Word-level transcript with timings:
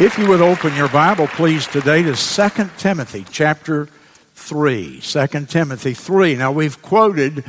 If 0.00 0.16
you 0.16 0.28
would 0.28 0.40
open 0.40 0.74
your 0.76 0.88
Bible, 0.88 1.26
please, 1.26 1.66
today 1.66 2.02
to 2.02 2.14
2 2.14 2.70
Timothy 2.78 3.22
chapter 3.30 3.86
3. 4.32 4.98
2 4.98 5.26
Timothy 5.44 5.92
3. 5.92 6.36
Now, 6.36 6.52
we've 6.52 6.80
quoted 6.80 7.44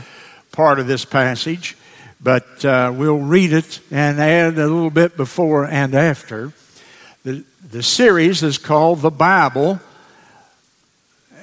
part 0.52 0.78
of 0.78 0.86
this 0.86 1.06
passage, 1.06 1.78
but 2.20 2.66
uh, 2.66 2.92
we'll 2.94 3.20
read 3.20 3.54
it 3.54 3.80
and 3.90 4.20
add 4.20 4.56
a 4.56 4.68
little 4.68 4.90
bit 4.90 5.16
before 5.16 5.66
and 5.66 5.96
after. 5.96 6.52
The, 7.24 7.46
the 7.66 7.82
series 7.82 8.44
is 8.44 8.58
called 8.58 9.00
The 9.00 9.12
Bible, 9.12 9.80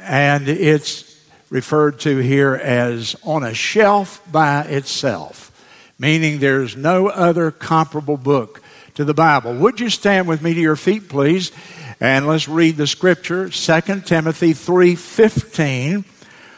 and 0.02 0.46
it's 0.46 1.18
referred 1.48 2.00
to 2.00 2.18
here 2.18 2.54
as 2.54 3.16
On 3.25 3.43
a 3.45 3.54
Shelf 3.54 4.20
by 4.30 4.61
Itself, 4.64 5.52
meaning 5.98 6.38
there's 6.38 6.77
no 6.77 7.09
other 7.09 7.50
comparable 7.50 8.18
book 8.18 8.61
to 8.98 9.04
the 9.04 9.14
Bible. 9.14 9.54
Would 9.54 9.78
you 9.78 9.90
stand 9.90 10.26
with 10.26 10.42
me 10.42 10.54
to 10.54 10.60
your 10.60 10.74
feet, 10.74 11.08
please? 11.08 11.52
And 12.00 12.26
let's 12.26 12.48
read 12.48 12.76
the 12.76 12.88
scripture, 12.88 13.48
2 13.48 14.04
Timothy 14.04 14.52
3:15 14.52 16.04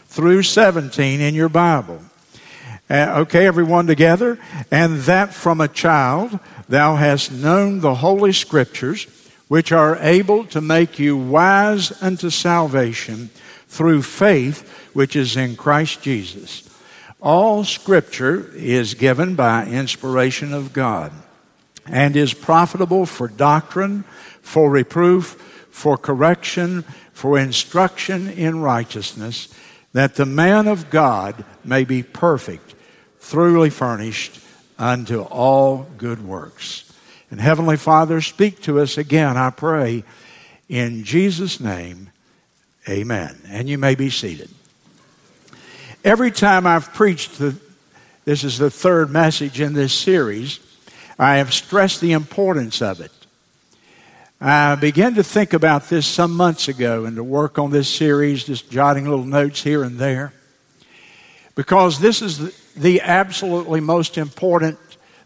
through 0.09 0.43
17 0.45 1.21
in 1.21 1.35
your 1.35 1.51
Bible. 1.51 2.01
Uh, 2.89 3.25
okay, 3.25 3.47
everyone 3.47 3.87
together. 3.87 4.39
And 4.71 5.01
that 5.01 5.35
from 5.35 5.61
a 5.61 5.69
child 5.69 6.39
thou 6.67 6.97
hast 6.97 7.31
known 7.31 7.81
the 7.81 7.97
holy 7.97 8.33
scriptures, 8.33 9.07
which 9.49 9.71
are 9.71 9.99
able 10.01 10.45
to 10.45 10.63
make 10.63 10.99
you 10.99 11.19
wise 11.19 11.93
unto 12.01 12.31
salvation 12.31 13.29
through 13.69 14.01
faith 14.01 14.67
which 14.95 15.15
is 15.15 15.37
in 15.37 15.57
Christ 15.57 16.01
Jesus. 16.01 16.63
All 17.21 17.65
scripture 17.65 18.51
is 18.55 18.95
given 18.95 19.35
by 19.35 19.67
inspiration 19.67 20.55
of 20.55 20.73
God 20.73 21.13
and 21.87 22.17
is 22.17 22.35
profitable 22.35 23.07
for 23.07 23.29
doctrine, 23.29 24.05
for 24.43 24.71
reproof, 24.71 25.67
for 25.71 25.97
correction, 25.97 26.83
for 27.13 27.39
instruction 27.39 28.29
in 28.29 28.61
righteousness, 28.61 29.53
that 29.93 30.15
the 30.15 30.27
man 30.27 30.69
of 30.69 30.91
God 30.91 31.45
may 31.65 31.85
be 31.85 32.03
perfect, 32.03 32.75
thoroughly 33.19 33.71
furnished 33.71 34.41
unto 34.79 35.23
all 35.23 35.87
good 35.99 36.25
works. 36.25 36.91
And 37.31 37.41
Heavenly 37.41 37.77
Father, 37.77 38.21
speak 38.21 38.63
to 38.63 38.81
us 38.81 38.99
again, 38.99 39.37
I 39.37 39.51
pray, 39.51 40.05
in 40.69 41.05
Jesus' 41.05 41.61
name, 41.61 42.11
amen. 42.89 43.41
And 43.49 43.69
you 43.69 43.79
may 43.79 43.95
be 43.95 44.11
seated. 44.11 44.51
Every 46.03 46.31
time 46.31 46.67
I've 46.67 46.95
preached, 46.95 47.39
the, 47.39 47.55
this 48.25 48.43
is 48.43 48.59
the 48.59 48.71
third 48.71 49.11
message 49.11 49.61
in 49.61 49.75
this 49.75 49.93
series, 49.93 50.61
I 51.21 51.37
have 51.37 51.53
stressed 51.53 52.01
the 52.01 52.13
importance 52.13 52.81
of 52.81 53.03
it. 53.03 53.13
I 54.41 54.75
began 54.77 55.17
to 55.17 55.23
think 55.23 55.53
about 55.53 55.91
this 55.91 56.07
some 56.07 56.35
months 56.35 56.67
ago 56.67 57.05
and 57.05 57.17
to 57.17 57.23
work 57.23 57.59
on 57.59 57.71
this 57.71 57.91
series, 57.91 58.45
just 58.45 58.71
jotting 58.71 59.05
little 59.07 59.27
notes 59.27 59.63
here 59.63 59.85
and 59.85 59.99
there. 59.99 60.33
Because 61.55 62.01
this 62.01 62.23
is 62.23 62.73
the 62.73 63.03
absolutely 63.03 63.81
most 63.81 64.17
important 64.17 64.79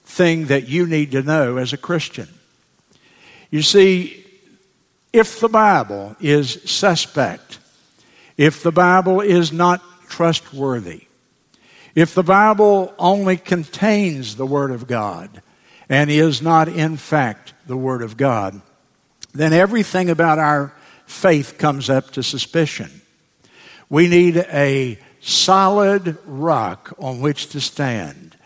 thing 0.02 0.46
that 0.46 0.68
you 0.68 0.84
need 0.84 1.12
to 1.12 1.22
know 1.22 1.58
as 1.58 1.72
a 1.72 1.76
Christian. 1.76 2.28
You 3.52 3.62
see, 3.62 4.26
if 5.12 5.38
the 5.38 5.48
Bible 5.48 6.16
is 6.18 6.60
suspect, 6.64 7.60
if 8.36 8.64
the 8.64 8.72
Bible 8.72 9.20
is 9.20 9.52
not 9.52 9.80
trustworthy, 10.08 11.06
if 11.94 12.16
the 12.16 12.24
Bible 12.24 12.92
only 12.98 13.36
contains 13.36 14.34
the 14.34 14.46
Word 14.46 14.72
of 14.72 14.88
God, 14.88 15.40
and 15.88 16.10
is 16.10 16.42
not 16.42 16.68
in 16.68 16.96
fact 16.96 17.54
the 17.66 17.76
Word 17.76 18.02
of 18.02 18.16
God, 18.16 18.60
then 19.32 19.52
everything 19.52 20.10
about 20.10 20.38
our 20.38 20.72
faith 21.06 21.58
comes 21.58 21.90
up 21.90 22.10
to 22.12 22.22
suspicion. 22.22 23.02
We 23.88 24.08
need 24.08 24.36
a 24.36 24.98
solid 25.20 26.18
rock 26.24 26.94
on 26.98 27.20
which 27.20 27.48
to 27.48 27.60
stand, 27.60 28.36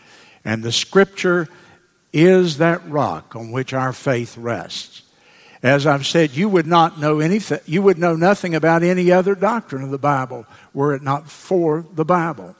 and 0.43 0.63
the 0.63 0.71
Scripture 0.71 1.47
is 2.11 2.57
that 2.57 2.87
rock 2.89 3.35
on 3.35 3.51
which 3.51 3.73
our 3.73 3.93
faith 3.93 4.37
rests. 4.37 5.03
As 5.61 5.85
I've 5.85 6.07
said, 6.07 6.31
you 6.31 6.47
would 6.47 6.67
not 6.67 6.99
know 6.99 7.19
anything, 7.19 7.59
you 7.65 7.81
would 7.81 7.97
know 7.97 8.15
nothing 8.15 8.55
about 8.55 8.81
any 8.81 9.11
other 9.11 9.35
doctrine 9.35 9.83
of 9.83 9.91
the 9.91 9.97
Bible 9.97 10.45
were 10.73 10.93
it 10.93 11.03
not 11.03 11.29
for 11.29 11.85
the 11.93 12.05
Bible. 12.05 12.55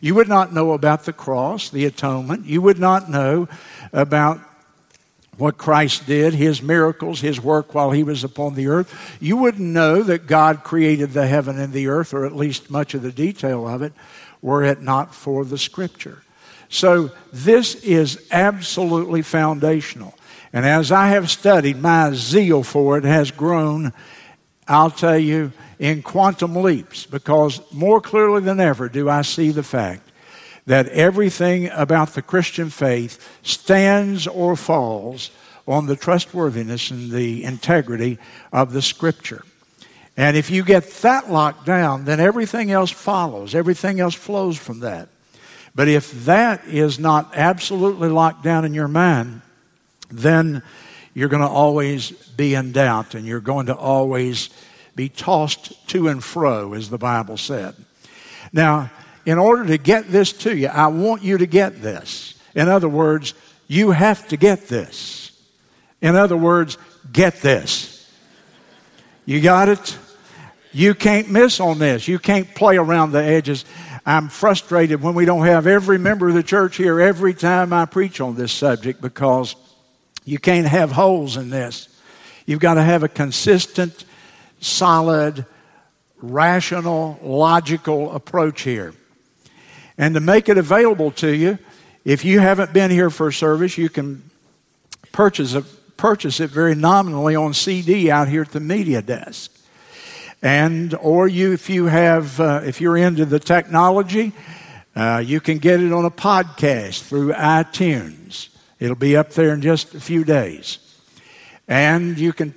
You 0.00 0.14
would 0.14 0.28
not 0.28 0.52
know 0.52 0.72
about 0.72 1.04
the 1.04 1.12
cross, 1.12 1.70
the 1.70 1.84
atonement. 1.84 2.46
You 2.46 2.62
would 2.62 2.78
not 2.78 3.10
know 3.10 3.48
about 3.92 4.40
what 5.38 5.56
Christ 5.56 6.06
did, 6.06 6.34
his 6.34 6.60
miracles, 6.60 7.20
his 7.20 7.40
work 7.40 7.74
while 7.74 7.92
he 7.92 8.02
was 8.02 8.24
upon 8.24 8.54
the 8.54 8.66
earth. 8.66 9.16
You 9.20 9.36
wouldn't 9.36 9.62
know 9.62 10.02
that 10.02 10.26
God 10.26 10.64
created 10.64 11.12
the 11.12 11.28
heaven 11.28 11.60
and 11.60 11.72
the 11.72 11.86
earth, 11.86 12.12
or 12.12 12.26
at 12.26 12.34
least 12.34 12.70
much 12.70 12.94
of 12.94 13.02
the 13.02 13.12
detail 13.12 13.66
of 13.66 13.82
it, 13.82 13.92
were 14.42 14.64
it 14.64 14.82
not 14.82 15.14
for 15.14 15.44
the 15.44 15.58
scripture. 15.58 16.22
So 16.68 17.12
this 17.32 17.76
is 17.76 18.26
absolutely 18.30 19.22
foundational. 19.22 20.14
And 20.52 20.66
as 20.66 20.90
I 20.90 21.08
have 21.08 21.30
studied, 21.30 21.78
my 21.78 22.12
zeal 22.14 22.62
for 22.62 22.98
it 22.98 23.04
has 23.04 23.30
grown, 23.30 23.92
I'll 24.66 24.90
tell 24.90 25.18
you, 25.18 25.52
in 25.78 26.02
quantum 26.02 26.56
leaps, 26.56 27.06
because 27.06 27.60
more 27.72 28.00
clearly 28.00 28.40
than 28.40 28.58
ever 28.58 28.88
do 28.88 29.08
I 29.08 29.22
see 29.22 29.50
the 29.50 29.62
fact 29.62 30.07
that 30.68 30.86
everything 30.88 31.70
about 31.70 32.12
the 32.12 32.20
Christian 32.20 32.68
faith 32.68 33.26
stands 33.42 34.26
or 34.26 34.54
falls 34.54 35.30
on 35.66 35.86
the 35.86 35.96
trustworthiness 35.96 36.90
and 36.90 37.10
the 37.10 37.42
integrity 37.42 38.18
of 38.52 38.74
the 38.74 38.82
Scripture. 38.82 39.42
And 40.14 40.36
if 40.36 40.50
you 40.50 40.62
get 40.62 40.84
that 41.00 41.30
locked 41.30 41.64
down, 41.64 42.04
then 42.04 42.20
everything 42.20 42.70
else 42.70 42.90
follows, 42.90 43.54
everything 43.54 43.98
else 43.98 44.14
flows 44.14 44.58
from 44.58 44.80
that. 44.80 45.08
But 45.74 45.88
if 45.88 46.26
that 46.26 46.66
is 46.66 46.98
not 46.98 47.34
absolutely 47.34 48.10
locked 48.10 48.44
down 48.44 48.66
in 48.66 48.74
your 48.74 48.88
mind, 48.88 49.40
then 50.10 50.62
you're 51.14 51.30
going 51.30 51.42
to 51.42 51.48
always 51.48 52.10
be 52.10 52.54
in 52.54 52.72
doubt 52.72 53.14
and 53.14 53.24
you're 53.24 53.40
going 53.40 53.66
to 53.66 53.74
always 53.74 54.50
be 54.94 55.08
tossed 55.08 55.88
to 55.88 56.08
and 56.08 56.22
fro, 56.22 56.74
as 56.74 56.90
the 56.90 56.98
Bible 56.98 57.38
said. 57.38 57.74
Now, 58.52 58.90
in 59.28 59.36
order 59.36 59.66
to 59.66 59.76
get 59.76 60.08
this 60.08 60.32
to 60.32 60.56
you, 60.56 60.68
I 60.68 60.86
want 60.86 61.22
you 61.22 61.36
to 61.36 61.44
get 61.44 61.82
this. 61.82 62.32
In 62.54 62.66
other 62.66 62.88
words, 62.88 63.34
you 63.66 63.90
have 63.90 64.26
to 64.28 64.38
get 64.38 64.68
this. 64.68 65.32
In 66.00 66.16
other 66.16 66.34
words, 66.34 66.78
get 67.12 67.42
this. 67.42 68.10
You 69.26 69.42
got 69.42 69.68
it? 69.68 69.98
You 70.72 70.94
can't 70.94 71.28
miss 71.28 71.60
on 71.60 71.78
this. 71.78 72.08
You 72.08 72.18
can't 72.18 72.54
play 72.54 72.78
around 72.78 73.12
the 73.12 73.22
edges. 73.22 73.66
I'm 74.06 74.30
frustrated 74.30 75.02
when 75.02 75.12
we 75.12 75.26
don't 75.26 75.44
have 75.44 75.66
every 75.66 75.98
member 75.98 76.28
of 76.28 76.34
the 76.34 76.42
church 76.42 76.76
here 76.76 76.98
every 76.98 77.34
time 77.34 77.74
I 77.74 77.84
preach 77.84 78.22
on 78.22 78.34
this 78.34 78.50
subject 78.50 79.02
because 79.02 79.56
you 80.24 80.38
can't 80.38 80.66
have 80.66 80.90
holes 80.90 81.36
in 81.36 81.50
this. 81.50 81.94
You've 82.46 82.60
got 82.60 82.74
to 82.74 82.82
have 82.82 83.02
a 83.02 83.08
consistent, 83.08 84.06
solid, 84.60 85.44
rational, 86.16 87.18
logical 87.22 88.12
approach 88.12 88.62
here. 88.62 88.94
And 89.98 90.14
to 90.14 90.20
make 90.20 90.48
it 90.48 90.56
available 90.56 91.10
to 91.12 91.34
you, 91.34 91.58
if 92.04 92.24
you 92.24 92.38
haven't 92.38 92.72
been 92.72 92.90
here 92.90 93.10
for 93.10 93.28
a 93.28 93.32
service, 93.32 93.76
you 93.76 93.88
can 93.88 94.22
purchase, 95.12 95.54
a, 95.54 95.62
purchase 95.96 96.38
it 96.38 96.50
very 96.50 96.76
nominally 96.76 97.34
on 97.34 97.52
CD 97.52 98.10
out 98.10 98.28
here 98.28 98.42
at 98.42 98.52
the 98.52 98.60
media 98.60 99.02
desk. 99.02 99.52
And, 100.40 100.94
or 100.94 101.26
you, 101.26 101.52
if 101.52 101.68
you 101.68 101.86
have, 101.86 102.38
uh, 102.38 102.60
if 102.64 102.80
you're 102.80 102.96
into 102.96 103.24
the 103.24 103.40
technology, 103.40 104.32
uh, 104.94 105.18
you 105.18 105.40
can 105.40 105.58
get 105.58 105.80
it 105.80 105.92
on 105.92 106.04
a 106.04 106.10
podcast 106.10 107.02
through 107.02 107.32
iTunes. 107.32 108.48
It'll 108.78 108.94
be 108.94 109.16
up 109.16 109.30
there 109.30 109.52
in 109.52 109.60
just 109.60 109.94
a 109.94 110.00
few 110.00 110.22
days. 110.22 110.78
And 111.66 112.18
you 112.18 112.32
can 112.32 112.54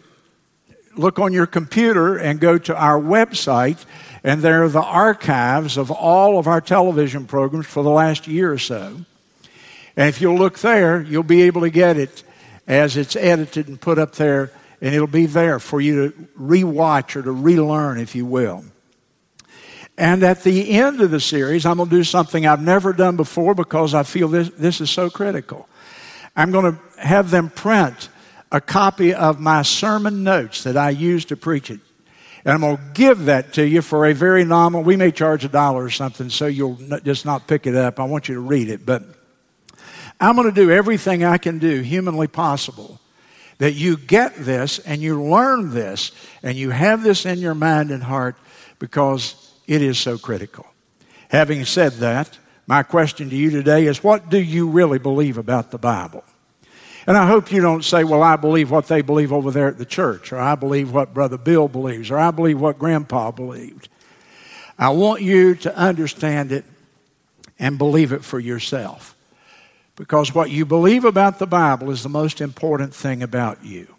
look 0.96 1.20
on 1.20 1.34
your 1.34 1.46
computer 1.46 2.18
and 2.18 2.40
go 2.40 2.58
to 2.58 2.76
our 2.76 3.00
website 3.00 3.86
and 4.24 4.42
there 4.42 4.64
are 4.64 4.70
the 4.70 4.82
archives 4.82 5.78
of 5.78 5.90
all 5.90 6.38
of 6.38 6.48
our 6.48 6.62
television 6.62 7.26
programs 7.26 7.66
for 7.66 7.84
the 7.84 7.90
last 7.90 8.28
year 8.28 8.52
or 8.52 8.60
so. 8.60 8.98
And 9.98 10.10
if 10.10 10.22
you'll 10.22 10.38
look 10.38 10.60
there, 10.60 11.02
you'll 11.02 11.24
be 11.24 11.44
able 11.44 11.62
to 11.62 11.70
get 11.70 11.98
it 11.98 12.24
as 12.68 12.98
it's 12.98 13.16
edited 13.16 13.68
and 13.68 13.82
put 13.82 13.98
up 13.98 14.14
there, 14.14 14.52
and 14.80 14.94
it'll 14.94 15.08
be 15.08 15.26
there 15.26 15.60
for 15.60 15.82
you 15.82 16.10
to 16.10 16.18
rewatch 16.40 17.16
or 17.16 17.24
to 17.24 17.32
relearn, 17.32 18.00
if 18.00 18.16
you 18.16 18.26
will. 18.26 18.64
And 19.98 20.24
at 20.24 20.44
the 20.44 20.72
end 20.72 21.02
of 21.02 21.12
the 21.12 21.20
series, 21.20 21.66
I'm 21.66 21.78
going 21.78 21.90
to 21.90 21.96
do 21.96 22.04
something 22.04 22.46
I've 22.46 22.62
never 22.62 22.94
done 22.94 23.18
before 23.18 23.54
because 23.54 23.94
I 23.94 24.04
feel 24.04 24.28
this, 24.28 24.50
this 24.52 24.82
is 24.82 24.90
so 24.90 25.10
critical. 25.10 25.68
I'm 26.36 26.52
going 26.52 26.74
to 26.74 27.02
have 27.02 27.30
them 27.30 27.50
print 27.50 28.10
a 28.52 28.60
copy 28.60 29.14
of 29.14 29.40
my 29.40 29.62
sermon 29.62 30.24
notes 30.24 30.64
that 30.64 30.76
I 30.76 30.90
use 30.90 31.26
to 31.26 31.38
preach 31.38 31.72
it. 31.72 31.80
And 32.44 32.54
I'm 32.54 32.62
going 32.62 32.78
to 32.78 32.84
give 32.94 33.26
that 33.26 33.54
to 33.54 33.68
you 33.68 33.82
for 33.82 34.06
a 34.06 34.14
very 34.14 34.44
nominal, 34.44 34.84
we 34.84 34.96
may 34.96 35.12
charge 35.12 35.46
a 35.46 35.48
dollar 35.48 35.84
or 35.84 35.90
something, 35.90 36.30
so 36.30 36.48
you'll 36.48 36.78
just 37.04 37.26
not 37.26 37.48
pick 37.48 37.68
it 37.68 37.76
up. 37.76 38.00
I 38.00 38.04
want 38.04 38.28
you 38.28 38.36
to 38.36 38.42
read 38.42 38.70
it. 38.70 38.86
But 38.86 39.04
I'm 40.20 40.36
going 40.36 40.50
to 40.50 40.56
do 40.56 40.72
everything 40.72 41.24
I 41.24 41.38
can 41.38 41.60
do, 41.60 41.82
humanly 41.82 42.28
possible, 42.28 43.00
that 43.60 43.74
you 43.74 43.96
get 43.96 44.36
this 44.38 44.80
and 44.80 45.02
you 45.02 45.22
learn 45.22 45.72
this 45.72 46.12
and 46.42 46.58
you 46.58 46.72
have 46.72 47.04
this 47.04 47.26
in 47.26 47.40
your 47.40 47.54
mind 47.54 47.92
and 47.92 48.02
heart 48.02 48.36
because 48.80 49.54
it 49.68 49.84
is 49.84 50.00
so 50.00 50.18
critical. 50.18 50.66
Having 51.30 51.66
said 51.66 51.94
that, 51.94 52.40
my 52.66 52.84
question 52.84 53.30
to 53.30 53.36
you 53.36 53.52
today 53.52 53.86
is 53.86 54.04
what 54.04 54.30
do 54.30 54.40
you 54.40 54.68
really 54.68 54.98
believe 54.98 55.38
about 55.38 55.70
the 55.70 55.78
Bible? 55.78 56.24
And 57.08 57.18
I 57.18 57.28
hope 57.28 57.52
you 57.52 57.62
don't 57.62 57.84
say, 57.84 58.04
well, 58.04 58.22
I 58.22 58.36
believe 58.36 58.70
what 58.70 58.88
they 58.88 59.02
believe 59.02 59.34
over 59.34 59.50
there 59.50 59.68
at 59.68 59.78
the 59.78 59.86
church, 59.86 60.32
or 60.32 60.40
I 60.40 60.56
believe 60.56 60.94
what 60.94 61.14
Brother 61.14 61.38
Bill 61.38 61.68
believes, 61.68 62.12
or 62.12 62.18
I 62.18 62.32
believe 62.32 62.60
what 62.60 62.78
Grandpa 62.78 63.32
believed. 63.32 63.90
I 64.78 64.90
want 64.90 65.22
you 65.22 65.56
to 65.56 65.76
understand 65.76 66.52
it 66.52 66.66
and 67.60 67.78
believe 67.78 68.12
it 68.12 68.24
for 68.24 68.40
yourself. 68.40 69.16
Because 69.96 70.34
what 70.34 70.50
you 70.50 70.66
believe 70.66 71.06
about 71.06 71.40
the 71.40 71.48
Bible 71.48 71.92
is 71.92 72.02
the 72.02 72.10
most 72.10 72.42
important 72.42 72.94
thing 72.94 73.22
about 73.22 73.64
you. 73.64 73.96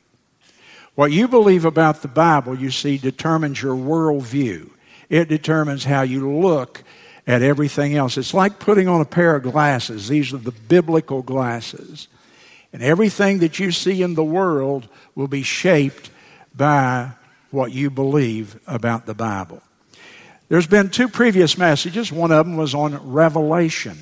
What 0.94 1.12
you 1.12 1.28
believe 1.28 1.64
about 1.64 2.02
the 2.02 2.08
Bible, 2.08 2.58
you 2.58 2.70
see, 2.70 2.98
determines 2.98 3.62
your 3.62 3.76
worldview. 3.76 4.70
It 5.08 5.28
determines 5.28 5.84
how 5.84 6.02
you 6.02 6.30
look 6.40 6.82
at 7.26 7.42
everything 7.42 7.94
else. 7.94 8.18
It's 8.18 8.34
like 8.34 8.58
putting 8.58 8.88
on 8.88 9.00
a 9.00 9.06
pair 9.06 9.36
of 9.36 9.44
glasses. 9.44 10.08
These 10.08 10.32
are 10.32 10.38
the 10.38 10.52
biblical 10.52 11.22
glasses. 11.22 12.08
And 12.72 12.82
everything 12.82 13.38
that 13.40 13.58
you 13.58 13.70
see 13.70 14.02
in 14.02 14.14
the 14.14 14.24
world 14.24 14.88
will 15.14 15.28
be 15.28 15.42
shaped 15.42 16.10
by 16.54 17.10
what 17.50 17.72
you 17.72 17.90
believe 17.90 18.58
about 18.66 19.06
the 19.06 19.14
Bible. 19.14 19.62
There's 20.48 20.66
been 20.66 20.90
two 20.90 21.08
previous 21.08 21.56
messages. 21.56 22.12
One 22.12 22.32
of 22.32 22.46
them 22.46 22.56
was 22.56 22.74
on 22.74 23.10
revelation. 23.12 23.98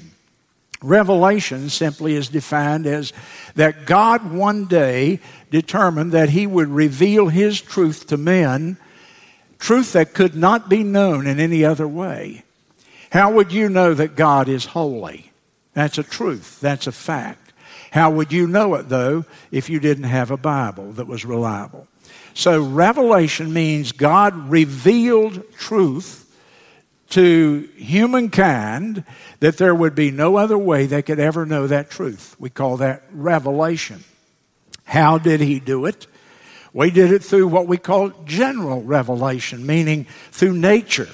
Revelation 0.83 1.69
simply 1.69 2.15
is 2.15 2.29
defined 2.29 2.87
as 2.87 3.13
that 3.55 3.87
God 3.87 4.33
one 4.33 4.65
day 4.65 5.21
determined 5.51 6.13
that 6.13 6.31
He 6.31 6.47
would 6.47 6.69
reveal 6.69 7.29
His 7.29 7.61
truth 7.61 8.07
to 8.09 8.17
men, 8.17 8.79
truth 9.59 9.93
that 9.93 10.15
could 10.15 10.35
not 10.35 10.69
be 10.69 10.83
known 10.83 11.27
in 11.27 11.39
any 11.39 11.65
other 11.65 11.87
way. 11.87 12.45
How 13.13 13.33
would 13.33 13.53
you 13.53 13.69
know 13.69 13.93
that 13.93 14.17
God 14.17 14.49
is 14.49 14.65
holy? 14.65 15.33
That's 15.75 15.99
a 15.99 16.03
truth, 16.03 16.61
that's 16.61 16.87
a 16.87 16.93
fact. 16.93 17.50
How 17.91 18.11
would 18.11 18.33
you 18.33 18.47
know 18.47 18.75
it, 18.75 18.89
though, 18.89 19.25
if 19.51 19.69
you 19.69 19.81
didn't 19.81 20.05
have 20.05 20.31
a 20.31 20.37
Bible 20.37 20.93
that 20.93 21.07
was 21.07 21.25
reliable? 21.25 21.87
So, 22.35 22.63
revelation 22.63 23.53
means 23.53 23.93
God 23.93 24.51
revealed 24.51 25.53
truth 25.55 26.27
to 27.11 27.69
humankind 27.77 29.05
that 29.41 29.59
there 29.59 29.75
would 29.75 29.95
be 29.95 30.11
no 30.13 30.37
other 30.37 30.57
way 30.57 30.87
they 30.87 31.03
could 31.03 31.19
ever 31.19 31.45
know 31.45 31.67
that 31.67 31.91
truth. 31.91 32.37
We 32.39 32.51
call 32.51 32.77
that 32.79 33.03
revelation. 33.13 34.05
How 34.85 35.19
did 35.19 35.41
he 35.41 35.59
do 35.61 35.87
it? 35.87 36.07
We 36.73 36.91
did 36.91 37.13
it 37.13 37.25
through 37.25 37.49
what 37.49 37.67
we 37.67 37.79
call 37.79 38.11
general 38.25 38.83
revelation, 38.83 39.67
meaning 39.67 40.07
through 40.31 40.55
nature. 40.55 41.09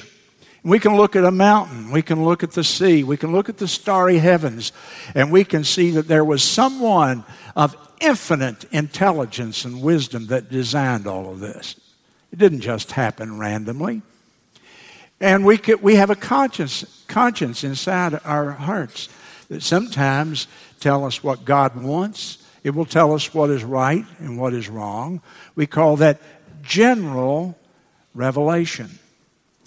We 0.67 0.81
can 0.81 0.97
look 0.97 1.15
at 1.15 1.25
a 1.25 1.31
mountain, 1.31 1.93
we 1.93 2.03
can 2.03 2.25
look 2.25 2.43
at 2.43 2.51
the 2.51 2.65
sea, 2.65 3.05
we 3.05 3.17
can 3.17 3.31
look 3.31 3.49
at 3.49 3.59
the 3.59 3.69
starry 3.69 4.19
heavens, 4.19 4.73
and 5.15 5.31
we 5.31 5.45
can 5.45 5.63
see 5.63 5.93
that 5.93 6.09
there 6.09 6.25
was 6.25 6.43
someone 6.43 7.25
of 7.55 7.77
infinite 8.01 8.65
intelligence 8.73 9.65
and 9.65 9.81
wisdom 9.81 10.27
that 10.27 10.51
designed 10.51 11.07
all 11.07 11.31
of 11.31 11.39
this. 11.39 11.77
It 12.33 12.41
didn't 12.41 12.63
just 12.63 12.91
happen 12.91 13.39
randomly. 13.39 14.03
And 15.21 15.47
we, 15.47 15.57
could, 15.57 15.85
we 15.85 15.95
have 15.95 16.11
a 16.11 16.17
conscience, 16.17 17.05
conscience 17.07 17.63
inside 17.63 18.19
our 18.25 18.51
hearts 18.51 19.09
that 19.49 19.63
sometimes 19.63 20.49
tell 20.81 21.05
us 21.05 21.23
what 21.23 21.45
God 21.45 21.81
wants. 21.81 22.45
It 22.65 22.71
will 22.71 22.87
tell 22.87 23.15
us 23.15 23.33
what 23.33 23.51
is 23.51 23.63
right 23.63 24.05
and 24.19 24.37
what 24.37 24.53
is 24.53 24.69
wrong. 24.69 25.23
We 25.55 25.69
call 25.69 25.95
that 25.99 26.21
general 26.63 27.57
revelation. 28.15 28.99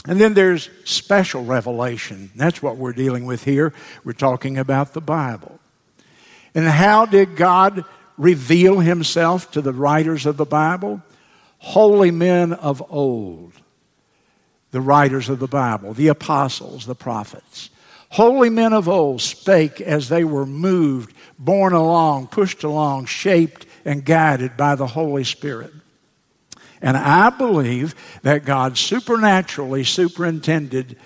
And 0.05 0.19
then 0.19 0.33
there's 0.33 0.69
special 0.85 1.43
revelation. 1.43 2.31
That's 2.35 2.63
what 2.63 2.77
we're 2.77 2.93
dealing 2.93 3.25
with 3.25 3.43
here. 3.43 3.73
We're 4.03 4.13
talking 4.13 4.57
about 4.57 4.93
the 4.93 5.01
Bible. 5.01 5.59
And 6.55 6.65
how 6.65 7.05
did 7.05 7.35
God 7.35 7.83
reveal 8.17 8.79
himself 8.79 9.51
to 9.51 9.61
the 9.61 9.73
writers 9.73 10.25
of 10.25 10.37
the 10.37 10.45
Bible? 10.45 11.01
Holy 11.57 12.11
men 12.11 12.53
of 12.53 12.81
old 12.89 13.53
the 14.71 14.81
writers 14.81 15.29
of 15.29 15.39
the 15.39 15.47
Bible, 15.47 15.93
the 15.93 16.07
apostles, 16.09 16.85
the 16.85 16.95
prophets. 16.95 17.69
Holy 18.09 18.49
men 18.49 18.73
of 18.73 18.89
old 18.89 19.21
spake 19.21 19.81
as 19.81 20.09
they 20.09 20.23
were 20.23 20.45
moved, 20.45 21.15
borne 21.37 21.73
along, 21.73 22.27
pushed 22.27 22.63
along, 22.63 23.05
shaped, 23.05 23.65
and 23.85 24.05
guided 24.05 24.57
by 24.57 24.75
the 24.75 24.87
Holy 24.87 25.23
Spirit. 25.23 25.71
And 26.81 26.95
I 26.95 27.29
believe 27.29 27.95
that 28.23 28.45
God 28.45 28.77
supernaturally 28.77 29.83
superintended 29.83 30.97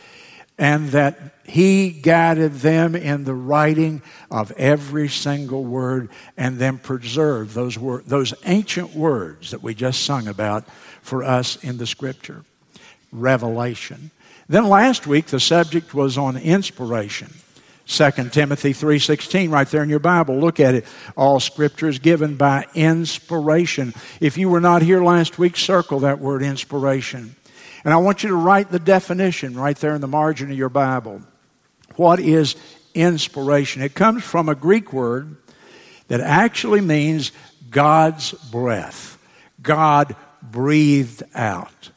and 0.57 0.89
that 0.89 1.19
He 1.45 1.89
guided 1.89 2.53
them 2.55 2.95
in 2.95 3.23
the 3.23 3.33
writing 3.33 4.01
of 4.29 4.51
every 4.51 5.09
single 5.09 5.63
word 5.63 6.09
and 6.37 6.59
then 6.59 6.77
preserved 6.77 7.55
those, 7.55 7.77
wor- 7.77 8.03
those 8.05 8.33
ancient 8.45 8.95
words 8.95 9.51
that 9.51 9.63
we 9.63 9.73
just 9.73 10.05
sung 10.05 10.27
about 10.27 10.67
for 11.01 11.23
us 11.23 11.61
in 11.63 11.77
the 11.77 11.87
Scripture 11.87 12.45
revelation. 13.11 14.11
Then 14.47 14.67
last 14.67 15.07
week 15.07 15.27
the 15.27 15.39
subject 15.39 15.93
was 15.93 16.17
on 16.17 16.37
inspiration. 16.37 17.33
2 17.85 18.31
Timothy 18.31 18.73
3:16 18.73 19.51
right 19.51 19.67
there 19.67 19.83
in 19.83 19.89
your 19.89 19.99
Bible. 19.99 20.39
Look 20.39 20.59
at 20.59 20.75
it. 20.75 20.85
All 21.17 21.39
scripture 21.39 21.89
is 21.89 21.99
given 21.99 22.35
by 22.35 22.65
inspiration. 22.73 23.93
If 24.21 24.37
you 24.37 24.49
were 24.49 24.61
not 24.61 24.81
here 24.81 25.03
last 25.03 25.37
week, 25.37 25.57
circle 25.57 25.99
that 26.01 26.19
word 26.19 26.43
inspiration. 26.43 27.35
And 27.83 27.93
I 27.93 27.97
want 27.97 28.23
you 28.23 28.29
to 28.29 28.35
write 28.35 28.69
the 28.69 28.79
definition 28.79 29.55
right 29.55 29.77
there 29.77 29.95
in 29.95 30.01
the 30.01 30.07
margin 30.07 30.49
of 30.49 30.57
your 30.57 30.69
Bible. 30.69 31.21
What 31.97 32.19
is 32.19 32.55
inspiration? 32.93 33.81
It 33.81 33.93
comes 33.93 34.23
from 34.23 34.47
a 34.47 34.55
Greek 34.55 34.93
word 34.93 35.35
that 36.07 36.21
actually 36.21 36.81
means 36.81 37.31
God's 37.69 38.31
breath. 38.31 39.17
God 39.61 40.15
breathed 40.41 41.23
out 41.35 41.89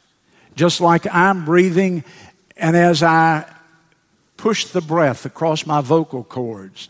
just 0.56 0.80
like 0.80 1.06
I'm 1.14 1.44
breathing, 1.44 2.02
and 2.56 2.76
as 2.76 3.02
I 3.02 3.44
push 4.36 4.66
the 4.66 4.80
breath 4.80 5.24
across 5.24 5.66
my 5.66 5.80
vocal 5.80 6.24
cords, 6.24 6.88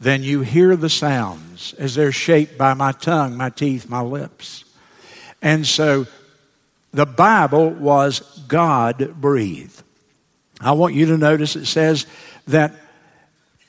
then 0.00 0.22
you 0.22 0.42
hear 0.42 0.76
the 0.76 0.90
sounds 0.90 1.74
as 1.74 1.94
they're 1.94 2.12
shaped 2.12 2.56
by 2.56 2.74
my 2.74 2.92
tongue, 2.92 3.36
my 3.36 3.50
teeth, 3.50 3.88
my 3.88 4.00
lips. 4.00 4.64
And 5.42 5.66
so 5.66 6.06
the 6.92 7.06
Bible 7.06 7.70
was 7.70 8.20
God 8.48 9.20
breathed. 9.20 9.82
I 10.60 10.72
want 10.72 10.94
you 10.94 11.06
to 11.06 11.18
notice 11.18 11.56
it 11.56 11.66
says 11.66 12.06
that 12.48 12.74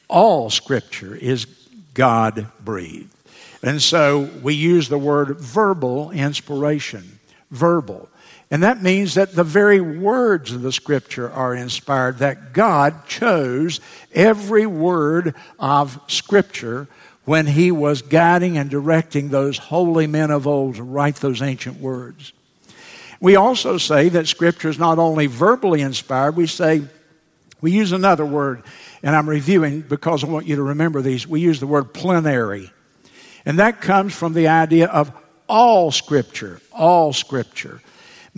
all 0.07 0.49
Scripture 0.49 1.15
is 1.15 1.45
God 1.93 2.47
breathed. 2.63 3.13
And 3.61 3.81
so 3.81 4.29
we 4.41 4.53
use 4.53 4.89
the 4.89 4.97
word 4.97 5.39
verbal 5.39 6.11
inspiration. 6.11 7.19
Verbal. 7.51 8.09
And 8.51 8.63
that 8.63 8.81
means 8.81 9.13
that 9.13 9.35
the 9.35 9.43
very 9.43 9.79
words 9.79 10.51
of 10.51 10.63
the 10.63 10.71
scripture 10.71 11.29
are 11.29 11.53
inspired, 11.53 12.17
that 12.17 12.51
God 12.51 13.05
chose 13.07 13.79
every 14.13 14.65
word 14.65 15.35
of 15.59 15.99
scripture 16.07 16.87
when 17.25 17.45
he 17.45 17.69
was 17.69 18.01
guiding 18.01 18.57
and 18.57 18.69
directing 18.69 19.29
those 19.29 19.59
holy 19.59 20.07
men 20.07 20.31
of 20.31 20.47
old 20.47 20.75
to 20.75 20.83
write 20.83 21.17
those 21.17 21.43
ancient 21.43 21.79
words. 21.79 22.33
We 23.19 23.35
also 23.35 23.77
say 23.77 24.09
that 24.09 24.27
scripture 24.27 24.69
is 24.69 24.79
not 24.79 24.97
only 24.97 25.27
verbally 25.27 25.81
inspired, 25.81 26.35
we 26.35 26.47
say, 26.47 26.81
we 27.61 27.71
use 27.71 27.91
another 27.91 28.25
word, 28.25 28.63
and 29.03 29.15
I'm 29.15 29.29
reviewing 29.29 29.81
because 29.81 30.23
I 30.23 30.27
want 30.27 30.47
you 30.47 30.55
to 30.55 30.63
remember 30.63 31.03
these. 31.03 31.27
We 31.27 31.41
use 31.41 31.59
the 31.59 31.67
word 31.67 31.93
plenary. 31.93 32.71
And 33.45 33.59
that 33.59 33.81
comes 33.81 34.15
from 34.15 34.33
the 34.33 34.47
idea 34.47 34.87
of 34.87 35.11
all 35.47 35.91
scripture, 35.91 36.61
all 36.71 37.13
scripture 37.13 37.81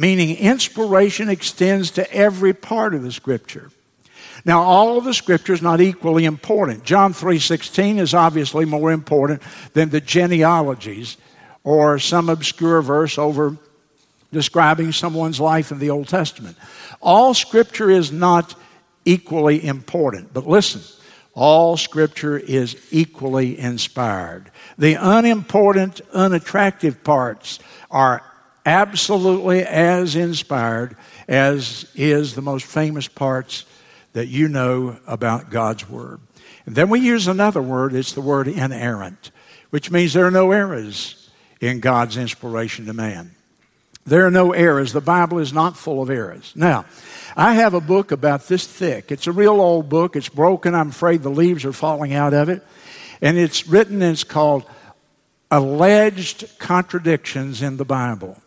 meaning 0.01 0.36
inspiration 0.36 1.29
extends 1.29 1.91
to 1.91 2.12
every 2.12 2.53
part 2.53 2.96
of 2.96 3.03
the 3.03 3.12
scripture. 3.12 3.70
Now, 4.43 4.63
all 4.63 4.98
of 4.98 5.03
the 5.03 5.13
scripture 5.13 5.53
is 5.53 5.62
not 5.62 5.79
equally 5.79 6.25
important. 6.25 6.84
John 6.84 7.13
3:16 7.13 8.00
is 8.00 8.15
obviously 8.15 8.65
more 8.65 8.91
important 8.91 9.43
than 9.74 9.91
the 9.91 10.01
genealogies 10.01 11.17
or 11.63 12.00
some 12.00 12.29
obscure 12.29 12.81
verse 12.81 13.20
over 13.20 13.58
describing 14.34 14.91
someone's 14.91 15.39
life 15.39 15.72
in 15.72 15.77
the 15.77 15.91
Old 15.91 16.08
Testament. 16.08 16.58
All 17.00 17.36
scripture 17.36 17.91
is 17.91 18.12
not 18.12 18.55
equally 19.05 19.63
important. 19.63 20.34
But 20.34 20.48
listen, 20.48 20.81
all 21.36 21.77
scripture 21.77 22.39
is 22.39 22.75
equally 22.89 23.60
inspired. 23.60 24.50
The 24.79 24.96
unimportant, 24.96 26.01
unattractive 26.12 27.03
parts 27.03 27.60
are 27.91 28.24
absolutely 28.65 29.63
as 29.63 30.15
inspired 30.15 30.96
as 31.27 31.89
is 31.96 32.36
the 32.36 32.41
most 32.41 32.65
famous 32.65 33.08
parts 33.08 33.65
that 34.13 34.27
you 34.27 34.48
know 34.48 34.98
about 35.08 35.50
God's 35.50 35.89
Word. 35.89 36.20
And 36.65 36.75
then 36.75 36.89
we 36.89 37.00
use 37.00 37.27
another 37.27 37.62
word, 37.62 37.94
it's 37.94 38.13
the 38.13 38.22
word 38.22 38.48
inerrant, 38.48 39.32
which 39.72 39.89
means 39.89 40.13
there 40.13 40.25
are 40.25 40.32
no 40.32 40.51
errors 40.51 41.30
in 41.60 41.80
God's 41.80 42.18
inspiration 42.18 42.86
to 42.86 42.94
man. 42.94 43.32
There 44.06 44.25
are 44.25 44.32
no 44.32 44.51
errors. 44.51 44.94
The 44.94 45.01
Bible 45.01 45.39
is 45.39 45.53
not 45.53 45.77
full 45.77 46.01
of 46.01 46.10
errors. 46.10 46.53
Now, 46.56 46.86
I 47.38 47.53
have 47.53 47.75
a 47.75 47.82
book 47.82 48.12
about 48.12 48.48
this 48.48 48.65
thick. 48.65 49.12
It's 49.12 49.27
a 49.27 49.32
real 49.32 49.62
old 49.62 49.89
book. 49.89 50.15
It's 50.15 50.30
broken. 50.30 50.74
I'm 50.74 50.89
afraid 50.89 51.22
the 51.22 51.30
leaves 51.30 51.65
are 51.65 51.74
falling 51.74 52.13
out 52.13 52.34
of 52.34 52.50
it. 52.50 52.65
And 53.22 53.38
it's 53.38 53.68
written 53.68 54.01
and 54.01 54.13
it's 54.13 54.24
called 54.24 54.65
Alleged 55.51 56.58
Contradictions 56.58 57.62
in 57.62 57.77
the 57.77 57.86
Bible. 57.86 58.41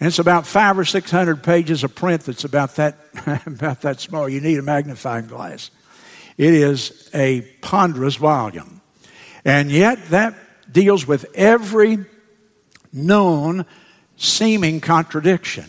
And 0.00 0.06
it's 0.06 0.18
about 0.18 0.46
five 0.46 0.78
or 0.78 0.84
six 0.86 1.10
hundred 1.10 1.42
pages 1.42 1.84
of 1.84 1.94
print 1.94 2.22
that's 2.22 2.44
about 2.44 2.76
that, 2.76 2.96
about 3.46 3.82
that 3.82 4.00
small. 4.00 4.28
You 4.28 4.40
need 4.40 4.58
a 4.58 4.62
magnifying 4.62 5.26
glass. 5.26 5.70
It 6.38 6.54
is 6.54 7.10
a 7.12 7.42
ponderous 7.60 8.16
volume. 8.16 8.80
And 9.44 9.70
yet 9.70 10.06
that 10.06 10.34
deals 10.72 11.06
with 11.06 11.26
every 11.34 11.98
known 12.92 13.66
seeming 14.16 14.80
contradiction. 14.80 15.66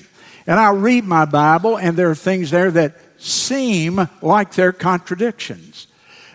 And 0.48 0.60
I 0.60 0.72
read 0.72 1.04
my 1.04 1.26
Bible, 1.26 1.78
and 1.78 1.98
there 1.98 2.10
are 2.10 2.16
things 2.16 2.52
there 2.52 2.72
that 2.72 2.96
seem 3.18 4.08
like 4.22 4.54
they're 4.54 4.72
contradictions. 4.72 5.88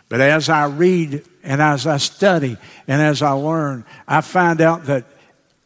But 0.08 0.20
as 0.20 0.48
I 0.48 0.66
read 0.66 1.24
and 1.42 1.60
as 1.60 1.86
I 1.86 1.96
study 1.96 2.56
and 2.86 3.02
as 3.02 3.22
I 3.22 3.32
learn, 3.32 3.84
I 4.06 4.20
find 4.20 4.60
out 4.60 4.84
that 4.84 5.04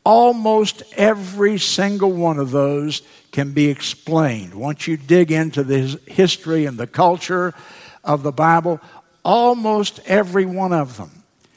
almost 0.05 0.83
every 0.97 1.59
single 1.59 2.13
one 2.13 2.39
of 2.39 2.51
those 2.51 3.03
can 3.33 3.53
be 3.53 3.69
explained. 3.69 4.55
Once 4.55 4.87
you 4.87 4.97
dig 4.97 5.31
into 5.31 5.63
the 5.63 6.01
history 6.07 6.67
and 6.67 6.79
the 6.79 6.87
culture 6.87 7.55
of 8.03 8.23
the 8.23 8.33
Bible, 8.33 8.81
almost 9.25 10.01
every 10.07 10.47
one 10.47 10.73
of 10.73 10.97
them. 10.97 11.11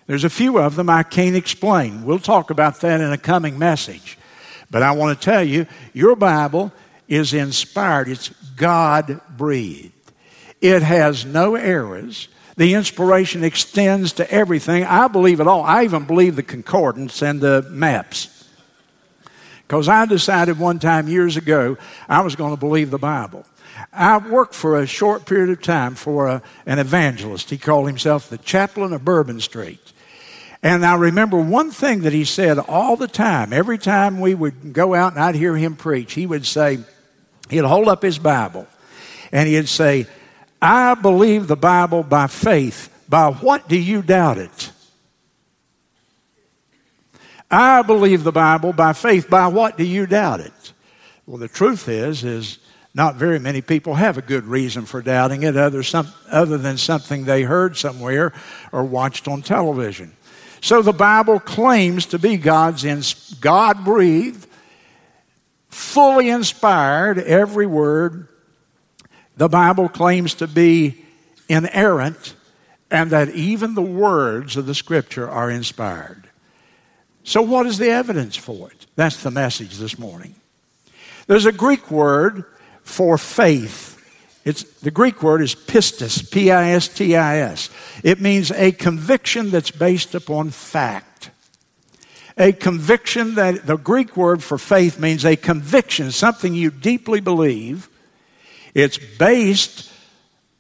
There's 0.06 0.26
a 0.26 0.30
few 0.30 0.60
of 0.60 0.76
them 0.76 0.90
I 0.90 1.04
can't 1.04 1.36
explain. 1.36 2.06
We'll 2.06 2.20
talk 2.20 2.50
about 2.50 2.82
that 2.82 3.02
in 3.02 3.12
a 3.12 3.18
coming 3.18 3.58
message. 3.58 4.18
But 4.70 4.84
I 4.84 4.92
want 4.92 5.20
to 5.20 5.24
tell 5.26 5.44
you, 5.44 5.66
your 5.94 6.16
Bible 6.16 6.72
is 7.08 7.34
inspired, 7.34 8.10
it's 8.10 8.30
God 8.56 9.22
breathed. 9.38 9.94
It 10.62 10.82
has 10.82 11.26
no 11.26 11.56
errors. 11.56 12.28
The 12.56 12.74
inspiration 12.76 13.44
extends 13.44 14.14
to 14.14 14.32
everything. 14.32 14.84
I 14.84 15.08
believe 15.08 15.40
it 15.40 15.48
all. 15.48 15.64
I 15.64 15.84
even 15.84 16.06
believe 16.06 16.36
the 16.36 16.44
concordance 16.44 17.22
and 17.22 17.42
the 17.42 17.66
maps. 17.70 18.33
Because 19.74 19.90
I 19.90 20.06
decided 20.06 20.60
one 20.60 20.78
time 20.78 21.08
years 21.08 21.36
ago 21.36 21.78
I 22.08 22.22
was 22.22 22.36
going 22.36 22.54
to 22.54 22.60
believe 22.60 22.92
the 22.92 23.00
Bible. 23.00 23.44
I 23.92 24.20
worked 24.20 24.54
for 24.54 24.80
a 24.80 24.86
short 24.86 25.26
period 25.26 25.50
of 25.50 25.64
time 25.64 25.96
for 25.96 26.28
a, 26.28 26.44
an 26.68 26.78
evangelist. 26.78 27.50
He 27.50 27.58
called 27.58 27.88
himself 27.88 28.30
the 28.30 28.38
chaplain 28.38 28.94
of 28.94 29.04
Bourbon 29.04 29.40
Street. 29.40 29.82
And 30.62 30.86
I 30.86 30.94
remember 30.94 31.42
one 31.42 31.72
thing 31.72 32.02
that 32.02 32.14
he 32.14 32.24
said 32.24 32.60
all 32.60 32.96
the 32.96 33.08
time. 33.08 33.52
Every 33.52 33.80
time 33.80 34.20
we 34.20 34.36
would 34.36 34.74
go 34.74 34.94
out 34.94 35.14
and 35.14 35.24
I'd 35.24 35.34
hear 35.34 35.58
him 35.58 35.76
preach, 35.76 36.14
he 36.14 36.28
would 36.28 36.46
say, 36.46 36.78
he'd 37.50 37.66
hold 37.66 37.88
up 37.88 38.04
his 38.04 38.20
Bible 38.20 38.68
and 39.32 39.50
he'd 39.50 39.68
say, 39.68 40.06
I 40.62 40.94
believe 40.94 41.48
the 41.48 41.56
Bible 41.56 42.04
by 42.04 42.28
faith. 42.28 42.94
By 43.10 43.32
what 43.32 43.68
do 43.68 43.80
you 43.80 44.04
doubt 44.04 44.38
it? 44.38 44.63
I 47.54 47.84
believe 47.84 48.24
the 48.24 48.32
Bible 48.32 48.74
by 48.74 48.94
faith. 48.94 49.30
By 49.30 49.48
what 49.48 49.78
do 49.78 49.84
you 49.84 50.08
doubt 50.08 50.40
it? 50.40 50.74
Well, 51.28 51.38
the 51.38 51.48
truth 51.48 51.88
is, 51.88 52.24
is 52.24 52.58
not 52.96 53.16
very 53.16 53.40
many 53.40 53.62
people 53.62 53.94
have 53.94 54.18
a 54.18 54.24
good 54.24 54.46
reason 54.46 54.86
for 54.86 55.04
doubting 55.04 55.44
it 55.44 55.56
other, 55.56 55.84
some, 55.84 56.08
other 56.32 56.58
than 56.58 56.78
something 56.78 57.26
they 57.26 57.44
heard 57.44 57.78
somewhere 57.78 58.34
or 58.72 58.84
watched 58.84 59.28
on 59.28 59.44
television. 59.44 60.16
So 60.62 60.82
the 60.82 60.94
Bible 60.94 61.40
claims 61.40 62.08
to 62.08 62.20
be 62.20 62.38
God's 62.38 63.36
God 63.40 63.86
breathed, 63.86 64.48
fully 65.70 66.30
inspired, 66.30 67.20
every 67.20 67.68
word. 67.68 68.30
The 69.38 69.50
Bible 69.50 69.90
claims 69.90 70.34
to 70.36 70.48
be 70.48 71.06
inerrant 71.50 72.36
and 72.90 73.12
that 73.12 73.30
even 73.30 73.76
the 73.76 73.82
words 73.82 74.58
of 74.58 74.66
the 74.66 74.76
Scripture 74.76 75.30
are 75.30 75.52
inspired. 75.52 76.23
So, 77.24 77.42
what 77.42 77.66
is 77.66 77.78
the 77.78 77.90
evidence 77.90 78.36
for 78.36 78.70
it? 78.70 78.86
That's 78.96 79.24
the 79.24 79.32
message 79.32 79.78
this 79.78 79.98
morning. 79.98 80.36
There's 81.28 81.46
a 81.46 81.52
Greek 81.52 81.90
word 81.90 82.46
for 82.84 83.18
faith 83.18 83.94
it's, 84.46 84.64
the 84.82 84.92
Greek 84.92 85.24
word 85.24 85.42
is 85.42 85.56
pistis, 85.56 86.30
P 86.30 86.52
I 86.52 86.72
S 86.72 86.90
T 86.90 87.16
I 87.16 87.38
S. 87.38 87.70
It 88.04 88.20
means 88.20 88.52
a 88.52 88.72
conviction 88.74 89.52
that's 89.52 89.72
based 89.72 90.16
upon 90.16 90.50
fact. 90.50 91.32
A 92.38 92.52
conviction 92.52 93.36
that 93.36 93.66
the 93.66 93.78
Greek 93.78 94.18
word 94.18 94.44
for 94.44 94.58
faith 94.58 95.00
means 95.00 95.24
a 95.24 95.36
conviction, 95.36 96.12
something 96.12 96.54
you 96.54 96.72
deeply 96.72 97.22
believe. 97.22 97.90
It's 98.74 98.98
based 98.98 99.90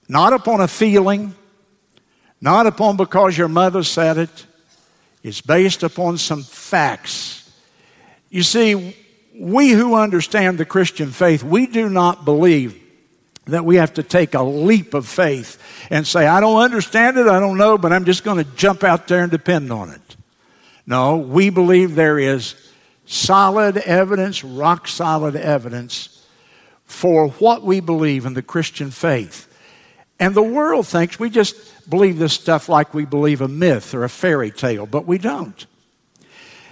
not 0.07 0.33
upon 0.33 0.61
a 0.61 0.67
feeling, 0.67 1.35
not 2.39 2.67
upon 2.67 2.95
because 2.95 3.37
your 3.37 3.47
mother 3.47 3.83
said 3.83 4.17
it. 4.17 4.45
It's 5.23 5.41
based 5.41 5.83
upon 5.83 6.17
some 6.17 6.43
facts. 6.43 7.49
You 8.29 8.43
see, 8.43 8.95
we 9.33 9.69
who 9.69 9.95
understand 9.95 10.57
the 10.57 10.65
Christian 10.65 11.11
faith, 11.11 11.43
we 11.43 11.65
do 11.65 11.89
not 11.89 12.25
believe 12.25 12.79
that 13.45 13.65
we 13.65 13.77
have 13.77 13.93
to 13.93 14.03
take 14.03 14.33
a 14.35 14.43
leap 14.43 14.93
of 14.93 15.07
faith 15.07 15.57
and 15.89 16.05
say, 16.05 16.27
I 16.27 16.39
don't 16.39 16.61
understand 16.61 17.17
it, 17.17 17.27
I 17.27 17.39
don't 17.39 17.57
know, 17.57 17.77
but 17.77 17.91
I'm 17.91 18.05
just 18.05 18.23
going 18.23 18.37
to 18.37 18.49
jump 18.55 18.83
out 18.83 19.07
there 19.07 19.23
and 19.23 19.31
depend 19.31 19.71
on 19.71 19.89
it. 19.89 20.15
No, 20.85 21.17
we 21.17 21.49
believe 21.49 21.95
there 21.95 22.19
is 22.19 22.55
solid 23.05 23.77
evidence, 23.77 24.43
rock 24.43 24.87
solid 24.87 25.35
evidence 25.35 26.25
for 26.85 27.29
what 27.29 27.63
we 27.63 27.79
believe 27.79 28.25
in 28.25 28.33
the 28.33 28.41
Christian 28.41 28.91
faith. 28.91 29.52
And 30.23 30.33
the 30.33 30.41
world 30.41 30.87
thinks 30.87 31.19
we 31.19 31.29
just 31.29 31.89
believe 31.89 32.17
this 32.17 32.31
stuff 32.31 32.69
like 32.69 32.93
we 32.93 33.03
believe 33.03 33.41
a 33.41 33.49
myth 33.49 33.93
or 33.93 34.05
a 34.05 34.09
fairy 34.09 34.51
tale, 34.51 34.85
but 34.85 35.05
we 35.05 35.17
don't. 35.17 35.65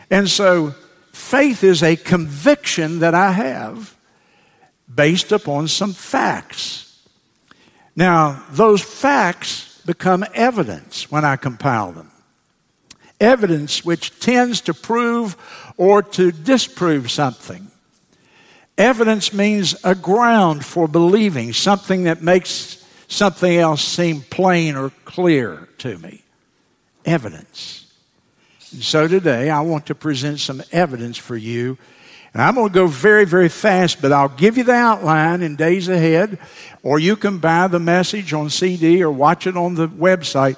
And 0.10 0.29
so 0.29 0.74
faith 1.12 1.62
is 1.62 1.84
a 1.84 1.98
conviction 1.98 3.00
that 3.00 3.13
I 3.13 3.34
have 3.34 3.98
based 4.96 5.34
upon 5.34 5.67
some 5.67 5.91
facts. 5.91 6.98
Now, 7.93 8.41
those 8.51 8.81
facts 8.81 9.81
become 9.86 10.24
evidence 10.34 11.12
when 11.12 11.25
I 11.25 11.36
compile 11.36 11.91
them. 11.91 12.10
Evidence 13.20 13.84
which 13.84 14.17
tends 14.22 14.62
to 14.62 14.74
prove 14.74 15.36
or 15.75 16.01
to 16.03 16.31
disprove 16.31 17.12
something. 17.12 17.70
Evidence 18.77 19.34
means 19.34 19.75
a 19.84 19.93
ground 19.93 20.63
for 20.63 20.88
believing, 20.88 21.51
something 21.51 22.05
that 22.05 22.22
makes 22.22 22.80
something 23.11 23.55
else 23.55 23.83
seemed 23.83 24.29
plain 24.29 24.75
or 24.75 24.91
clear 25.05 25.67
to 25.79 25.97
me. 25.97 26.23
Evidence. 27.05 27.91
And 28.71 28.83
so 28.83 29.07
today 29.07 29.49
I 29.49 29.61
want 29.61 29.87
to 29.87 29.95
present 29.95 30.39
some 30.39 30.63
evidence 30.71 31.17
for 31.17 31.35
you 31.35 31.77
and 32.33 32.41
I'm 32.41 32.55
going 32.55 32.69
to 32.69 32.73
go 32.73 32.87
very, 32.87 33.25
very 33.25 33.49
fast, 33.49 34.01
but 34.01 34.13
I'll 34.13 34.29
give 34.29 34.57
you 34.57 34.63
the 34.63 34.73
outline 34.73 35.41
in 35.41 35.57
days 35.57 35.89
ahead, 35.89 36.39
or 36.81 36.97
you 36.97 37.17
can 37.17 37.39
buy 37.39 37.67
the 37.67 37.79
message 37.79 38.31
on 38.31 38.49
CD 38.49 39.03
or 39.03 39.11
watch 39.11 39.47
it 39.47 39.57
on 39.57 39.75
the 39.75 39.89
website. 39.89 40.55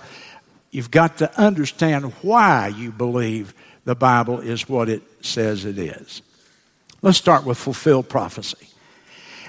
You've 0.70 0.92
got 0.92 1.18
to 1.18 1.40
understand 1.40 2.14
why 2.22 2.68
you 2.68 2.92
believe 2.92 3.56
the 3.86 3.96
Bible 3.96 4.40
is 4.40 4.70
what 4.70 4.88
it 4.88 5.02
says 5.22 5.66
it 5.66 5.80
is. 5.80 6.22
Let's 7.02 7.18
start 7.18 7.44
with 7.44 7.58
fulfilled 7.58 8.08
prophecy. 8.08 8.68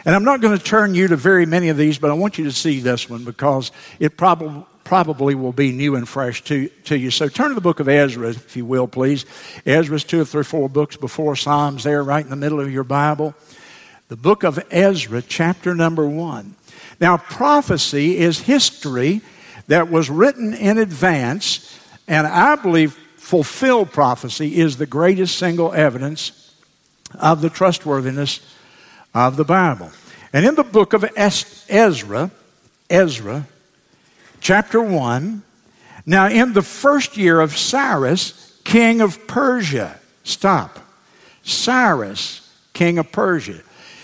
And 0.05 0.15
I'm 0.15 0.25
not 0.25 0.41
going 0.41 0.57
to 0.57 0.63
turn 0.63 0.95
you 0.95 1.09
to 1.09 1.17
very 1.17 1.47
many 1.47 1.69
of 1.71 1.77
these, 1.77 1.99
but 1.99 2.11
I 2.11 2.15
want 2.15 2.37
you 2.37 2.45
to 2.45 2.53
see 2.53 2.81
this 2.81 3.09
one 3.09 3.25
because 3.25 3.73
it 3.99 4.17
probably 4.17 4.65
probably 4.85 5.35
will 5.35 5.53
be 5.53 5.73
new 5.73 5.97
and 5.97 6.07
fresh 6.07 6.45
to, 6.45 6.69
to 6.85 6.97
you. 6.97 7.11
So 7.11 7.27
turn 7.29 7.49
to 7.49 7.55
the 7.55 7.61
book 7.61 7.81
of 7.81 7.89
Ezra, 7.89 8.29
if 8.29 8.55
you 8.55 8.67
will, 8.67 8.87
please. 8.87 9.25
Ezra's 9.65 10.05
two 10.05 10.21
or 10.21 10.25
three, 10.25 10.45
four 10.45 10.69
books 10.69 10.97
before 10.97 11.37
Psalms, 11.37 11.85
there, 11.85 12.05
right 12.05 12.23
in 12.23 12.31
the 12.31 12.37
middle 12.37 12.61
of 12.61 12.71
your 12.71 12.85
Bible. 12.85 13.35
The 14.09 14.17
book 14.17 14.45
of 14.45 14.63
Ezra, 14.71 15.23
chapter 15.23 15.75
number 15.75 16.07
one. 16.07 16.55
Now, 17.01 17.17
prophecy 17.17 18.19
is 18.19 18.41
history 18.41 19.23
that 19.69 19.91
was 19.91 20.11
written 20.11 20.53
in 20.53 20.77
advance, 20.77 21.81
and 22.07 22.27
I 22.27 22.55
believe 22.57 22.93
fulfilled 23.17 23.91
prophecy 23.91 24.57
is 24.57 24.77
the 24.77 24.87
greatest 24.87 25.39
single 25.39 25.73
evidence 25.73 26.55
of 27.19 27.41
the 27.41 27.49
trustworthiness 27.49 28.41
of 29.15 29.37
the 29.37 29.45
Bible. 29.45 29.91
And 30.33 30.45
in 30.45 30.57
the 30.57 30.65
book 30.65 30.93
of 30.93 31.05
Ezra, 31.17 32.31
Ezra, 32.91 33.47
chapter 34.41 34.81
1. 34.83 35.43
Now, 36.07 36.29
in 36.29 36.53
the 36.53 36.63
first 36.63 37.17
year 37.17 37.41
of 37.41 37.57
Cyrus, 37.57 38.61
king 38.65 39.01
of 39.01 39.27
Persia, 39.27 39.99
stop. 40.23 40.79
Cyrus, 41.43 42.51
king 42.73 42.99
of 42.99 43.11
Persia. 43.13 43.63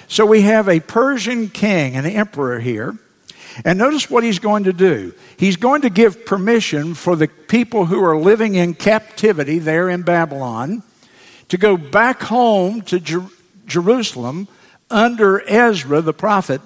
So 0.09 0.25
we 0.25 0.43
have 0.43 0.69
a 0.69 0.81
Persian 0.81 1.49
king, 1.49 1.97
an 1.97 2.07
emperor 2.07 2.59
here. 2.59 2.97
And 3.64 3.79
notice 3.79 4.09
what 4.09 4.25
he's 4.25 4.38
going 4.38 4.64
to 4.64 4.73
do. 4.73 5.12
He's 5.37 5.57
going 5.57 5.83
to 5.83 5.90
give 5.90 6.25
permission 6.25 6.95
for 6.95 7.17
the 7.17 7.29
people 7.29 7.87
who 7.87 8.02
are 8.02 8.17
living 8.17 8.55
in 8.55 8.75
captivity 8.75 9.59
there 9.59 9.88
in 9.90 10.02
Babylon 10.02 10.83
to 11.49 11.59
go 11.59 11.76
back 11.76 12.23
home 12.23 12.83
to 12.83 13.00
Jer- 13.00 13.29
Jerusalem 13.67 14.49
under 14.91 15.41
Ezra 15.49 16.01
the 16.01 16.13
prophet 16.13 16.61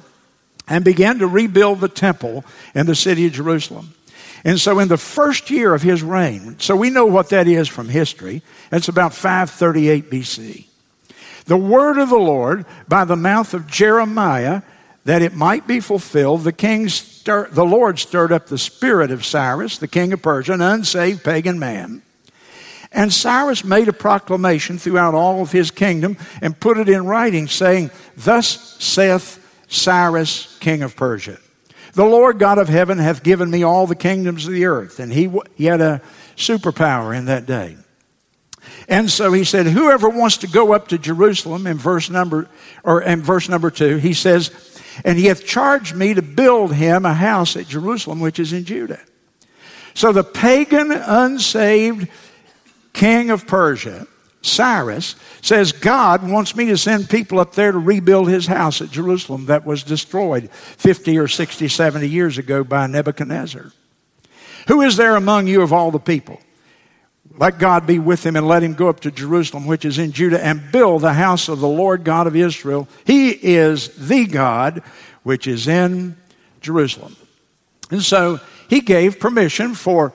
and 0.66 0.84
began 0.84 1.18
to 1.18 1.26
rebuild 1.26 1.80
the 1.80 1.88
temple 1.88 2.44
in 2.74 2.86
the 2.86 2.94
city 2.94 3.26
of 3.26 3.32
Jerusalem. 3.32 3.94
And 4.44 4.60
so, 4.60 4.78
in 4.78 4.88
the 4.88 4.98
first 4.98 5.50
year 5.50 5.72
of 5.74 5.82
his 5.82 6.02
reign, 6.02 6.56
so 6.58 6.76
we 6.76 6.90
know 6.90 7.06
what 7.06 7.30
that 7.30 7.48
is 7.48 7.66
from 7.66 7.88
history, 7.88 8.42
it's 8.70 8.88
about 8.88 9.14
538 9.14 10.10
BC. 10.10 10.66
The 11.46 11.56
word 11.56 11.98
of 11.98 12.10
the 12.10 12.16
Lord 12.16 12.66
by 12.88 13.04
the 13.04 13.16
mouth 13.16 13.54
of 13.54 13.66
Jeremiah 13.66 14.62
that 15.04 15.22
it 15.22 15.34
might 15.34 15.66
be 15.66 15.80
fulfilled, 15.80 16.44
the 16.44 16.52
king 16.52 16.88
stir, 16.88 17.48
the 17.50 17.64
Lord 17.64 17.98
stirred 17.98 18.32
up 18.32 18.46
the 18.46 18.58
spirit 18.58 19.10
of 19.10 19.24
Cyrus, 19.24 19.78
the 19.78 19.88
king 19.88 20.12
of 20.12 20.22
Persia, 20.22 20.54
an 20.54 20.62
unsaved 20.62 21.22
pagan 21.22 21.58
man. 21.58 22.02
And 22.94 23.12
Cyrus 23.12 23.64
made 23.64 23.88
a 23.88 23.92
proclamation 23.92 24.78
throughout 24.78 25.14
all 25.14 25.42
of 25.42 25.50
his 25.50 25.72
kingdom 25.72 26.16
and 26.40 26.58
put 26.58 26.78
it 26.78 26.88
in 26.88 27.04
writing, 27.04 27.48
saying, 27.48 27.90
Thus 28.16 28.76
saith 28.82 29.44
Cyrus, 29.68 30.56
king 30.60 30.82
of 30.82 30.94
Persia. 30.94 31.38
The 31.94 32.04
Lord 32.04 32.38
God 32.38 32.58
of 32.58 32.68
heaven 32.68 32.98
hath 32.98 33.24
given 33.24 33.50
me 33.50 33.64
all 33.64 33.88
the 33.88 33.96
kingdoms 33.96 34.46
of 34.46 34.52
the 34.52 34.66
earth. 34.66 35.00
And 35.00 35.12
he, 35.12 35.30
he 35.56 35.64
had 35.64 35.80
a 35.80 36.02
superpower 36.36 37.16
in 37.16 37.24
that 37.26 37.46
day. 37.46 37.76
And 38.88 39.10
so 39.10 39.32
he 39.32 39.44
said, 39.44 39.66
whoever 39.66 40.08
wants 40.08 40.38
to 40.38 40.46
go 40.46 40.72
up 40.72 40.88
to 40.88 40.98
Jerusalem 40.98 41.66
in 41.66 41.76
verse 41.76 42.08
number, 42.08 42.48
or 42.84 43.02
in 43.02 43.22
verse 43.22 43.48
number 43.48 43.70
two, 43.70 43.96
he 43.96 44.12
says, 44.12 44.50
and 45.04 45.18
he 45.18 45.26
hath 45.26 45.44
charged 45.44 45.96
me 45.96 46.14
to 46.14 46.22
build 46.22 46.72
him 46.74 47.04
a 47.04 47.14
house 47.14 47.56
at 47.56 47.66
Jerusalem, 47.66 48.20
which 48.20 48.38
is 48.38 48.52
in 48.52 48.64
Judah. 48.64 49.00
So 49.94 50.12
the 50.12 50.24
pagan, 50.24 50.92
unsaved 50.92 52.08
king 52.94 53.30
of 53.30 53.46
Persia, 53.46 54.06
Cyrus, 54.40 55.16
says, 55.42 55.72
God 55.72 56.26
wants 56.26 56.56
me 56.56 56.66
to 56.66 56.78
send 56.78 57.10
people 57.10 57.38
up 57.38 57.54
there 57.54 57.72
to 57.72 57.78
rebuild 57.78 58.28
his 58.28 58.46
house 58.46 58.80
at 58.80 58.90
Jerusalem 58.90 59.46
that 59.46 59.66
was 59.66 59.82
destroyed 59.82 60.50
50 60.50 61.18
or 61.18 61.28
60, 61.28 61.68
70 61.68 62.08
years 62.08 62.38
ago 62.38 62.64
by 62.64 62.86
Nebuchadnezzar. 62.86 63.72
Who 64.68 64.80
is 64.80 64.96
there 64.96 65.16
among 65.16 65.46
you 65.46 65.62
of 65.62 65.72
all 65.72 65.90
the 65.90 65.98
people? 65.98 66.40
Let 67.36 67.58
God 67.58 67.86
be 67.86 67.98
with 67.98 68.24
him 68.24 68.36
and 68.36 68.46
let 68.46 68.62
him 68.62 68.74
go 68.74 68.88
up 68.88 69.00
to 69.00 69.10
Jerusalem, 69.10 69.66
which 69.66 69.84
is 69.84 69.98
in 69.98 70.12
Judah, 70.12 70.42
and 70.44 70.70
build 70.70 71.02
the 71.02 71.14
house 71.14 71.48
of 71.48 71.60
the 71.60 71.68
Lord 71.68 72.04
God 72.04 72.26
of 72.26 72.36
Israel. 72.36 72.88
He 73.04 73.30
is 73.30 73.88
the 73.96 74.26
God 74.26 74.82
which 75.22 75.46
is 75.46 75.66
in 75.66 76.16
Jerusalem. 76.60 77.16
And 77.90 78.02
so 78.02 78.40
he 78.68 78.80
gave 78.80 79.18
permission 79.18 79.74
for 79.74 80.12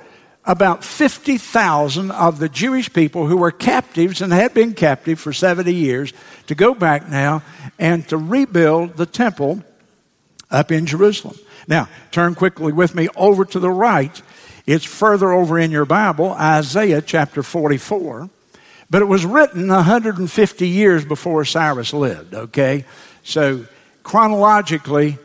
about 0.49 0.83
50,000 0.83 2.09
of 2.09 2.39
the 2.39 2.49
Jewish 2.49 2.91
people 2.91 3.27
who 3.27 3.37
were 3.37 3.51
captives 3.51 4.19
and 4.19 4.33
had 4.33 4.53
been 4.53 4.73
captive 4.73 5.19
for 5.19 5.31
70 5.31 5.71
years 5.71 6.11
to 6.47 6.55
go 6.55 6.73
back 6.73 7.07
now 7.07 7.43
and 7.77 8.07
to 8.09 8.17
rebuild 8.17 8.97
the 8.97 9.05
temple 9.05 9.63
up 10.49 10.71
in 10.71 10.87
Jerusalem. 10.87 11.37
Now, 11.67 11.87
turn 12.09 12.33
quickly 12.33 12.73
with 12.73 12.95
me 12.95 13.09
over 13.15 13.45
to 13.45 13.59
the 13.59 13.69
right 13.69 14.21
it's 14.65 14.85
further 14.85 15.31
over 15.31 15.57
in 15.57 15.71
your 15.71 15.85
Bible, 15.85 16.31
Isaiah 16.33 17.01
chapter 17.01 17.41
44. 17.41 18.29
But 18.87 19.01
it 19.01 19.05
was 19.05 19.25
written 19.25 19.67
150 19.67 20.67
years 20.67 21.03
before 21.03 21.43
Cyrus 21.43 21.91
lived, 21.91 22.35
okay? 22.35 22.85
So 23.23 23.65
chronologically, 24.03 25.17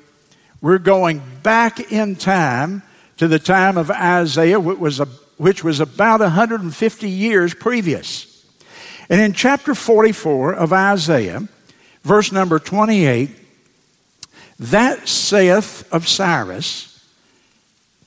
we're 0.63 0.79
going 0.79 1.21
back 1.43 1.93
in 1.93 2.17
time 2.17 2.83
to 3.17 3.29
the 3.29 3.39
time 3.39 3.77
of 3.77 3.91
Isaiah, 3.91 4.61
which 4.61 4.79
was, 4.79 5.01
a, 5.01 5.07
which 5.37 5.63
was 5.63 5.81
about 5.81 6.21
150 6.21 7.09
years 7.09 7.55
previous. 7.55 8.45
And 9.09 9.21
in 9.21 9.33
chapter 9.33 9.75
44 9.75 10.55
of 10.55 10.73
Isaiah, 10.73 11.47
verse 12.03 12.33
number 12.33 12.59
28, 12.59 13.31
that 14.59 15.09
saith 15.09 15.93
of 15.93 16.09
Cyrus, 16.09 16.91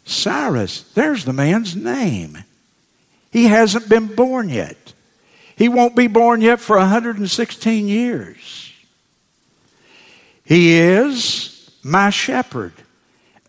Cyrus, 0.06 0.82
there's 0.93 1.26
the 1.26 1.34
man's 1.34 1.76
name. 1.76 2.38
He 3.32 3.46
hasn't 3.46 3.89
been 3.89 4.08
born 4.08 4.50
yet. 4.50 4.93
He 5.56 5.70
won't 5.70 5.96
be 5.96 6.08
born 6.08 6.41
yet 6.41 6.60
for 6.60 6.78
116 6.78 7.88
years. 7.88 8.72
He 10.46 10.78
is 10.78 11.72
my 11.84 12.10
shepherd 12.10 12.74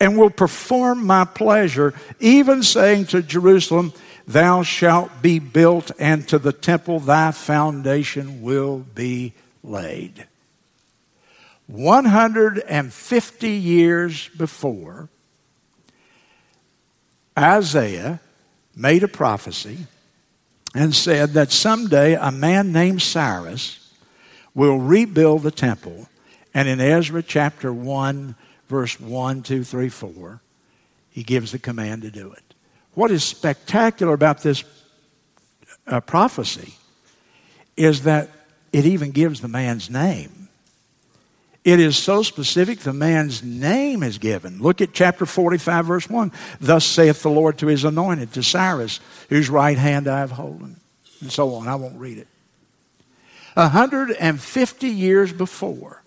and 0.00 0.16
will 0.16 0.30
perform 0.30 1.06
my 1.06 1.24
pleasure, 1.24 1.94
even 2.20 2.62
saying 2.62 3.06
to 3.06 3.22
Jerusalem, 3.22 3.92
Thou 4.26 4.62
shalt 4.62 5.22
be 5.22 5.38
built, 5.38 5.90
and 5.98 6.28
to 6.28 6.38
the 6.38 6.52
temple 6.52 7.00
thy 7.00 7.32
foundation 7.32 8.42
will 8.42 8.78
be 8.94 9.32
laid. 9.62 10.26
150 11.66 13.50
years 13.50 14.28
before, 14.28 15.08
Isaiah 17.38 18.20
made 18.74 19.02
a 19.02 19.08
prophecy 19.08 19.86
and 20.74 20.94
said 20.94 21.30
that 21.34 21.52
someday 21.52 22.14
a 22.14 22.30
man 22.30 22.72
named 22.72 23.02
Cyrus 23.02 23.92
will 24.54 24.78
rebuild 24.78 25.42
the 25.42 25.50
temple. 25.50 26.08
And 26.54 26.68
in 26.68 26.80
Ezra 26.80 27.22
chapter 27.22 27.72
1, 27.72 28.34
verse 28.68 29.00
1, 29.00 29.42
2, 29.42 29.64
3, 29.64 29.88
4, 29.88 30.40
he 31.10 31.22
gives 31.22 31.52
the 31.52 31.58
command 31.58 32.02
to 32.02 32.10
do 32.10 32.32
it. 32.32 32.54
What 32.94 33.10
is 33.10 33.24
spectacular 33.24 34.12
about 34.12 34.42
this 34.42 34.64
uh, 35.86 36.00
prophecy 36.00 36.74
is 37.76 38.02
that 38.02 38.30
it 38.72 38.84
even 38.84 39.10
gives 39.12 39.40
the 39.40 39.48
man's 39.48 39.88
name. 39.88 40.48
It 41.64 41.80
is 41.80 41.98
so 41.98 42.22
specific, 42.22 42.80
the 42.80 42.92
man's 42.92 43.42
name 43.42 44.02
is 44.02 44.18
given. 44.18 44.60
Look 44.60 44.80
at 44.80 44.92
chapter 44.92 45.26
45, 45.26 45.84
verse 45.84 46.08
1. 46.08 46.32
Thus 46.60 46.84
saith 46.84 47.22
the 47.22 47.30
Lord 47.30 47.58
to 47.58 47.66
his 47.66 47.84
anointed, 47.84 48.32
to 48.34 48.42
Cyrus, 48.42 49.00
whose 49.28 49.50
right 49.50 49.76
hand 49.76 50.08
I 50.08 50.20
have 50.20 50.30
holden. 50.30 50.80
And 51.20 51.32
so 51.32 51.54
on. 51.54 51.68
I 51.68 51.74
won't 51.74 51.98
read 51.98 52.18
it. 52.18 52.28
150 53.54 54.88
years 54.88 55.32
before, 55.32 56.02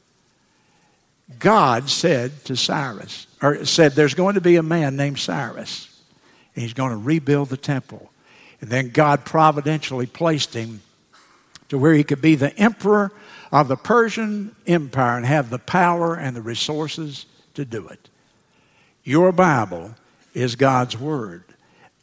God 1.39 1.89
said 1.89 2.45
to 2.45 2.55
Cyrus, 2.55 3.27
or 3.41 3.65
said, 3.65 3.93
There's 3.93 4.13
going 4.13 4.35
to 4.35 4.41
be 4.41 4.55
a 4.55 4.63
man 4.63 4.95
named 4.95 5.19
Cyrus, 5.19 5.87
and 6.55 6.63
he's 6.63 6.73
going 6.73 6.91
to 6.91 6.97
rebuild 6.97 7.49
the 7.49 7.57
temple. 7.57 8.11
And 8.59 8.69
then 8.69 8.89
God 8.89 9.25
providentially 9.25 10.05
placed 10.05 10.53
him 10.53 10.81
to 11.69 11.77
where 11.77 11.93
he 11.93 12.03
could 12.03 12.21
be 12.21 12.35
the 12.35 12.55
emperor 12.57 13.11
of 13.51 13.67
the 13.67 13.75
Persian 13.75 14.55
Empire 14.67 15.17
and 15.17 15.25
have 15.25 15.49
the 15.49 15.59
power 15.59 16.15
and 16.15 16.35
the 16.35 16.41
resources 16.41 17.25
to 17.55 17.65
do 17.65 17.87
it. 17.87 18.09
Your 19.03 19.31
Bible 19.31 19.95
is 20.33 20.55
God's 20.55 20.97
Word, 20.97 21.43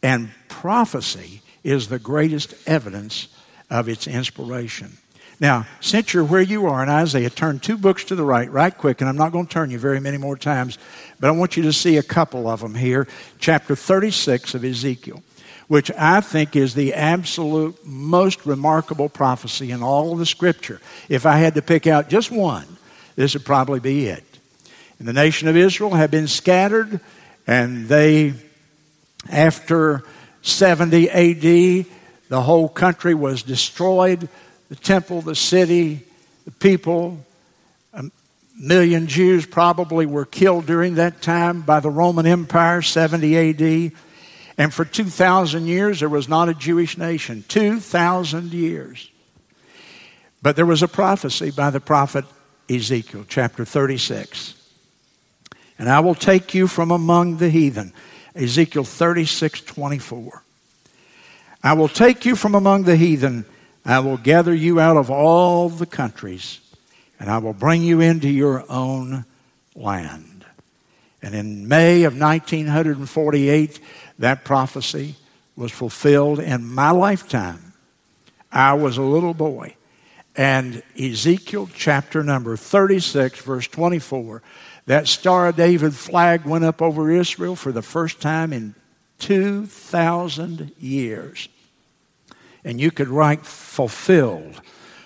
and 0.03 0.31
prophecy 0.49 1.43
is 1.63 1.89
the 1.89 1.99
greatest 1.99 2.55
evidence 2.67 3.29
of 3.71 3.89
its 3.89 4.07
inspiration. 4.07 4.97
Now, 5.41 5.67
since 5.81 6.13
you're 6.13 6.25
where 6.25 6.43
you 6.43 6.67
are 6.67 6.83
in 6.83 6.89
Isaiah, 6.89 7.31
turn 7.31 7.61
two 7.61 7.79
books 7.79 8.05
to 8.05 8.17
the 8.17 8.25
right, 8.25 8.51
right 8.51 8.77
quick, 8.77 9.01
and 9.01 9.09
I'm 9.09 9.17
not 9.17 9.31
going 9.31 9.47
to 9.47 9.53
turn 9.53 9.71
you 9.71 9.79
very 9.79 10.01
many 10.01 10.19
more 10.19 10.37
times, 10.37 10.79
but 11.21 11.29
I 11.29 11.31
want 11.31 11.57
you 11.57 11.63
to 11.65 11.73
see 11.73 11.97
a 11.97 12.03
couple 12.03 12.49
of 12.49 12.61
them 12.61 12.75
here. 12.75 13.07
Chapter 13.39 13.77
36 13.77 14.55
of 14.55 14.65
Ezekiel 14.65 15.23
which 15.69 15.91
I 15.93 16.23
think 16.23 16.57
is 16.57 16.75
the 16.75 16.95
absolute 16.95 17.85
most 17.85 18.47
remarkable 18.47 19.09
prophecy 19.09 19.71
in 19.71 19.83
all 19.83 20.13
of 20.13 20.19
the 20.19 20.27
scripture. 20.27 20.81
If 21.09 21.27
I 21.27 21.37
had 21.37 21.55
to 21.55 21.63
pick 21.63 21.87
out 21.87 22.09
just 22.09 22.31
one, 22.31 22.67
this 23.17 23.35
would 23.35 23.45
probably 23.45 23.79
be 23.79 24.07
it. 24.07 24.25
And 24.99 25.07
the 25.07 25.13
nation 25.13 25.47
of 25.47 25.57
Israel 25.57 25.91
had 25.91 26.11
been 26.11 26.27
scattered, 26.27 27.01
and 27.47 27.87
they, 27.87 28.33
after 29.31 30.03
70 30.41 31.11
AD, 31.11 31.87
the 32.31 32.43
whole 32.43 32.69
country 32.69 33.15
was 33.15 33.43
destroyed 33.43 34.29
the 34.69 34.77
temple, 34.77 35.23
the 35.23 35.35
city, 35.35 36.05
the 36.45 36.51
people. 36.51 37.25
A 37.93 38.05
million 38.59 39.07
Jews 39.07 39.47
probably 39.47 40.07
were 40.07 40.25
killed 40.25 40.67
during 40.67 40.97
that 40.97 41.23
time 41.23 41.63
by 41.63 41.81
the 41.81 41.91
Roman 41.91 42.27
Empire, 42.27 42.83
70 42.83 43.51
AD. 43.51 43.93
And 44.59 44.75
for 44.75 44.85
2,000 44.85 45.67
years, 45.67 46.01
there 46.01 46.09
was 46.09 46.29
not 46.29 46.49
a 46.49 46.55
Jewish 46.55 46.99
nation. 46.99 47.45
2,000 47.49 48.53
years. 48.53 49.11
But 50.43 50.57
there 50.57 50.67
was 50.67 50.83
a 50.83 50.89
prophecy 50.89 51.51
by 51.51 51.71
the 51.71 51.81
prophet 51.81 52.25
Ezekiel, 52.69 53.25
chapter 53.29 53.65
36. 53.65 54.55
And 55.79 55.89
I 55.89 56.01
will 56.01 56.15
take 56.15 56.55
you 56.55 56.67
from 56.67 56.91
among 56.91 57.39
the 57.39 57.51
heathen. 57.51 57.93
Ezekiel 58.35 58.85
36, 58.85 59.63
24. 59.63 60.43
I 61.63 61.73
will 61.73 61.89
take 61.89 62.25
you 62.25 62.37
from 62.37 62.55
among 62.55 62.85
the 62.85 62.97
heathen. 62.97 63.45
I 63.89 64.01
will 64.01 64.19
gather 64.19 64.55
you 64.55 64.79
out 64.79 64.99
of 64.99 65.11
all 65.11 65.71
the 65.71 65.87
countries, 65.87 66.61
and 67.19 67.31
I 67.31 67.39
will 67.39 67.55
bring 67.55 67.83
you 67.83 68.03
into 68.03 68.29
your 68.29 68.71
own 68.71 69.25
land. 69.75 70.45
And 71.23 71.35
in 71.35 71.67
May 71.69 72.05
of 72.05 72.13
1948, 72.13 73.81
that 74.19 74.45
prophecy 74.45 75.15
was 75.57 75.73
fulfilled 75.73 76.39
in 76.39 76.67
my 76.67 76.91
lifetime. 76.91 77.73
I 78.53 78.75
was 78.75 78.99
a 78.99 79.03
little 79.03 79.33
boy. 79.33 79.75
And 80.37 80.83
Ezekiel 81.01 81.71
chapter 81.75 82.23
number 82.23 82.59
36, 82.59 83.41
verse 83.41 83.69
24, 83.69 84.43
that 84.85 85.09
Star 85.09 85.49
of 85.49 85.57
David 85.57 85.95
flag 85.95 86.45
went 86.45 86.65
up 86.65 86.83
over 86.83 87.11
Israel 87.11 87.57
for 87.57 87.73
the 87.73 87.83
first 87.83 88.21
time 88.21 88.53
in 88.53 88.75
2,000 89.19 90.73
years. 90.79 91.49
And 92.69 92.79
you 92.79 92.91
could 92.91 93.09
write 93.09 93.47
fulfilled 93.47 94.61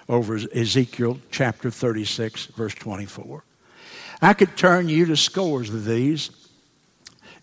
over 0.09 0.35
Ezekiel 0.35 1.21
chapter 1.31 1.71
36, 1.71 2.47
verse 2.47 2.75
24. 2.75 3.45
I 4.21 4.35
could 4.35 4.57
turn 4.57 4.89
you 4.89 5.07
to 5.07 5.17
scores 5.17 5.69
of 5.69 5.85
these. 5.85 6.31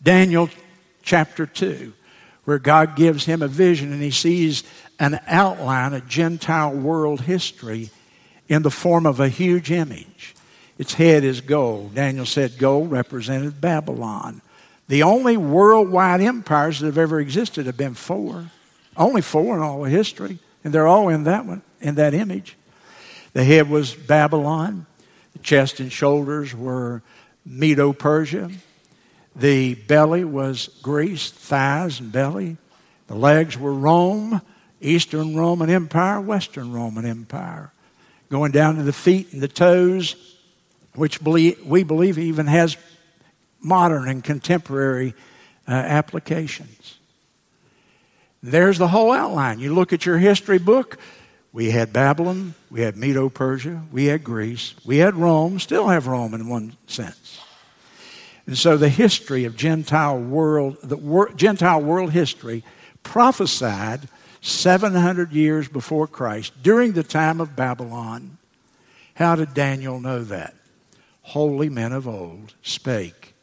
Daniel 0.03 0.49
chapter 1.03 1.45
2, 1.45 1.93
where 2.43 2.59
God 2.59 2.97
gives 2.97 3.23
him 3.23 3.41
a 3.41 3.47
vision 3.47 3.93
and 3.93 4.01
he 4.01 4.11
sees 4.11 4.65
an 4.99 5.21
outline 5.25 5.93
of 5.93 6.05
Gentile 6.05 6.73
world 6.73 7.21
history 7.21 7.89
in 8.49 8.61
the 8.61 8.69
form 8.69 9.05
of 9.05 9.21
a 9.21 9.29
huge 9.29 9.71
image. 9.71 10.35
Its 10.77 10.95
head 10.95 11.23
is 11.23 11.39
gold. 11.39 11.95
Daniel 11.95 12.25
said 12.25 12.57
gold 12.57 12.91
represented 12.91 13.61
Babylon. 13.61 14.41
The 14.89 15.03
only 15.03 15.37
worldwide 15.37 16.19
empires 16.19 16.81
that 16.81 16.87
have 16.87 16.97
ever 16.97 17.21
existed 17.21 17.67
have 17.67 17.77
been 17.77 17.93
four. 17.93 18.51
Only 18.99 19.21
four 19.21 19.55
in 19.55 19.63
all 19.63 19.85
of 19.85 19.91
history. 19.91 20.37
And 20.63 20.73
they're 20.73 20.87
all 20.87 21.07
in 21.07 21.23
that 21.23 21.45
one, 21.45 21.61
in 21.79 21.95
that 21.95 22.13
image. 22.13 22.57
The 23.33 23.45
head 23.45 23.69
was 23.69 23.95
Babylon. 23.95 24.85
The 25.33 25.39
chest 25.39 25.79
and 25.79 25.91
shoulders 25.91 26.53
were 26.53 27.01
Medo 27.45 27.93
Persia. 27.93 28.51
The 29.35 29.75
belly 29.75 30.25
was 30.25 30.69
Greece, 30.81 31.31
thighs 31.31 32.01
and 32.01 32.11
belly. 32.11 32.57
The 33.07 33.15
legs 33.15 33.57
were 33.57 33.73
Rome, 33.73 34.41
Eastern 34.81 35.35
Roman 35.35 35.69
Empire, 35.69 36.19
Western 36.19 36.73
Roman 36.73 37.05
Empire. 37.05 37.71
Going 38.29 38.51
down 38.51 38.75
to 38.75 38.83
the 38.83 38.93
feet 38.93 39.31
and 39.31 39.41
the 39.41 39.47
toes, 39.47 40.15
which 40.93 41.21
we 41.21 41.83
believe 41.83 42.19
even 42.19 42.47
has 42.47 42.75
modern 43.61 44.09
and 44.09 44.23
contemporary 44.23 45.13
uh, 45.67 45.71
applications. 45.71 46.98
There's 48.41 48.77
the 48.77 48.87
whole 48.87 49.11
outline. 49.11 49.59
You 49.59 49.73
look 49.73 49.91
at 49.91 50.05
your 50.05 50.17
history 50.17 50.59
book, 50.59 50.97
we 51.51 51.71
had 51.71 51.91
Babylon, 51.91 52.53
we 52.69 52.81
had 52.81 52.95
Medo 52.95 53.29
Persia, 53.29 53.81
we 53.91 54.05
had 54.05 54.23
Greece, 54.23 54.75
we 54.85 54.97
had 54.97 55.15
Rome, 55.15 55.59
still 55.59 55.87
have 55.87 56.07
Rome 56.07 56.33
in 56.33 56.47
one 56.47 56.75
sense. 56.87 57.39
And 58.45 58.57
so 58.57 58.77
the 58.77 58.89
history 58.89 59.45
of 59.45 59.55
Gentile 59.55 60.19
world, 60.19 60.77
the 60.81 60.97
wor- 60.97 61.31
Gentile 61.33 61.81
world 61.81 62.11
history 62.11 62.63
prophesied 63.03 64.07
700 64.41 65.31
years 65.31 65.67
before 65.67 66.07
Christ 66.07 66.53
during 66.63 66.93
the 66.93 67.03
time 67.03 67.41
of 67.41 67.55
Babylon. 67.55 68.37
How 69.15 69.35
did 69.35 69.53
Daniel 69.53 69.99
know 69.99 70.23
that? 70.23 70.55
Holy 71.21 71.69
men 71.69 71.91
of 71.91 72.07
old 72.07 72.53
spake 72.63 73.33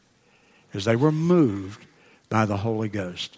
as 0.73 0.85
they 0.85 0.95
were 0.95 1.11
moved 1.11 1.85
by 2.29 2.45
the 2.45 2.57
Holy 2.57 2.89
Ghost. 2.89 3.37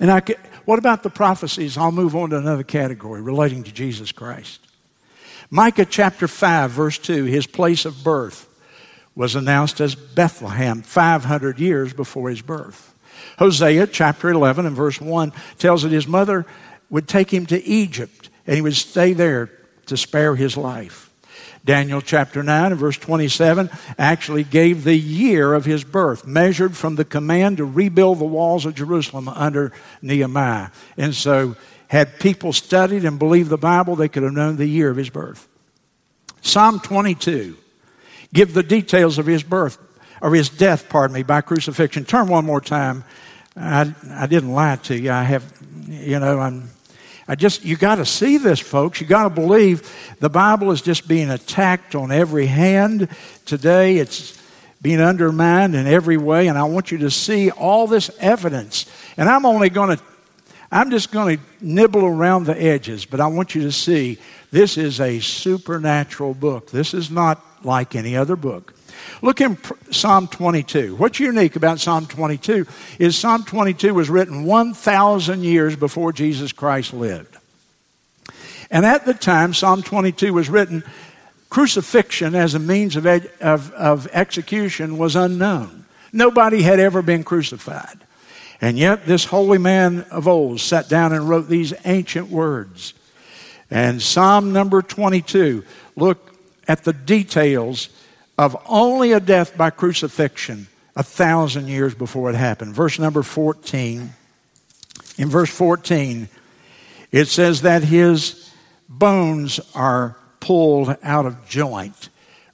And 0.00 0.10
I, 0.10 0.22
what 0.64 0.78
about 0.78 1.02
the 1.02 1.10
prophecies? 1.10 1.76
I'll 1.76 1.92
move 1.92 2.16
on 2.16 2.30
to 2.30 2.38
another 2.38 2.62
category 2.62 3.20
relating 3.20 3.62
to 3.64 3.72
Jesus 3.72 4.12
Christ. 4.12 4.60
Micah 5.50 5.84
chapter 5.84 6.26
5, 6.26 6.70
verse 6.70 6.98
2, 6.98 7.24
his 7.24 7.46
place 7.46 7.84
of 7.84 8.02
birth 8.02 8.48
was 9.14 9.36
announced 9.36 9.80
as 9.80 9.94
Bethlehem 9.94 10.82
500 10.82 11.60
years 11.60 11.92
before 11.92 12.30
his 12.30 12.42
birth. 12.42 12.94
Hosea 13.38 13.86
chapter 13.86 14.30
11 14.30 14.66
and 14.66 14.74
verse 14.74 15.00
1 15.00 15.32
tells 15.58 15.82
that 15.82 15.92
his 15.92 16.08
mother 16.08 16.46
would 16.90 17.06
take 17.06 17.32
him 17.32 17.46
to 17.46 17.62
Egypt 17.62 18.28
and 18.46 18.56
he 18.56 18.62
would 18.62 18.74
stay 18.74 19.12
there 19.12 19.50
to 19.86 19.96
spare 19.96 20.34
his 20.34 20.56
life. 20.56 21.10
Daniel 21.64 22.02
chapter 22.02 22.42
9 22.42 22.72
and 22.72 22.80
verse 22.80 22.98
27 22.98 23.70
actually 23.96 24.44
gave 24.44 24.84
the 24.84 24.96
year 24.96 25.54
of 25.54 25.64
his 25.64 25.82
birth, 25.82 26.26
measured 26.26 26.76
from 26.76 26.96
the 26.96 27.04
command 27.04 27.56
to 27.56 27.64
rebuild 27.64 28.18
the 28.18 28.24
walls 28.24 28.66
of 28.66 28.74
Jerusalem 28.74 29.28
under 29.28 29.72
Nehemiah. 30.02 30.68
And 30.96 31.14
so, 31.14 31.56
had 31.88 32.18
people 32.18 32.52
studied 32.52 33.04
and 33.04 33.18
believed 33.18 33.50
the 33.50 33.56
Bible, 33.56 33.96
they 33.96 34.08
could 34.08 34.24
have 34.24 34.32
known 34.32 34.56
the 34.56 34.66
year 34.66 34.90
of 34.90 34.96
his 34.96 35.10
birth. 35.10 35.46
Psalm 36.42 36.80
22 36.80 37.56
give 38.34 38.52
the 38.52 38.62
details 38.62 39.16
of 39.16 39.26
his 39.26 39.42
birth, 39.42 39.78
or 40.20 40.34
his 40.34 40.48
death, 40.50 40.88
pardon 40.88 41.14
me, 41.14 41.22
by 41.22 41.40
crucifixion. 41.40 42.04
Turn 42.04 42.28
one 42.28 42.44
more 42.44 42.60
time. 42.60 43.04
I, 43.56 43.94
I 44.10 44.26
didn't 44.26 44.52
lie 44.52 44.76
to 44.76 44.98
you. 44.98 45.12
I 45.12 45.22
have, 45.22 45.44
you 45.86 46.18
know, 46.18 46.40
I'm 46.40 46.68
I 47.26 47.34
just, 47.34 47.64
you 47.64 47.76
got 47.76 47.96
to 47.96 48.06
see 48.06 48.36
this, 48.36 48.60
folks. 48.60 49.00
You 49.00 49.06
got 49.06 49.24
to 49.24 49.30
believe 49.30 50.16
the 50.20 50.28
Bible 50.28 50.70
is 50.70 50.82
just 50.82 51.08
being 51.08 51.30
attacked 51.30 51.94
on 51.94 52.12
every 52.12 52.46
hand 52.46 53.08
today. 53.46 53.96
It's 53.96 54.40
being 54.82 55.00
undermined 55.00 55.74
in 55.74 55.86
every 55.86 56.18
way, 56.18 56.48
and 56.48 56.58
I 56.58 56.64
want 56.64 56.90
you 56.90 56.98
to 56.98 57.10
see 57.10 57.50
all 57.50 57.86
this 57.86 58.10
evidence. 58.20 58.84
And 59.16 59.30
I'm 59.30 59.46
only 59.46 59.70
going 59.70 59.96
to, 59.96 60.02
I'm 60.70 60.90
just 60.90 61.10
going 61.10 61.38
to 61.38 61.42
nibble 61.62 62.04
around 62.04 62.44
the 62.44 62.62
edges, 62.62 63.06
but 63.06 63.18
I 63.18 63.26
want 63.28 63.54
you 63.54 63.62
to 63.62 63.72
see 63.72 64.18
this 64.50 64.76
is 64.76 65.00
a 65.00 65.20
supernatural 65.20 66.34
book. 66.34 66.70
This 66.70 66.92
is 66.92 67.10
not 67.10 67.42
like 67.64 67.94
any 67.94 68.14
other 68.14 68.36
book. 68.36 68.74
Look 69.22 69.40
in 69.40 69.58
Psalm 69.90 70.28
22. 70.28 70.96
What's 70.96 71.20
unique 71.20 71.56
about 71.56 71.80
Psalm 71.80 72.06
22 72.06 72.66
is 72.98 73.16
Psalm 73.16 73.44
22 73.44 73.94
was 73.94 74.10
written 74.10 74.44
1,000 74.44 75.42
years 75.42 75.76
before 75.76 76.12
Jesus 76.12 76.52
Christ 76.52 76.92
lived. 76.92 77.36
And 78.70 78.84
at 78.84 79.06
the 79.06 79.14
time 79.14 79.54
Psalm 79.54 79.82
22 79.82 80.32
was 80.32 80.50
written, 80.50 80.84
crucifixion 81.48 82.34
as 82.34 82.54
a 82.54 82.58
means 82.58 82.96
of, 82.96 83.06
of, 83.06 83.70
of 83.72 84.08
execution 84.12 84.98
was 84.98 85.16
unknown. 85.16 85.84
Nobody 86.12 86.62
had 86.62 86.80
ever 86.80 87.02
been 87.02 87.24
crucified. 87.24 88.00
And 88.60 88.78
yet, 88.78 89.04
this 89.06 89.26
holy 89.26 89.58
man 89.58 90.06
of 90.10 90.26
old 90.26 90.60
sat 90.60 90.88
down 90.88 91.12
and 91.12 91.28
wrote 91.28 91.48
these 91.48 91.74
ancient 91.84 92.28
words. 92.28 92.94
And 93.70 94.00
Psalm 94.00 94.52
number 94.52 94.82
22, 94.82 95.64
look 95.96 96.34
at 96.66 96.84
the 96.84 96.92
details 96.92 97.88
of 98.36 98.56
only 98.66 99.12
a 99.12 99.20
death 99.20 99.56
by 99.56 99.70
crucifixion 99.70 100.66
a 100.96 101.02
thousand 101.02 101.68
years 101.68 101.94
before 101.94 102.30
it 102.30 102.36
happened. 102.36 102.74
Verse 102.74 102.98
number 102.98 103.22
14. 103.22 104.10
In 105.18 105.28
verse 105.28 105.50
14, 105.50 106.28
it 107.12 107.28
says 107.28 107.62
that 107.62 107.84
his 107.84 108.52
bones 108.88 109.60
are 109.74 110.16
pulled 110.40 110.96
out 111.02 111.26
of 111.26 111.48
joint. 111.48 112.08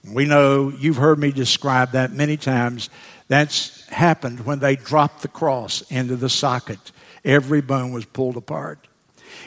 We 0.04 0.24
know 0.24 0.70
you've 0.70 0.96
heard 0.96 1.18
me 1.18 1.32
describe 1.32 1.92
that 1.92 2.12
many 2.12 2.36
times. 2.36 2.88
That's 3.28 3.86
happened 3.88 4.46
when 4.46 4.58
they 4.58 4.76
dropped 4.76 5.22
the 5.22 5.28
cross 5.28 5.82
into 5.90 6.16
the 6.16 6.28
socket. 6.28 6.92
Every 7.24 7.60
bone 7.60 7.92
was 7.92 8.04
pulled 8.04 8.36
apart. 8.36 8.86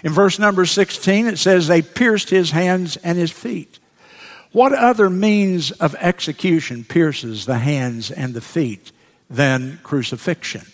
In 0.03 0.13
verse 0.13 0.39
number 0.39 0.65
16, 0.65 1.27
it 1.27 1.37
says 1.37 1.67
they 1.67 1.81
pierced 1.81 2.29
his 2.29 2.51
hands 2.51 2.97
and 2.97 3.17
his 3.17 3.31
feet. 3.31 3.79
What 4.53 4.71
other 4.71 5.09
means 5.09 5.71
of 5.71 5.95
execution 5.95 6.83
pierces 6.83 7.47
the 7.47 7.57
hands 7.57 8.11
and 8.11 8.35
the 8.35 8.41
feet 8.41 8.91
than 9.27 9.79
crucifixion? 9.81 10.67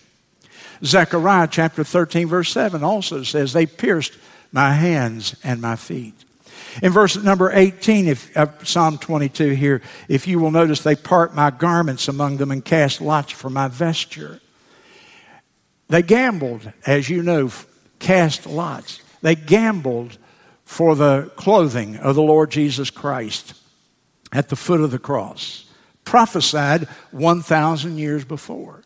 Zechariah 0.84 1.48
chapter 1.50 1.86
13, 1.86 2.28
verse 2.28 2.52
7 2.52 2.84
also 2.84 3.24
says, 3.24 3.54
They 3.54 3.66
pierced 3.66 4.18
my 4.52 4.74
hands 4.74 5.34
and 5.46 5.62
my 5.62 5.78
feet. 5.78 6.14
In 6.84 6.92
verse 6.92 7.16
number 7.16 7.52
18 7.54 8.10
of 8.10 8.38
uh, 8.38 8.48
Psalm 8.64 8.98
22 8.98 9.52
here, 9.52 9.82
if 10.10 10.28
you 10.28 10.40
will 10.40 10.52
notice, 10.52 10.84
they 10.84 10.96
part 10.96 11.34
my 11.34 11.50
garments 11.50 12.10
among 12.10 12.36
them 12.36 12.52
and 12.52 12.64
cast 12.64 13.00
lots 13.00 13.32
for 13.32 13.50
my 13.50 13.70
vesture. 13.70 14.42
They 15.88 16.02
gambled, 16.02 16.72
as 16.86 17.10
you 17.10 17.24
know, 17.24 17.50
cast 18.00 18.46
lots. 18.46 19.02
They 19.22 19.36
gambled 19.36 20.18
for 20.66 20.96
the 20.96 21.32
clothing 21.38 21.96
of 21.96 22.16
the 22.16 22.22
Lord 22.22 22.52
Jesus 22.52 22.90
Christ 22.90 23.54
at 24.32 24.50
the 24.50 24.56
foot 24.56 24.82
of 24.82 24.92
the 24.92 25.00
cross, 25.00 25.66
prophesied 26.04 26.88
1,000 27.12 27.98
years 27.98 28.26
before. 28.26 28.84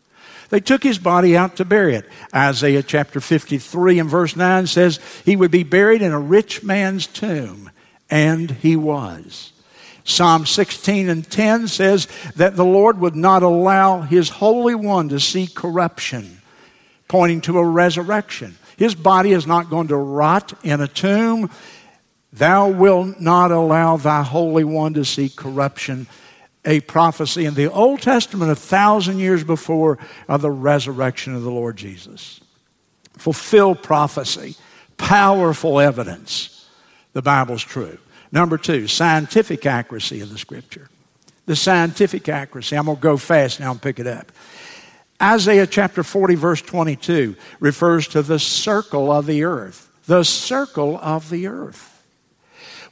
They 0.50 0.60
took 0.60 0.82
his 0.82 0.98
body 0.98 1.36
out 1.36 1.56
to 1.56 1.64
bury 1.64 1.94
it. 1.96 2.08
Isaiah 2.34 2.82
chapter 2.82 3.20
53 3.20 3.98
and 3.98 4.08
verse 4.08 4.36
9 4.36 4.66
says 4.66 5.00
he 5.24 5.36
would 5.36 5.50
be 5.50 5.62
buried 5.62 6.02
in 6.02 6.12
a 6.12 6.20
rich 6.20 6.62
man's 6.62 7.06
tomb, 7.06 7.70
and 8.10 8.50
he 8.50 8.76
was. 8.76 9.52
Psalm 10.04 10.44
16 10.44 11.08
and 11.08 11.28
10 11.28 11.66
says 11.66 12.06
that 12.36 12.56
the 12.56 12.64
Lord 12.64 13.00
would 13.00 13.16
not 13.16 13.42
allow 13.42 14.02
his 14.02 14.28
Holy 14.28 14.74
One 14.74 15.08
to 15.08 15.18
see 15.18 15.46
corruption, 15.46 16.42
pointing 17.08 17.40
to 17.42 17.58
a 17.58 17.64
resurrection. 17.64 18.56
His 18.76 18.94
body 18.94 19.32
is 19.32 19.46
not 19.46 19.70
going 19.70 19.88
to 19.88 19.96
rot 19.96 20.52
in 20.62 20.80
a 20.80 20.88
tomb. 20.88 21.50
Thou 22.34 22.68
wilt 22.68 23.20
not 23.20 23.52
allow 23.52 23.96
thy 23.96 24.24
Holy 24.24 24.64
One 24.64 24.94
to 24.94 25.04
see 25.04 25.28
corruption. 25.28 26.08
A 26.64 26.80
prophecy 26.80 27.44
in 27.44 27.54
the 27.54 27.70
Old 27.70 28.00
Testament 28.02 28.50
a 28.50 28.56
thousand 28.56 29.18
years 29.18 29.44
before 29.44 29.98
of 30.28 30.40
the 30.40 30.50
resurrection 30.50 31.34
of 31.34 31.42
the 31.42 31.50
Lord 31.50 31.76
Jesus. 31.76 32.40
Fulfill 33.12 33.74
prophecy. 33.74 34.56
Powerful 34.96 35.78
evidence 35.78 36.66
the 37.12 37.22
Bible's 37.22 37.62
true. 37.62 37.98
Number 38.32 38.58
two, 38.58 38.88
scientific 38.88 39.64
accuracy 39.64 40.20
of 40.20 40.30
the 40.30 40.38
Scripture. 40.38 40.88
The 41.46 41.54
scientific 41.54 42.28
accuracy. 42.28 42.76
I'm 42.76 42.86
going 42.86 42.96
to 42.96 43.02
go 43.02 43.16
fast 43.16 43.60
now 43.60 43.70
and 43.70 43.80
pick 43.80 44.00
it 44.00 44.06
up. 44.06 44.32
Isaiah 45.22 45.68
chapter 45.68 46.02
40, 46.02 46.34
verse 46.34 46.62
22 46.62 47.36
refers 47.60 48.08
to 48.08 48.22
the 48.22 48.40
circle 48.40 49.12
of 49.12 49.26
the 49.26 49.44
earth. 49.44 49.88
The 50.06 50.24
circle 50.24 50.98
of 50.98 51.30
the 51.30 51.46
earth. 51.46 51.93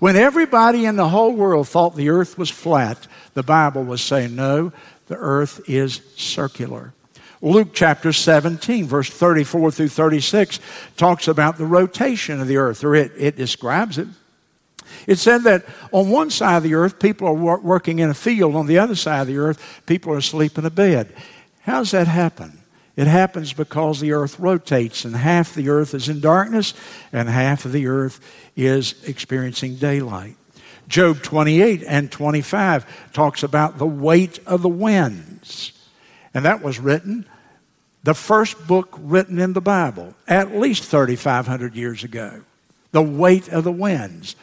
When 0.02 0.16
everybody 0.16 0.84
in 0.84 0.96
the 0.96 1.10
whole 1.10 1.30
world 1.30 1.68
thought 1.68 1.94
the 1.94 2.08
earth 2.08 2.36
was 2.36 2.50
flat, 2.50 3.06
the 3.34 3.44
Bible 3.44 3.84
was 3.84 4.02
saying, 4.02 4.34
no, 4.34 4.72
the 5.06 5.14
earth 5.14 5.60
is 5.68 6.00
circular. 6.16 6.92
Luke 7.40 7.68
chapter 7.72 8.12
17, 8.12 8.84
verse 8.84 9.08
34 9.08 9.70
through 9.70 9.90
36, 9.90 10.58
talks 10.96 11.28
about 11.28 11.56
the 11.56 11.66
rotation 11.66 12.40
of 12.40 12.48
the 12.48 12.56
earth, 12.56 12.82
or 12.82 12.96
it, 12.96 13.12
it 13.16 13.36
describes 13.36 13.96
it. 13.96 14.08
It 15.06 15.20
said 15.20 15.44
that 15.44 15.66
on 15.92 16.10
one 16.10 16.30
side 16.30 16.56
of 16.56 16.62
the 16.64 16.74
earth, 16.74 16.98
people 16.98 17.28
are 17.28 17.60
working 17.60 18.00
in 18.00 18.10
a 18.10 18.14
field. 18.14 18.56
On 18.56 18.66
the 18.66 18.78
other 18.78 18.96
side 18.96 19.20
of 19.20 19.26
the 19.28 19.38
earth, 19.38 19.82
people 19.86 20.12
are 20.14 20.18
asleep 20.18 20.58
in 20.58 20.66
a 20.66 20.70
bed. 20.70 21.14
How 21.60 21.78
does 21.78 21.92
that 21.92 22.08
happen? 22.08 22.58
It 22.96 23.06
happens 23.06 23.52
because 23.52 24.00
the 24.00 24.12
earth 24.12 24.38
rotates, 24.38 25.04
and 25.04 25.16
half 25.16 25.54
the 25.54 25.70
earth 25.70 25.94
is 25.94 26.08
in 26.08 26.20
darkness, 26.20 26.74
and 27.12 27.28
half 27.28 27.64
of 27.64 27.72
the 27.72 27.86
earth 27.86 28.20
is 28.54 28.94
experiencing 29.04 29.76
daylight. 29.76 30.36
Job 30.88 31.22
28 31.22 31.84
and 31.86 32.12
25 32.12 33.12
talks 33.12 33.42
about 33.42 33.78
the 33.78 33.86
weight 33.86 34.40
of 34.46 34.60
the 34.60 34.68
winds. 34.68 35.72
And 36.34 36.44
that 36.44 36.62
was 36.62 36.78
written, 36.78 37.26
the 38.02 38.14
first 38.14 38.66
book 38.66 38.98
written 39.00 39.38
in 39.38 39.52
the 39.52 39.60
Bible, 39.60 40.14
at 40.28 40.54
least 40.54 40.84
3,500 40.84 41.74
years 41.74 42.04
ago. 42.04 42.42
The 42.90 43.02
weight 43.02 43.48
of 43.48 43.64
the 43.64 43.72
winds. 43.72 44.36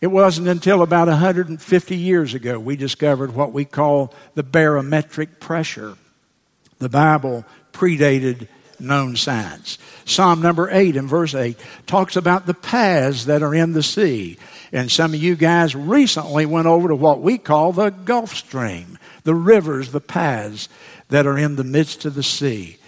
It 0.00 0.06
wasn't 0.06 0.48
until 0.48 0.80
about 0.80 1.08
150 1.08 1.96
years 1.96 2.32
ago 2.32 2.58
we 2.58 2.76
discovered 2.76 3.34
what 3.34 3.52
we 3.52 3.66
call 3.66 4.14
the 4.34 4.42
barometric 4.42 5.40
pressure. 5.40 5.96
The 6.78 6.88
Bible 6.88 7.44
predated 7.72 8.48
known 8.78 9.16
science. 9.16 9.78
Psalm 10.04 10.40
number 10.42 10.68
8 10.70 10.96
and 10.96 11.08
verse 11.08 11.34
8 11.34 11.56
talks 11.86 12.16
about 12.16 12.46
the 12.46 12.54
paths 12.54 13.26
that 13.26 13.42
are 13.42 13.54
in 13.54 13.72
the 13.72 13.82
sea. 13.82 14.38
And 14.72 14.90
some 14.90 15.14
of 15.14 15.22
you 15.22 15.36
guys 15.36 15.74
recently 15.74 16.46
went 16.46 16.66
over 16.66 16.88
to 16.88 16.94
what 16.94 17.20
we 17.20 17.38
call 17.38 17.72
the 17.72 17.90
Gulf 17.90 18.34
Stream, 18.34 18.98
the 19.24 19.34
rivers, 19.34 19.92
the 19.92 20.00
paths 20.00 20.68
that 21.08 21.26
are 21.26 21.38
in 21.38 21.56
the 21.56 21.64
midst 21.64 22.04
of 22.04 22.14
the 22.14 22.22
sea 22.22 22.78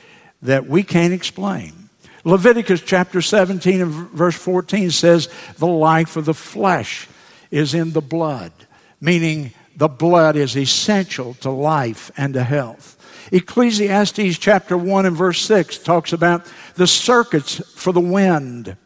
that 0.42 0.66
we 0.66 0.82
can't 0.82 1.12
explain. 1.12 1.88
Leviticus 2.24 2.80
chapter 2.80 3.20
17 3.20 3.80
and 3.80 3.92
verse 3.92 4.36
14 4.36 4.90
says, 4.90 5.28
The 5.58 5.66
life 5.66 6.16
of 6.16 6.24
the 6.24 6.34
flesh 6.34 7.08
is 7.50 7.74
in 7.74 7.92
the 7.92 8.00
blood, 8.00 8.52
meaning 9.00 9.52
the 9.76 9.88
blood 9.88 10.36
is 10.36 10.56
essential 10.56 11.34
to 11.34 11.50
life 11.50 12.10
and 12.16 12.34
to 12.34 12.44
health. 12.44 12.96
Ecclesiastes 13.32 14.38
chapter 14.38 14.76
1 14.76 15.06
and 15.06 15.16
verse 15.16 15.40
6 15.40 15.78
talks 15.78 16.12
about 16.12 16.44
the 16.74 16.86
circuits 16.86 17.62
for 17.74 17.92
the 17.92 18.00
wind. 18.00 18.76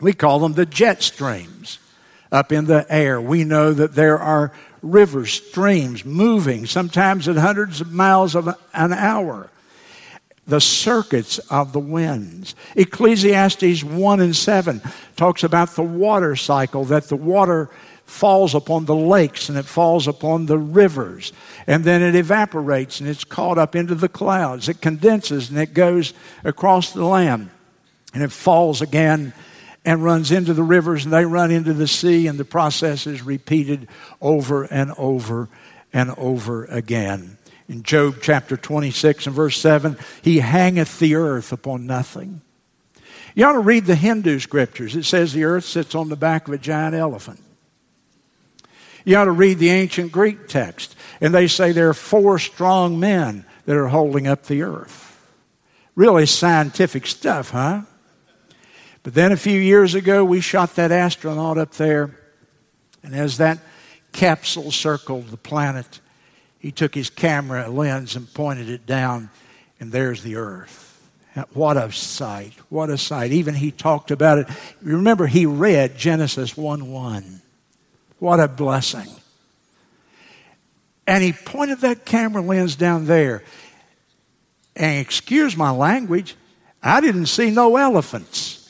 We 0.00 0.14
call 0.14 0.38
them 0.38 0.54
the 0.54 0.66
jet 0.66 1.02
streams 1.02 1.78
up 2.32 2.50
in 2.50 2.64
the 2.64 2.86
air. 2.88 3.20
We 3.20 3.44
know 3.44 3.74
that 3.74 3.94
there 3.94 4.18
are 4.18 4.52
rivers, 4.82 5.34
streams 5.34 6.04
moving, 6.04 6.64
sometimes 6.64 7.28
at 7.28 7.36
hundreds 7.36 7.82
of 7.82 7.92
miles 7.92 8.34
of 8.34 8.48
an 8.72 8.92
hour 8.92 9.50
the 10.46 10.60
circuits 10.60 11.38
of 11.50 11.72
the 11.72 11.80
winds. 11.80 12.54
Ecclesiastes 12.76 13.82
1 13.82 14.20
and 14.20 14.36
7 14.36 14.82
talks 15.16 15.42
about 15.42 15.70
the 15.70 15.82
water 15.82 16.36
cycle, 16.36 16.84
that 16.84 17.04
the 17.04 17.16
water 17.16 17.70
falls 18.04 18.54
upon 18.54 18.84
the 18.84 18.94
lakes 18.94 19.48
and 19.48 19.58
it 19.58 19.64
falls 19.64 20.06
upon 20.06 20.46
the 20.46 20.58
rivers, 20.58 21.32
and 21.66 21.84
then 21.84 22.02
it 22.02 22.14
evaporates 22.14 23.00
and 23.00 23.08
it's 23.08 23.24
caught 23.24 23.58
up 23.58 23.74
into 23.74 23.94
the 23.94 24.08
clouds. 24.08 24.68
It 24.68 24.80
condenses 24.80 25.50
and 25.50 25.58
it 25.58 25.74
goes 25.74 26.12
across 26.44 26.92
the 26.92 27.04
land, 27.04 27.50
and 28.12 28.22
it 28.22 28.32
falls 28.32 28.82
again 28.82 29.32
and 29.84 30.02
runs 30.02 30.30
into 30.30 30.54
the 30.54 30.62
rivers, 30.62 31.04
and 31.04 31.12
they 31.12 31.26
run 31.26 31.50
into 31.50 31.74
the 31.74 31.86
sea, 31.86 32.26
and 32.26 32.38
the 32.38 32.44
process 32.44 33.06
is 33.06 33.22
repeated 33.22 33.86
over 34.20 34.64
and 34.64 34.92
over 34.96 35.48
and 35.92 36.10
over 36.16 36.64
again 36.64 37.36
in 37.68 37.82
Job 37.82 38.16
chapter 38.20 38.56
26 38.56 39.26
and 39.26 39.34
verse 39.34 39.58
7, 39.58 39.96
he 40.22 40.38
hangeth 40.38 40.98
the 40.98 41.14
earth 41.14 41.52
upon 41.52 41.86
nothing. 41.86 42.42
You 43.34 43.46
ought 43.46 43.52
to 43.52 43.60
read 43.60 43.86
the 43.86 43.96
Hindu 43.96 44.38
scriptures. 44.38 44.94
It 44.94 45.04
says 45.04 45.32
the 45.32 45.44
earth 45.44 45.64
sits 45.64 45.94
on 45.94 46.08
the 46.08 46.16
back 46.16 46.46
of 46.46 46.54
a 46.54 46.58
giant 46.58 46.94
elephant. 46.94 47.40
You 49.04 49.16
ought 49.16 49.24
to 49.24 49.32
read 49.32 49.58
the 49.58 49.70
ancient 49.70 50.12
Greek 50.12 50.48
text, 50.48 50.96
and 51.20 51.34
they 51.34 51.46
say 51.46 51.72
there 51.72 51.90
are 51.90 51.94
four 51.94 52.38
strong 52.38 52.98
men 52.98 53.44
that 53.66 53.76
are 53.76 53.88
holding 53.88 54.26
up 54.26 54.44
the 54.44 54.62
earth. 54.62 55.02
Really 55.94 56.26
scientific 56.26 57.06
stuff, 57.06 57.50
huh? 57.50 57.82
But 59.02 59.14
then 59.14 59.32
a 59.32 59.36
few 59.36 59.60
years 59.60 59.94
ago, 59.94 60.24
we 60.24 60.40
shot 60.40 60.74
that 60.76 60.90
astronaut 60.90 61.58
up 61.58 61.72
there, 61.72 62.18
and 63.02 63.14
as 63.14 63.36
that 63.36 63.58
capsule 64.12 64.70
circled 64.70 65.28
the 65.28 65.36
planet, 65.36 66.00
he 66.58 66.72
took 66.72 66.94
his 66.94 67.10
camera 67.10 67.68
lens 67.68 68.16
and 68.16 68.32
pointed 68.32 68.70
it 68.70 68.86
down, 68.86 69.28
and 69.78 69.92
there's 69.92 70.22
the 70.22 70.36
earth. 70.36 70.90
What 71.52 71.76
a 71.76 71.92
sight. 71.92 72.54
What 72.70 72.90
a 72.90 72.96
sight. 72.96 73.32
Even 73.32 73.54
he 73.54 73.70
talked 73.70 74.10
about 74.10 74.38
it. 74.38 74.48
Remember, 74.80 75.26
he 75.26 75.46
read 75.46 75.98
Genesis 75.98 76.56
1 76.56 76.90
1. 76.90 77.42
What 78.18 78.40
a 78.40 78.48
blessing. 78.48 79.08
And 81.06 81.22
he 81.22 81.32
pointed 81.32 81.80
that 81.80 82.04
camera 82.04 82.42
lens 82.42 82.76
down 82.76 83.06
there. 83.06 83.42
And 84.76 85.00
excuse 85.00 85.56
my 85.56 85.70
language, 85.70 86.36
I 86.82 87.00
didn't 87.00 87.26
see 87.26 87.50
no 87.50 87.76
elephants. 87.76 88.60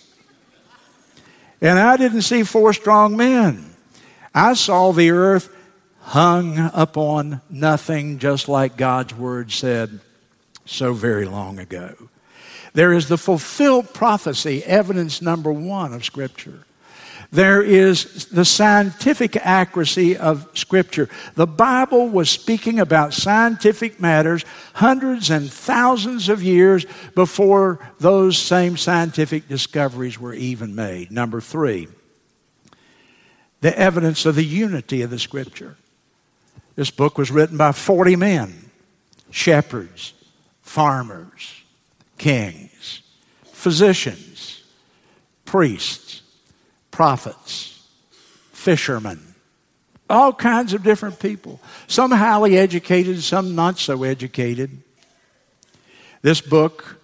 And 1.60 1.78
I 1.78 1.96
didn't 1.96 2.22
see 2.22 2.42
four 2.42 2.72
strong 2.72 3.16
men. 3.16 3.74
I 4.34 4.54
saw 4.54 4.92
the 4.92 5.10
earth 5.10 5.54
hung 6.00 6.70
upon 6.74 7.40
nothing, 7.48 8.18
just 8.18 8.48
like 8.48 8.76
God's 8.76 9.14
word 9.14 9.50
said 9.50 10.00
so 10.66 10.92
very 10.92 11.24
long 11.24 11.58
ago. 11.58 11.94
There 12.74 12.92
is 12.92 13.08
the 13.08 13.16
fulfilled 13.16 13.94
prophecy, 13.94 14.62
evidence 14.64 15.22
number 15.22 15.52
one 15.52 15.94
of 15.94 16.04
Scripture. 16.04 16.66
There 17.30 17.62
is 17.62 18.26
the 18.26 18.44
scientific 18.44 19.36
accuracy 19.36 20.16
of 20.16 20.48
Scripture. 20.54 21.08
The 21.34 21.46
Bible 21.46 22.08
was 22.08 22.30
speaking 22.30 22.78
about 22.78 23.14
scientific 23.14 24.00
matters 24.00 24.44
hundreds 24.74 25.30
and 25.30 25.50
thousands 25.52 26.28
of 26.28 26.42
years 26.42 26.86
before 27.14 27.78
those 27.98 28.38
same 28.38 28.76
scientific 28.76 29.48
discoveries 29.48 30.18
were 30.18 30.34
even 30.34 30.74
made. 30.74 31.10
Number 31.10 31.40
three, 31.40 31.88
the 33.60 33.76
evidence 33.78 34.26
of 34.26 34.34
the 34.34 34.44
unity 34.44 35.02
of 35.02 35.10
the 35.10 35.18
Scripture. 35.18 35.76
This 36.76 36.90
book 36.90 37.16
was 37.16 37.30
written 37.30 37.56
by 37.56 37.72
40 37.72 38.16
men 38.16 38.70
shepherds, 39.30 40.12
farmers, 40.62 41.62
kings, 42.18 43.02
physicians, 43.44 44.62
priests, 45.44 46.22
prophets, 46.94 47.84
fishermen, 48.52 49.20
all 50.08 50.32
kinds 50.32 50.72
of 50.74 50.84
different 50.84 51.18
people. 51.18 51.60
Some 51.88 52.12
highly 52.12 52.56
educated, 52.56 53.20
some 53.20 53.56
not 53.56 53.80
so 53.80 54.04
educated. 54.04 54.80
This 56.22 56.40
book 56.40 57.00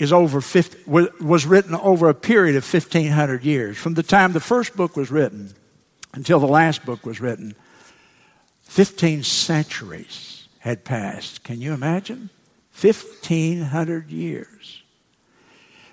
is 0.00 0.12
over 0.12 0.40
50, 0.40 0.90
was 0.90 1.46
written 1.46 1.76
over 1.76 2.08
a 2.08 2.14
period 2.14 2.56
of 2.56 2.64
1500 2.64 3.44
years 3.44 3.78
from 3.78 3.94
the 3.94 4.02
time 4.02 4.32
the 4.32 4.40
first 4.40 4.74
book 4.74 4.96
was 4.96 5.12
written 5.12 5.54
until 6.12 6.40
the 6.40 6.48
last 6.48 6.84
book 6.84 7.06
was 7.06 7.20
written 7.20 7.54
15 8.62 9.22
centuries 9.22 10.48
had 10.58 10.84
passed. 10.84 11.44
Can 11.44 11.60
you 11.60 11.72
imagine? 11.72 12.30
1,500 12.80 14.10
years. 14.10 14.82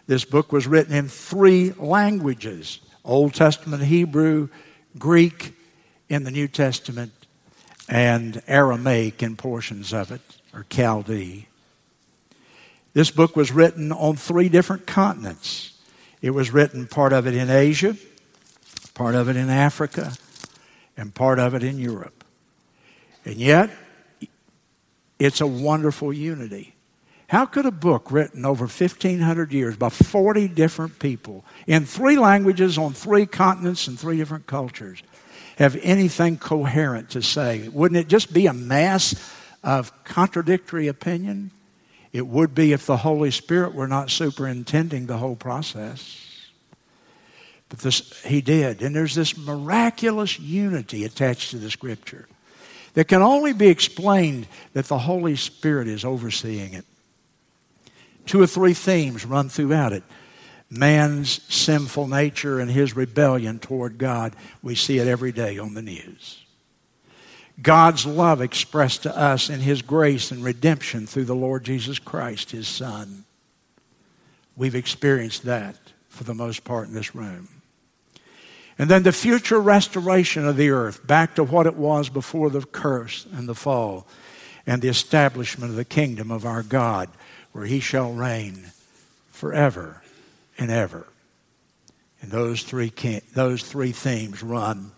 This 0.08 0.26
book 0.26 0.52
was 0.52 0.66
written 0.66 0.96
in 0.96 1.08
three 1.08 1.72
languages 1.74 2.80
Old 3.06 3.34
Testament 3.34 3.84
Hebrew, 3.84 4.50
Greek 4.98 5.54
in 6.10 6.24
the 6.24 6.32
New 6.32 6.48
Testament, 6.48 7.14
and 7.88 8.42
Aramaic 8.48 9.22
in 9.22 9.36
portions 9.36 9.94
of 9.94 10.12
it, 10.12 10.22
or 10.54 10.66
Chaldee. 10.70 11.46
This 12.94 13.12
book 13.12 13.36
was 13.36 13.52
written 13.52 13.92
on 13.92 14.16
three 14.16 14.50
different 14.50 14.88
continents. 14.88 15.74
It 16.22 16.32
was 16.32 16.52
written 16.52 16.88
part 16.88 17.14
of 17.14 17.28
it 17.28 17.36
in 17.36 17.50
Asia, 17.50 17.96
part 18.94 19.16
of 19.16 19.30
it 19.30 19.36
in 19.36 19.50
Africa, 19.50 20.14
and 20.98 21.14
part 21.14 21.38
of 21.38 21.54
it 21.54 21.64
in 21.64 21.78
Europe. 21.78 22.24
And 23.26 23.36
yet, 23.36 23.70
it's 25.20 25.42
a 25.42 25.48
wonderful 25.48 26.12
unity. 26.14 26.76
How 27.28 27.46
could 27.46 27.66
a 27.66 27.72
book 27.72 28.12
written 28.12 28.46
over 28.46 28.66
1,500 28.66 29.52
years 29.52 29.76
by 29.76 29.90
40 29.90 30.48
different 30.50 31.00
people 31.00 31.44
in 31.68 31.86
three 31.86 32.18
languages 32.18 32.78
on 32.78 32.94
three 32.94 33.26
continents 33.26 33.88
and 33.88 34.00
three 34.00 34.18
different 34.18 34.48
cultures 34.48 35.02
have 35.58 35.78
anything 35.82 36.38
coherent 36.38 37.12
to 37.12 37.22
say? 37.22 37.68
Wouldn't 37.70 38.00
it 38.00 38.08
just 38.08 38.34
be 38.34 38.48
a 38.48 38.54
mass 38.54 39.16
of 39.64 39.92
contradictory 40.04 40.88
opinion? 40.88 41.52
It 42.12 42.28
would 42.28 42.54
be 42.54 42.72
if 42.72 42.86
the 42.86 42.98
Holy 42.98 43.32
Spirit 43.32 43.74
were 43.74 43.88
not 43.88 44.10
superintending 44.10 45.06
the 45.06 45.18
whole 45.18 45.36
process. 45.36 46.22
But 47.70 47.80
this, 47.80 48.24
he 48.24 48.42
did. 48.42 48.82
And 48.82 48.96
there's 48.96 49.16
this 49.16 49.38
miraculous 49.38 50.40
unity 50.40 51.04
attached 51.04 51.52
to 51.52 51.58
the 51.58 51.72
scripture 51.72 52.28
that 52.94 53.08
can 53.08 53.22
only 53.22 53.54
be 53.54 53.68
explained 53.68 54.48
that 54.74 54.86
the 54.86 55.00
Holy 55.00 55.36
Spirit 55.36 55.88
is 55.88 56.06
overseeing 56.06 56.74
it. 56.74 56.86
Two 58.26 58.42
or 58.42 58.48
three 58.48 58.74
themes 58.74 59.26
run 59.26 59.50
throughout 59.50 59.94
it 59.94 60.04
man's 60.78 61.42
sinful 61.54 62.08
nature 62.08 62.60
and 62.60 62.70
his 62.70 62.96
rebellion 62.96 63.60
toward 63.60 63.98
God. 63.98 64.36
We 64.62 64.76
see 64.76 64.98
it 64.98 65.08
every 65.08 65.32
day 65.32 65.58
on 65.58 65.74
the 65.74 65.82
news. 65.82 66.44
God's 67.62 68.06
love 68.06 68.42
expressed 68.42 69.04
to 69.04 69.18
us 69.18 69.50
in 69.50 69.62
his 69.62 69.82
grace 69.82 70.32
and 70.32 70.44
redemption 70.44 71.08
through 71.08 71.26
the 71.26 71.36
Lord 71.36 71.64
Jesus 71.64 72.00
Christ, 72.00 72.52
his 72.52 72.68
Son. 72.68 73.24
We've 74.58 74.76
experienced 74.76 75.44
that 75.44 75.78
for 76.10 76.24
the 76.24 76.34
most 76.34 76.64
part 76.64 76.88
in 76.88 76.94
this 76.94 77.16
room. 77.16 77.50
And 78.78 78.90
then 78.90 79.04
the 79.04 79.14
future 79.14 79.60
restoration 79.60 80.46
of 80.46 80.58
the 80.58 80.70
earth 80.70 81.06
back 81.08 81.36
to 81.36 81.44
what 81.44 81.66
it 81.66 81.76
was 81.76 82.10
before 82.10 82.50
the 82.50 82.62
curse 82.62 83.26
and 83.34 83.48
the 83.48 83.56
fall, 83.56 84.06
and 84.68 84.82
the 84.82 84.90
establishment 84.90 85.72
of 85.72 85.78
the 85.78 85.86
kingdom 85.86 86.32
of 86.32 86.46
our 86.46 86.64
God, 86.64 87.10
where 87.52 87.66
he 87.66 87.80
shall 87.80 88.12
reign 88.12 88.72
forever 89.32 90.02
and 90.58 90.72
ever. 90.72 91.08
And 92.22 92.32
those 92.32 92.64
three, 92.64 92.92
those 93.34 93.64
three 93.64 93.92
themes 93.92 94.42
run 94.42 94.92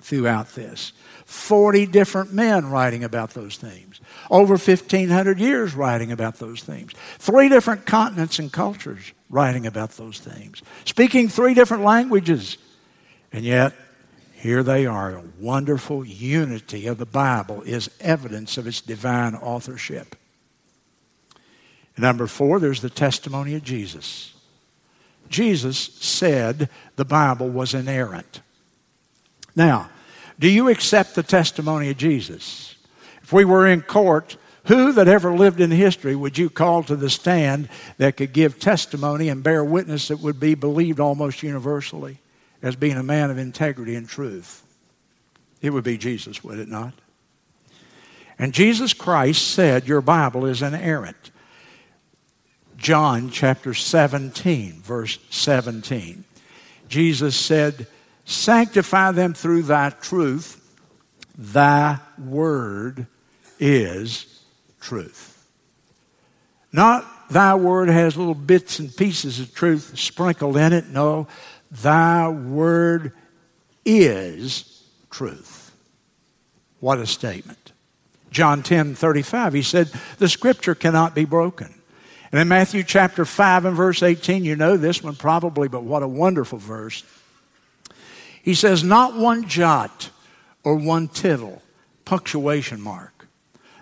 throughout 0.00 0.54
this. 0.54 0.92
40 1.24 1.86
different 1.86 2.32
men 2.32 2.70
writing 2.70 3.02
about 3.02 3.30
those 3.30 3.56
themes. 3.56 4.00
Over 4.30 4.54
1,500 4.54 5.38
years 5.38 5.74
writing 5.74 6.12
about 6.12 6.38
those 6.38 6.62
themes. 6.62 6.92
Three 7.18 7.48
different 7.48 7.86
continents 7.86 8.38
and 8.38 8.52
cultures 8.52 9.12
writing 9.30 9.66
about 9.66 9.92
those 9.92 10.18
themes. 10.18 10.62
Speaking 10.84 11.28
three 11.28 11.54
different 11.54 11.82
languages 11.82 12.58
and 13.34 13.44
yet, 13.44 13.72
here 14.34 14.62
they 14.62 14.86
are. 14.86 15.16
A 15.16 15.24
wonderful 15.40 16.04
unity 16.04 16.86
of 16.86 16.98
the 16.98 17.06
Bible 17.06 17.62
is 17.62 17.90
evidence 17.98 18.56
of 18.56 18.68
its 18.68 18.80
divine 18.80 19.34
authorship. 19.34 20.14
Number 21.98 22.28
four, 22.28 22.60
there's 22.60 22.80
the 22.80 22.90
testimony 22.90 23.56
of 23.56 23.64
Jesus. 23.64 24.33
Jesus 25.34 25.78
said 25.78 26.68
the 26.96 27.04
Bible 27.04 27.48
was 27.48 27.74
inerrant. 27.74 28.40
Now, 29.54 29.90
do 30.38 30.48
you 30.48 30.68
accept 30.68 31.14
the 31.14 31.22
testimony 31.22 31.90
of 31.90 31.96
Jesus? 31.96 32.76
If 33.22 33.32
we 33.32 33.44
were 33.44 33.66
in 33.66 33.82
court, 33.82 34.36
who 34.64 34.92
that 34.92 35.08
ever 35.08 35.34
lived 35.34 35.60
in 35.60 35.70
history 35.70 36.16
would 36.16 36.38
you 36.38 36.48
call 36.48 36.82
to 36.84 36.96
the 36.96 37.10
stand 37.10 37.68
that 37.98 38.16
could 38.16 38.32
give 38.32 38.58
testimony 38.58 39.28
and 39.28 39.42
bear 39.42 39.62
witness 39.64 40.08
that 40.08 40.20
would 40.20 40.40
be 40.40 40.54
believed 40.54 41.00
almost 41.00 41.42
universally? 41.42 42.18
as 42.64 42.76
being 42.76 42.96
a 42.96 43.02
man 43.02 43.30
of 43.30 43.36
integrity 43.36 43.94
and 43.94 44.08
truth? 44.08 44.62
It 45.60 45.70
would 45.70 45.84
be 45.84 45.98
Jesus, 45.98 46.42
would 46.42 46.58
it 46.58 46.68
not? 46.68 46.94
And 48.38 48.54
Jesus 48.54 48.94
Christ 48.94 49.48
said, 49.48 49.86
Your 49.86 50.00
Bible 50.00 50.46
is 50.46 50.62
inerrant. 50.62 51.30
John 52.84 53.30
chapter 53.30 53.72
17, 53.72 54.82
verse 54.82 55.18
17. 55.30 56.22
Jesus 56.86 57.34
said, 57.34 57.86
Sanctify 58.26 59.12
them 59.12 59.32
through 59.32 59.62
thy 59.62 59.88
truth. 59.88 60.60
Thy 61.38 61.98
word 62.18 63.06
is 63.58 64.44
truth. 64.82 65.48
Not 66.74 67.06
thy 67.30 67.54
word 67.54 67.88
has 67.88 68.18
little 68.18 68.34
bits 68.34 68.78
and 68.78 68.94
pieces 68.94 69.40
of 69.40 69.54
truth 69.54 69.98
sprinkled 69.98 70.58
in 70.58 70.74
it. 70.74 70.88
No, 70.88 71.26
Thy 71.70 72.28
word 72.28 73.12
is 73.86 74.84
truth. 75.10 75.74
What 76.80 76.98
a 76.98 77.06
statement. 77.06 77.72
John 78.30 78.62
10 78.62 78.94
35, 78.94 79.54
he 79.54 79.62
said, 79.62 79.86
The 80.18 80.28
scripture 80.28 80.74
cannot 80.74 81.14
be 81.14 81.24
broken. 81.24 81.80
And 82.34 82.40
in 82.40 82.48
Matthew 82.48 82.82
chapter 82.82 83.24
5 83.24 83.64
and 83.64 83.76
verse 83.76 84.02
18, 84.02 84.44
you 84.44 84.56
know 84.56 84.76
this 84.76 85.04
one 85.04 85.14
probably, 85.14 85.68
but 85.68 85.84
what 85.84 86.02
a 86.02 86.08
wonderful 86.08 86.58
verse. 86.58 87.04
He 88.42 88.54
says, 88.54 88.82
Not 88.82 89.14
one 89.14 89.46
jot 89.46 90.10
or 90.64 90.74
one 90.74 91.06
tittle, 91.06 91.62
punctuation 92.04 92.80
mark, 92.80 93.28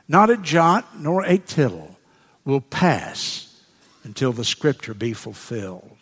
not 0.06 0.28
a 0.28 0.36
jot 0.36 1.00
nor 1.00 1.24
a 1.24 1.38
tittle 1.38 1.96
will 2.44 2.60
pass 2.60 3.58
until 4.04 4.34
the 4.34 4.44
scripture 4.44 4.92
be 4.92 5.14
fulfilled. 5.14 5.96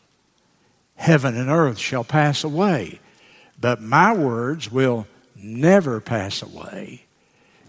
Heaven 0.96 1.36
and 1.36 1.50
earth 1.50 1.78
shall 1.78 2.02
pass 2.02 2.42
away, 2.42 2.98
but 3.60 3.80
my 3.80 4.12
words 4.12 4.72
will 4.72 5.06
never 5.36 6.00
pass 6.00 6.42
away. 6.42 7.04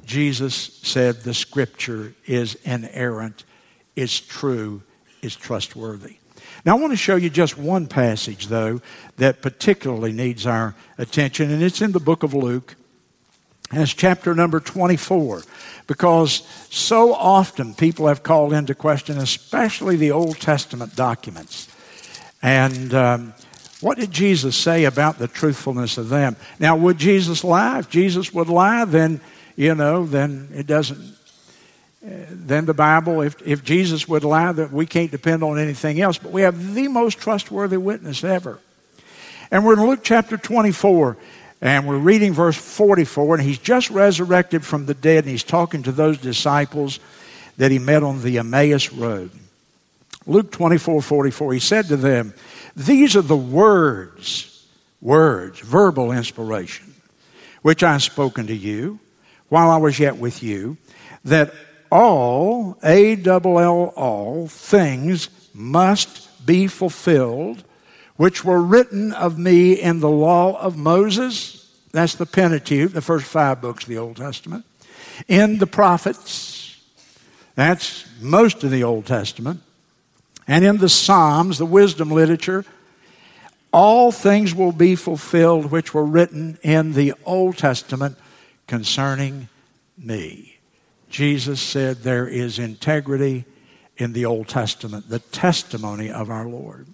Jesus 0.07 0.55
said 0.81 1.17
the 1.17 1.35
scripture 1.35 2.15
is 2.25 2.55
inerrant, 2.63 3.43
is 3.95 4.19
true, 4.19 4.81
is 5.21 5.35
trustworthy. 5.35 6.17
Now, 6.65 6.77
I 6.77 6.79
want 6.79 6.93
to 6.93 6.97
show 6.97 7.15
you 7.15 7.29
just 7.29 7.57
one 7.57 7.87
passage, 7.87 8.47
though, 8.47 8.81
that 9.17 9.41
particularly 9.41 10.11
needs 10.11 10.45
our 10.45 10.75
attention, 10.97 11.51
and 11.51 11.63
it's 11.63 11.81
in 11.81 11.91
the 11.91 11.99
book 11.99 12.23
of 12.23 12.33
Luke. 12.33 12.75
It's 13.73 13.93
chapter 13.93 14.35
number 14.35 14.59
24, 14.59 15.43
because 15.87 16.43
so 16.69 17.13
often 17.13 17.73
people 17.73 18.07
have 18.07 18.21
called 18.21 18.53
into 18.53 18.75
question, 18.75 19.17
especially 19.17 19.95
the 19.95 20.11
Old 20.11 20.39
Testament 20.39 20.95
documents. 20.95 21.67
And 22.41 22.93
um, 22.93 23.33
what 23.79 23.97
did 23.97 24.11
Jesus 24.11 24.55
say 24.55 24.83
about 24.83 25.19
the 25.19 25.27
truthfulness 25.27 25.97
of 25.97 26.09
them? 26.09 26.35
Now, 26.59 26.75
would 26.75 26.97
Jesus 26.97 27.43
lie? 27.43 27.79
If 27.79 27.89
Jesus 27.89 28.33
would 28.33 28.49
lie, 28.49 28.85
then, 28.85 29.21
you 29.55 29.73
know, 29.73 30.05
then 30.05 30.49
it 30.53 30.67
doesn't. 30.67 31.17
Then 32.01 32.65
the 32.65 32.73
Bible, 32.73 33.21
if, 33.21 33.35
if 33.45 33.63
Jesus 33.63 34.07
would 34.07 34.23
lie, 34.23 34.51
that 34.51 34.71
we 34.71 34.85
can't 34.85 35.11
depend 35.11 35.43
on 35.43 35.59
anything 35.59 36.01
else. 36.01 36.17
But 36.17 36.31
we 36.31 36.41
have 36.41 36.73
the 36.73 36.87
most 36.87 37.19
trustworthy 37.19 37.77
witness 37.77 38.23
ever. 38.23 38.59
And 39.51 39.65
we're 39.65 39.73
in 39.73 39.85
Luke 39.85 39.99
chapter 40.01 40.37
24, 40.37 41.17
and 41.61 41.87
we're 41.87 41.97
reading 41.97 42.33
verse 42.33 42.57
44, 42.57 43.35
and 43.35 43.43
he's 43.43 43.59
just 43.59 43.89
resurrected 43.89 44.65
from 44.65 44.85
the 44.85 44.93
dead, 44.93 45.25
and 45.25 45.31
he's 45.31 45.43
talking 45.43 45.83
to 45.83 45.91
those 45.91 46.17
disciples 46.17 46.99
that 47.57 47.69
he 47.69 47.77
met 47.77 48.01
on 48.01 48.23
the 48.23 48.39
Emmaus 48.39 48.91
Road. 48.91 49.29
Luke 50.25 50.51
24 50.51 51.01
44, 51.01 51.53
he 51.53 51.59
said 51.59 51.85
to 51.87 51.97
them, 51.97 52.33
These 52.75 53.15
are 53.15 53.21
the 53.21 53.37
words, 53.37 54.65
words, 55.01 55.59
verbal 55.59 56.11
inspiration, 56.11 56.95
which 57.61 57.83
I 57.83 57.91
have 57.91 58.03
spoken 58.03 58.47
to 58.47 58.55
you 58.55 58.99
while 59.49 59.69
I 59.69 59.77
was 59.77 59.99
yet 59.99 60.17
with 60.17 60.41
you, 60.41 60.77
that 61.25 61.53
all, 61.91 62.77
A 62.83 63.15
double 63.15 63.59
L, 63.59 63.93
all 63.95 64.47
things 64.47 65.29
must 65.53 66.45
be 66.45 66.67
fulfilled, 66.67 67.63
which 68.15 68.43
were 68.45 68.61
written 68.61 69.11
of 69.13 69.37
me 69.37 69.73
in 69.73 69.99
the 69.99 70.09
law 70.09 70.59
of 70.59 70.77
Moses. 70.77 71.69
That's 71.91 72.15
the 72.15 72.25
Pentateuch, 72.25 72.93
the 72.93 73.01
first 73.01 73.25
five 73.25 73.61
books 73.61 73.83
of 73.83 73.89
the 73.89 73.97
Old 73.97 74.17
Testament. 74.17 74.65
In 75.27 75.57
the 75.57 75.67
prophets, 75.67 76.79
that's 77.55 78.05
most 78.21 78.63
of 78.63 78.71
the 78.71 78.83
Old 78.83 79.05
Testament 79.05 79.61
and 80.51 80.65
in 80.65 80.77
the 80.77 80.89
Psalms, 80.89 81.57
the 81.57 81.65
wisdom 81.65 82.11
literature, 82.11 82.65
all 83.71 84.11
things 84.11 84.53
will 84.53 84.73
be 84.73 84.95
fulfilled 84.97 85.71
which 85.71 85.93
were 85.93 86.05
written 86.05 86.57
in 86.61 86.91
the 86.91 87.13
Old 87.25 87.57
Testament 87.57 88.17
concerning 88.67 89.47
me. 89.97 90.50
Jesus 91.11 91.59
said 91.61 91.97
there 91.97 92.27
is 92.27 92.57
integrity 92.57 93.43
in 93.97 94.13
the 94.13 94.25
Old 94.25 94.47
Testament, 94.47 95.09
the 95.09 95.19
testimony 95.19 96.09
of 96.09 96.31
our 96.31 96.47
Lord. 96.47 96.87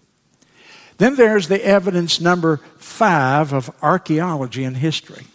Then 0.97 1.15
there's 1.15 1.47
the 1.47 1.63
evidence 1.63 2.19
number 2.19 2.57
five 2.79 3.53
of 3.53 3.69
archaeology 3.83 4.63
and 4.63 4.75
history. 4.75 5.27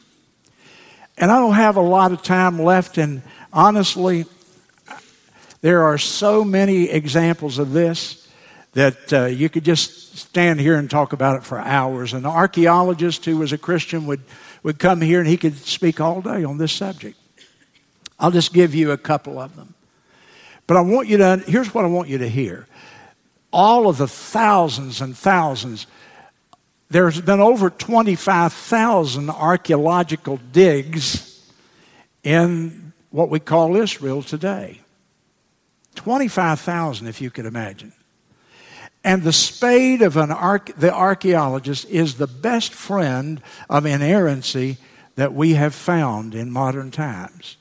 And 1.16 1.30
I 1.30 1.38
don't 1.38 1.54
have 1.54 1.76
a 1.76 1.80
lot 1.80 2.10
of 2.10 2.22
time 2.22 2.60
left, 2.60 2.98
and 2.98 3.22
honestly, 3.52 4.26
there 5.60 5.84
are 5.84 5.96
so 5.96 6.42
many 6.42 6.90
examples 6.90 7.58
of 7.58 7.72
this 7.72 8.28
that 8.72 9.12
uh, 9.12 9.24
you 9.26 9.48
could 9.48 9.64
just 9.64 10.18
stand 10.18 10.58
here 10.58 10.76
and 10.76 10.90
talk 10.90 11.12
about 11.12 11.36
it 11.36 11.44
for 11.44 11.60
hours. 11.60 12.14
An 12.14 12.26
archaeologist 12.26 13.24
who 13.24 13.36
was 13.36 13.52
a 13.52 13.58
Christian 13.58 14.06
would, 14.06 14.22
would 14.64 14.80
come 14.80 15.00
here 15.00 15.20
and 15.20 15.28
he 15.28 15.36
could 15.36 15.56
speak 15.56 16.00
all 16.00 16.20
day 16.20 16.42
on 16.42 16.58
this 16.58 16.72
subject. 16.72 17.16
I'll 18.22 18.30
just 18.30 18.52
give 18.52 18.72
you 18.72 18.92
a 18.92 18.96
couple 18.96 19.40
of 19.40 19.56
them. 19.56 19.74
But 20.68 20.76
I 20.76 20.80
want 20.80 21.08
you 21.08 21.16
to, 21.18 21.42
here's 21.44 21.74
what 21.74 21.84
I 21.84 21.88
want 21.88 22.08
you 22.08 22.18
to 22.18 22.28
hear. 22.28 22.68
All 23.52 23.88
of 23.88 23.98
the 23.98 24.06
thousands 24.06 25.00
and 25.00 25.18
thousands, 25.18 25.88
there's 26.88 27.20
been 27.20 27.40
over 27.40 27.68
25,000 27.68 29.28
archaeological 29.28 30.38
digs 30.52 31.50
in 32.22 32.92
what 33.10 33.28
we 33.28 33.40
call 33.40 33.74
Israel 33.74 34.22
today. 34.22 34.80
25,000, 35.96 37.08
if 37.08 37.20
you 37.20 37.28
could 37.28 37.44
imagine. 37.44 37.92
And 39.02 39.24
the 39.24 39.32
spade 39.32 40.00
of 40.00 40.16
an 40.16 40.30
arch- 40.30 40.70
the 40.76 40.94
archaeologist 40.94 41.86
is 41.90 42.14
the 42.14 42.28
best 42.28 42.72
friend 42.72 43.42
of 43.68 43.84
inerrancy 43.84 44.76
that 45.16 45.34
we 45.34 45.54
have 45.54 45.74
found 45.74 46.36
in 46.36 46.52
modern 46.52 46.92
times. 46.92 47.56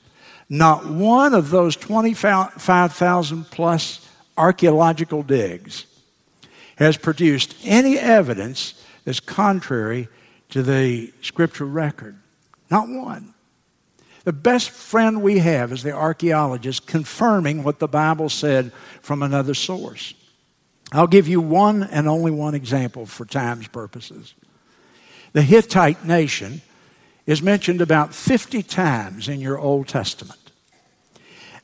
Not 0.52 0.84
one 0.84 1.32
of 1.32 1.48
those 1.48 1.76
25,000 1.76 3.44
plus 3.50 4.06
archaeological 4.36 5.22
digs 5.22 5.86
has 6.76 6.98
produced 6.98 7.56
any 7.64 7.98
evidence 7.98 8.74
that's 9.06 9.18
contrary 9.18 10.08
to 10.50 10.62
the 10.62 11.10
scripture 11.22 11.64
record. 11.64 12.18
Not 12.70 12.86
one. 12.86 13.32
The 14.24 14.34
best 14.34 14.68
friend 14.68 15.22
we 15.22 15.38
have 15.38 15.72
is 15.72 15.82
the 15.82 15.92
archaeologist 15.92 16.86
confirming 16.86 17.62
what 17.62 17.78
the 17.78 17.88
Bible 17.88 18.28
said 18.28 18.72
from 19.00 19.22
another 19.22 19.54
source. 19.54 20.12
I'll 20.92 21.06
give 21.06 21.28
you 21.28 21.40
one 21.40 21.82
and 21.82 22.06
only 22.06 22.30
one 22.30 22.54
example 22.54 23.06
for 23.06 23.24
time's 23.24 23.68
purposes. 23.68 24.34
The 25.32 25.40
Hittite 25.40 26.04
nation 26.04 26.60
is 27.24 27.40
mentioned 27.40 27.80
about 27.80 28.14
50 28.14 28.62
times 28.62 29.28
in 29.30 29.40
your 29.40 29.58
Old 29.58 29.88
Testament. 29.88 30.41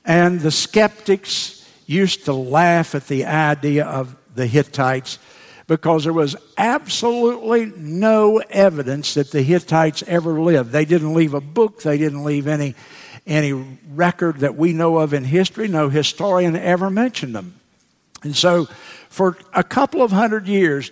And 0.09 0.40
the 0.40 0.50
skeptics 0.50 1.62
used 1.84 2.24
to 2.24 2.32
laugh 2.32 2.94
at 2.94 3.09
the 3.09 3.26
idea 3.26 3.84
of 3.84 4.16
the 4.34 4.46
Hittites 4.46 5.18
because 5.66 6.04
there 6.04 6.14
was 6.14 6.34
absolutely 6.56 7.66
no 7.76 8.38
evidence 8.48 9.12
that 9.14 9.30
the 9.30 9.42
Hittites 9.42 10.02
ever 10.06 10.40
lived. 10.40 10.72
They 10.72 10.86
didn't 10.86 11.12
leave 11.12 11.34
a 11.34 11.42
book, 11.42 11.82
they 11.82 11.98
didn't 11.98 12.24
leave 12.24 12.46
any, 12.46 12.74
any 13.26 13.52
record 13.52 14.38
that 14.38 14.56
we 14.56 14.72
know 14.72 14.96
of 14.96 15.12
in 15.12 15.24
history. 15.24 15.68
No 15.68 15.90
historian 15.90 16.56
ever 16.56 16.88
mentioned 16.88 17.34
them. 17.34 17.61
And 18.22 18.34
so, 18.34 18.66
for 19.11 19.36
a 19.52 19.62
couple 19.62 20.00
of 20.00 20.11
hundred 20.11 20.48
years, 20.48 20.90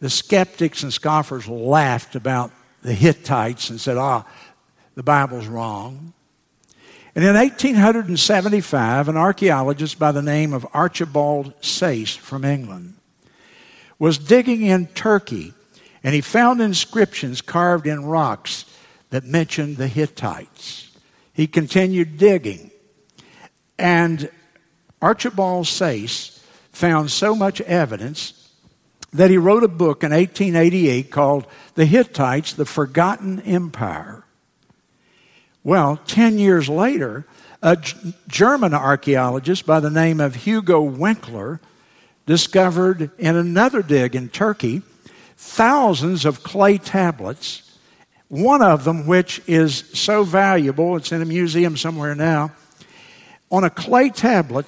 the 0.00 0.10
skeptics 0.10 0.82
and 0.82 0.92
scoffers 0.92 1.48
laughed 1.48 2.14
about 2.14 2.52
the 2.82 2.92
Hittites 2.92 3.70
and 3.70 3.80
said, 3.80 3.96
ah, 3.96 4.26
the 4.96 5.02
Bible's 5.02 5.46
wrong. 5.46 6.12
And 7.14 7.24
in 7.24 7.34
1875, 7.34 9.08
an 9.08 9.16
archaeologist 9.16 9.98
by 9.98 10.12
the 10.12 10.22
name 10.22 10.52
of 10.52 10.66
Archibald 10.72 11.54
Sayce 11.60 12.14
from 12.14 12.44
England 12.44 12.94
was 13.98 14.16
digging 14.16 14.62
in 14.62 14.86
Turkey 14.88 15.52
and 16.02 16.14
he 16.14 16.20
found 16.20 16.60
inscriptions 16.60 17.40
carved 17.40 17.86
in 17.86 18.04
rocks 18.04 18.64
that 19.10 19.24
mentioned 19.24 19.76
the 19.76 19.88
Hittites. 19.88 20.90
He 21.32 21.46
continued 21.46 22.18
digging, 22.18 22.70
and 23.78 24.30
Archibald 25.02 25.66
Sayce 25.66 26.42
found 26.72 27.10
so 27.10 27.34
much 27.34 27.60
evidence 27.62 28.50
that 29.12 29.30
he 29.30 29.38
wrote 29.38 29.64
a 29.64 29.68
book 29.68 30.04
in 30.04 30.12
1888 30.12 31.10
called 31.10 31.46
The 31.74 31.86
Hittites, 31.86 32.52
the 32.52 32.64
Forgotten 32.64 33.40
Empire. 33.40 34.24
Well, 35.62 35.98
10 36.06 36.38
years 36.38 36.68
later, 36.68 37.26
a 37.62 37.76
German 38.28 38.72
archaeologist 38.72 39.66
by 39.66 39.80
the 39.80 39.90
name 39.90 40.18
of 40.18 40.34
Hugo 40.34 40.80
Winkler 40.80 41.60
discovered 42.24 43.10
in 43.18 43.36
another 43.36 43.82
dig 43.82 44.16
in 44.16 44.30
Turkey 44.30 44.82
thousands 45.36 46.24
of 46.24 46.42
clay 46.42 46.78
tablets, 46.78 47.78
one 48.28 48.62
of 48.62 48.84
them 48.84 49.06
which 49.06 49.42
is 49.46 49.84
so 49.92 50.22
valuable, 50.22 50.96
it's 50.96 51.12
in 51.12 51.20
a 51.20 51.26
museum 51.26 51.76
somewhere 51.76 52.14
now. 52.14 52.52
On 53.50 53.64
a 53.64 53.70
clay 53.70 54.08
tablet, 54.10 54.66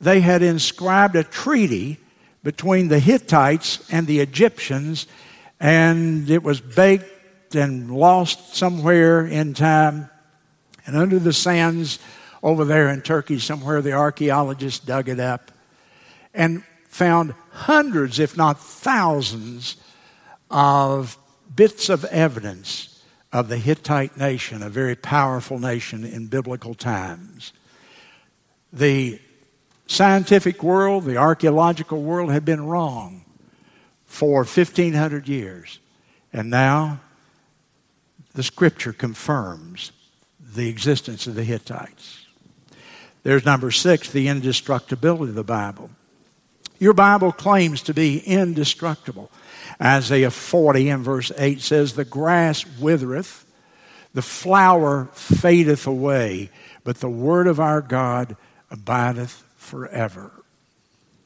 they 0.00 0.20
had 0.20 0.42
inscribed 0.42 1.16
a 1.16 1.24
treaty 1.24 1.98
between 2.44 2.88
the 2.88 3.00
Hittites 3.00 3.84
and 3.90 4.06
the 4.06 4.20
Egyptians, 4.20 5.06
and 5.58 6.30
it 6.30 6.42
was 6.44 6.60
baked 6.60 7.56
and 7.56 7.90
lost 7.90 8.54
somewhere 8.54 9.26
in 9.26 9.54
time. 9.54 10.10
And 10.88 10.96
under 10.96 11.18
the 11.18 11.34
sands 11.34 11.98
over 12.42 12.64
there 12.64 12.88
in 12.88 13.02
Turkey, 13.02 13.38
somewhere, 13.38 13.82
the 13.82 13.92
archaeologists 13.92 14.82
dug 14.82 15.10
it 15.10 15.20
up 15.20 15.52
and 16.32 16.64
found 16.88 17.34
hundreds, 17.50 18.18
if 18.18 18.38
not 18.38 18.58
thousands, 18.58 19.76
of 20.50 21.18
bits 21.54 21.90
of 21.90 22.06
evidence 22.06 23.04
of 23.34 23.48
the 23.48 23.58
Hittite 23.58 24.16
nation, 24.16 24.62
a 24.62 24.70
very 24.70 24.96
powerful 24.96 25.58
nation 25.58 26.06
in 26.06 26.28
biblical 26.28 26.72
times. 26.72 27.52
The 28.72 29.20
scientific 29.88 30.62
world, 30.62 31.04
the 31.04 31.18
archaeological 31.18 32.02
world 32.02 32.32
had 32.32 32.46
been 32.46 32.64
wrong 32.64 33.26
for 34.06 34.36
1,500 34.36 35.28
years. 35.28 35.80
And 36.32 36.48
now 36.48 37.00
the 38.32 38.42
scripture 38.42 38.94
confirms 38.94 39.92
the 40.54 40.68
existence 40.68 41.26
of 41.26 41.34
the 41.34 41.44
Hittites. 41.44 42.26
There's 43.22 43.44
number 43.44 43.70
six, 43.70 44.10
the 44.10 44.28
indestructibility 44.28 45.30
of 45.30 45.34
the 45.34 45.44
Bible. 45.44 45.90
Your 46.78 46.94
Bible 46.94 47.32
claims 47.32 47.82
to 47.82 47.94
be 47.94 48.20
indestructible. 48.20 49.30
Isaiah 49.82 50.30
40 50.30 50.88
and 50.88 51.04
verse 51.04 51.32
8 51.36 51.60
says, 51.60 51.92
The 51.92 52.04
grass 52.04 52.64
withereth, 52.78 53.44
the 54.14 54.22
flower 54.22 55.08
fadeth 55.12 55.86
away, 55.86 56.50
but 56.84 56.98
the 56.98 57.10
word 57.10 57.46
of 57.46 57.60
our 57.60 57.80
God 57.80 58.36
abideth 58.70 59.44
forever. 59.56 60.32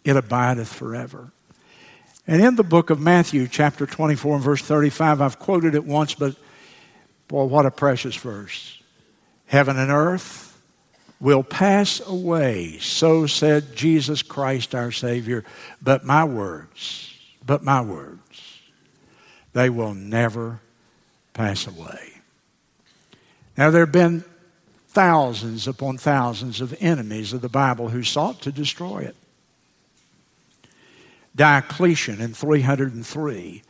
It 0.04 0.16
abideth 0.16 0.72
forever. 0.72 1.30
And 2.26 2.42
in 2.42 2.56
the 2.56 2.64
book 2.64 2.90
of 2.90 3.00
Matthew, 3.00 3.46
chapter 3.48 3.86
24 3.86 4.36
and 4.36 4.44
verse 4.44 4.62
35, 4.62 5.20
I've 5.20 5.38
quoted 5.38 5.74
it 5.74 5.84
once, 5.84 6.14
but 6.14 6.34
boy, 7.28 7.44
what 7.44 7.66
a 7.66 7.70
precious 7.70 8.16
verse. 8.16 8.81
Heaven 9.53 9.78
and 9.78 9.90
earth 9.90 10.59
will 11.20 11.42
pass 11.42 12.00
away, 12.07 12.78
so 12.78 13.26
said 13.26 13.76
Jesus 13.76 14.22
Christ 14.22 14.74
our 14.74 14.90
Savior, 14.90 15.44
but 15.82 16.07
my 16.07 16.24
words, 16.24 17.14
but 17.44 17.62
my 17.62 17.82
words, 17.82 18.61
they 19.53 19.68
will 19.68 19.92
never 19.92 20.62
pass 21.34 21.66
away. 21.66 22.14
Now, 23.55 23.68
there 23.68 23.84
have 23.84 23.92
been 23.92 24.24
thousands 24.88 25.68
upon 25.68 25.98
thousands 25.98 26.62
of 26.62 26.74
enemies 26.80 27.34
of 27.34 27.42
the 27.42 27.50
Bible 27.50 27.90
who 27.90 28.03
sought 28.03 28.40
to 28.40 28.53
destroy 28.53 29.00
it. 29.00 29.16
Diocletian 31.36 32.22
in 32.22 32.32
303 32.32 33.62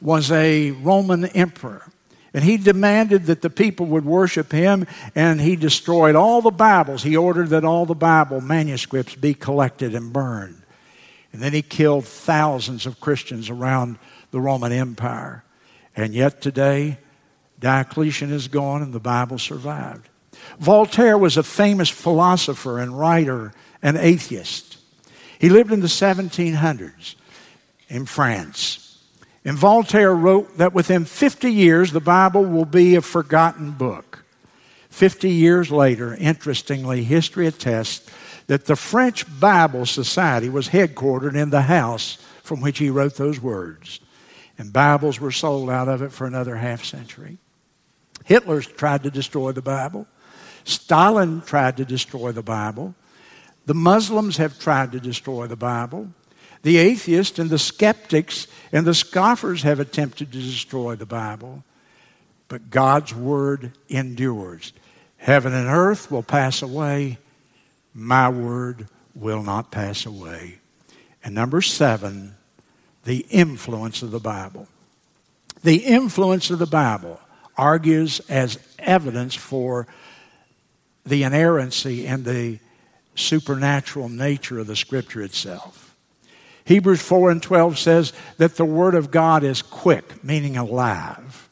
was 0.00 0.30
a 0.30 0.70
Roman 0.70 1.24
emperor. 1.24 1.90
And 2.38 2.44
he 2.44 2.56
demanded 2.56 3.24
that 3.24 3.42
the 3.42 3.50
people 3.50 3.86
would 3.86 4.04
worship 4.04 4.52
him, 4.52 4.86
and 5.16 5.40
he 5.40 5.56
destroyed 5.56 6.14
all 6.14 6.40
the 6.40 6.52
Bibles. 6.52 7.02
He 7.02 7.16
ordered 7.16 7.48
that 7.48 7.64
all 7.64 7.84
the 7.84 7.96
Bible 7.96 8.40
manuscripts 8.40 9.16
be 9.16 9.34
collected 9.34 9.92
and 9.92 10.12
burned. 10.12 10.62
And 11.32 11.42
then 11.42 11.52
he 11.52 11.62
killed 11.62 12.04
thousands 12.04 12.86
of 12.86 13.00
Christians 13.00 13.50
around 13.50 13.98
the 14.30 14.40
Roman 14.40 14.70
Empire. 14.70 15.42
And 15.96 16.14
yet 16.14 16.40
today, 16.40 16.98
Diocletian 17.58 18.32
is 18.32 18.46
gone 18.46 18.82
and 18.82 18.92
the 18.92 19.00
Bible 19.00 19.38
survived. 19.38 20.08
Voltaire 20.60 21.18
was 21.18 21.36
a 21.36 21.42
famous 21.42 21.88
philosopher 21.88 22.78
and 22.78 22.96
writer 22.96 23.52
and 23.82 23.96
atheist. 23.96 24.78
He 25.40 25.48
lived 25.48 25.72
in 25.72 25.80
the 25.80 25.88
1700s 25.88 27.16
in 27.88 28.06
France. 28.06 28.87
And 29.48 29.56
Voltaire 29.56 30.14
wrote 30.14 30.58
that 30.58 30.74
within 30.74 31.06
50 31.06 31.50
years, 31.50 31.90
the 31.90 32.00
Bible 32.00 32.44
will 32.44 32.66
be 32.66 32.96
a 32.96 33.00
forgotten 33.00 33.70
book. 33.70 34.22
50 34.90 35.30
years 35.30 35.70
later, 35.70 36.14
interestingly, 36.14 37.02
history 37.02 37.46
attests 37.46 38.10
that 38.48 38.66
the 38.66 38.76
French 38.76 39.24
Bible 39.40 39.86
Society 39.86 40.50
was 40.50 40.68
headquartered 40.68 41.34
in 41.34 41.48
the 41.48 41.62
house 41.62 42.18
from 42.42 42.60
which 42.60 42.76
he 42.76 42.90
wrote 42.90 43.14
those 43.14 43.40
words. 43.40 44.00
And 44.58 44.70
Bibles 44.70 45.18
were 45.18 45.32
sold 45.32 45.70
out 45.70 45.88
of 45.88 46.02
it 46.02 46.12
for 46.12 46.26
another 46.26 46.56
half 46.56 46.84
century. 46.84 47.38
Hitler 48.26 48.60
tried 48.60 49.04
to 49.04 49.10
destroy 49.10 49.52
the 49.52 49.62
Bible. 49.62 50.06
Stalin 50.64 51.40
tried 51.40 51.78
to 51.78 51.86
destroy 51.86 52.32
the 52.32 52.42
Bible. 52.42 52.94
The 53.64 53.72
Muslims 53.72 54.36
have 54.36 54.58
tried 54.58 54.92
to 54.92 55.00
destroy 55.00 55.46
the 55.46 55.56
Bible. 55.56 56.10
The 56.68 56.76
atheists 56.76 57.38
and 57.38 57.48
the 57.48 57.58
skeptics 57.58 58.46
and 58.72 58.86
the 58.86 58.92
scoffers 58.92 59.62
have 59.62 59.80
attempted 59.80 60.30
to 60.32 60.38
destroy 60.38 60.96
the 60.96 61.06
Bible. 61.06 61.64
But 62.48 62.68
God's 62.68 63.14
word 63.14 63.72
endures. 63.88 64.74
Heaven 65.16 65.54
and 65.54 65.66
earth 65.66 66.10
will 66.10 66.22
pass 66.22 66.60
away, 66.60 67.16
my 67.94 68.28
word 68.28 68.86
will 69.14 69.42
not 69.42 69.70
pass 69.70 70.04
away. 70.04 70.58
And 71.24 71.34
number 71.34 71.62
seven, 71.62 72.36
the 73.04 73.24
influence 73.30 74.02
of 74.02 74.10
the 74.10 74.20
Bible. 74.20 74.68
The 75.64 75.76
influence 75.76 76.50
of 76.50 76.58
the 76.58 76.66
Bible 76.66 77.18
argues 77.56 78.20
as 78.28 78.58
evidence 78.78 79.34
for 79.34 79.86
the 81.06 81.22
inerrancy 81.22 82.06
and 82.06 82.26
the 82.26 82.58
supernatural 83.14 84.10
nature 84.10 84.58
of 84.58 84.66
the 84.66 84.76
Scripture 84.76 85.22
itself. 85.22 85.87
Hebrews 86.68 87.00
4 87.00 87.30
and 87.30 87.42
12 87.42 87.78
says 87.78 88.12
that 88.36 88.56
the 88.56 88.64
Word 88.66 88.94
of 88.94 89.10
God 89.10 89.42
is 89.42 89.62
quick, 89.62 90.22
meaning 90.22 90.58
alive. 90.58 91.48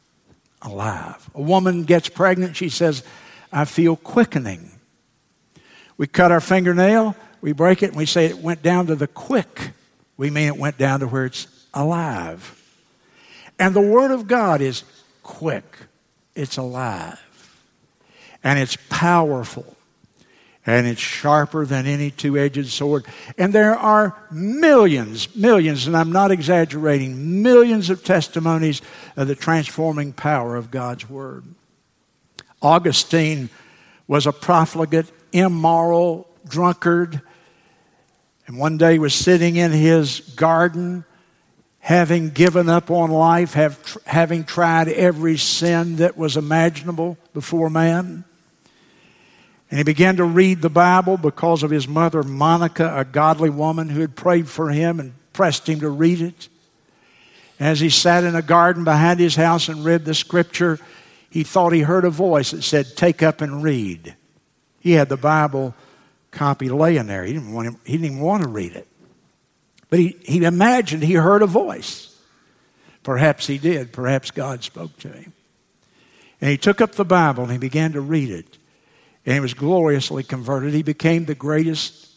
Alive. 0.61 1.31
A 1.35 1.41
woman 1.41 1.85
gets 1.85 2.11
pregnant, 2.11 2.55
she 2.55 2.69
says, 2.69 3.03
I 3.51 3.65
feel 3.65 3.97
quickening. 3.97 4.73
We 5.97 6.07
cut 6.07 6.33
our 6.33 6.43
fingernail, 6.43 7.17
we 7.41 7.53
break 7.53 7.83
it, 7.83 7.87
and 7.87 7.97
we 7.97 8.05
say 8.05 8.27
it 8.27 8.41
went 8.41 8.63
down 8.63 8.89
to 8.89 8.95
the 8.95 9.07
quick. 9.07 9.71
We 10.19 10.29
mean 10.29 10.49
it 10.49 10.59
went 10.59 10.77
down 10.77 11.01
to 11.01 11.07
where 11.07 11.25
it's 11.25 11.47
alive. 11.73 12.63
And 13.59 13.75
the 13.75 13.81
Word 13.81 14.11
of 14.11 14.27
God 14.27 14.61
is 14.61 14.85
quick, 15.23 15.79
it's 16.35 16.59
alive, 16.59 17.59
and 18.45 18.59
it's 18.59 18.77
powerful 18.91 19.76
and 20.67 20.87
it's 20.87 21.01
sharper 21.01 21.65
than 21.65 21.87
any 21.87 22.11
two 22.11 22.37
edged 22.37 22.67
sword. 22.67 23.07
And 23.39 23.53
there 23.53 23.77
are 23.77 24.17
millions, 24.33 25.35
millions, 25.37 25.87
and 25.87 25.97
I'm 25.97 26.11
not 26.11 26.33
exaggerating, 26.33 27.43
millions 27.43 27.89
of 27.89 28.03
testimonies 28.03 28.83
of 29.17 29.29
the 29.29 29.37
transforming 29.37 30.13
power 30.13 30.57
of 30.57 30.73
God's 30.73 31.09
Word. 31.09 31.45
Augustine 32.61 33.49
was 34.09 34.27
a 34.27 34.33
profligate, 34.33 35.07
immoral 35.33 36.29
drunkard, 36.49 37.21
and 38.49 38.59
one 38.59 38.77
day 38.77 38.99
was 38.99 39.15
sitting 39.15 39.57
in 39.57 39.71
his 39.71 40.21
garden 40.21 41.05
having 41.79 42.31
given 42.31 42.69
up 42.69 42.91
on 42.91 43.13
life, 43.13 43.55
have, 43.55 43.97
having 44.07 44.43
tried 44.43 44.89
every 44.89 45.37
sin 45.37 45.97
that 45.97 46.17
was 46.17 46.37
imaginable 46.37 47.17
before 47.33 47.71
man. 47.71 48.25
And 49.71 49.79
he 49.79 49.85
began 49.85 50.17
to 50.17 50.25
read 50.25 50.63
the 50.63 50.71
Bible 50.71 51.17
because 51.17 51.63
of 51.63 51.71
his 51.71 51.89
mother, 51.89 52.23
Monica, 52.23 52.97
a 52.97 53.05
godly 53.05 53.51
woman 53.51 53.89
who 53.89 54.01
had 54.01 54.15
prayed 54.15 54.49
for 54.49 54.71
him 54.71 55.01
and 55.01 55.15
pressed 55.33 55.69
him 55.69 55.81
to 55.81 55.89
read 55.89 56.21
it. 56.21 56.49
As 57.59 57.81
he 57.81 57.91
sat 57.91 58.23
in 58.23 58.35
a 58.35 58.43
garden 58.43 58.85
behind 58.85 59.19
his 59.19 59.35
house 59.35 59.69
and 59.69 59.85
read 59.85 60.05
the 60.05 60.15
scripture, 60.15 60.79
he 61.31 61.43
thought 61.43 61.73
he 61.73 61.81
heard 61.81 62.05
a 62.05 62.11
voice 62.11 62.53
that 62.53 62.63
said, 62.63 62.97
Take 62.97 63.23
up 63.23 63.41
and 63.41 63.63
read. 63.63 64.15
He 64.81 64.93
had 64.93 65.09
the 65.09 65.17
Bible 65.17 65.75
copy 66.31 66.69
laying 66.69 67.07
there. 67.07 67.25
He 67.25 67.33
didn't, 67.33 67.53
want 67.53 67.69
him, 67.69 67.77
he 67.85 67.93
didn't 67.93 68.07
even 68.07 68.21
want 68.21 68.43
to 68.45 68.49
read 68.49 68.77
it. 68.77 68.87
But 69.89 69.99
he, 69.99 70.17
he 70.23 70.45
imagined 70.45 71.03
he 71.03 71.15
heard 71.15 71.43
a 71.43 71.47
voice. 71.47 72.15
Perhaps 73.03 73.47
he 73.47 73.59
did. 73.59 73.93
Perhaps 73.93 74.33
God 74.33 74.63
spoke 74.63 74.97
to 74.99 75.09
him. 75.09 75.33
And 76.41 76.51
he 76.51 76.59
took 76.59 76.81
up 76.81 76.93
the 76.93 77.05
Bible 77.05 77.45
and 77.45 77.53
he 77.53 77.59
began 77.59 77.93
to 77.93 78.01
read 78.01 78.31
it 78.31 78.59
and 79.27 79.35
he 79.35 79.41
was 79.41 79.55
gloriously 79.55 80.23
converted. 80.23 80.73
He 80.73 80.85
became 80.85 81.25
the 81.25 81.35
greatest 81.35 82.09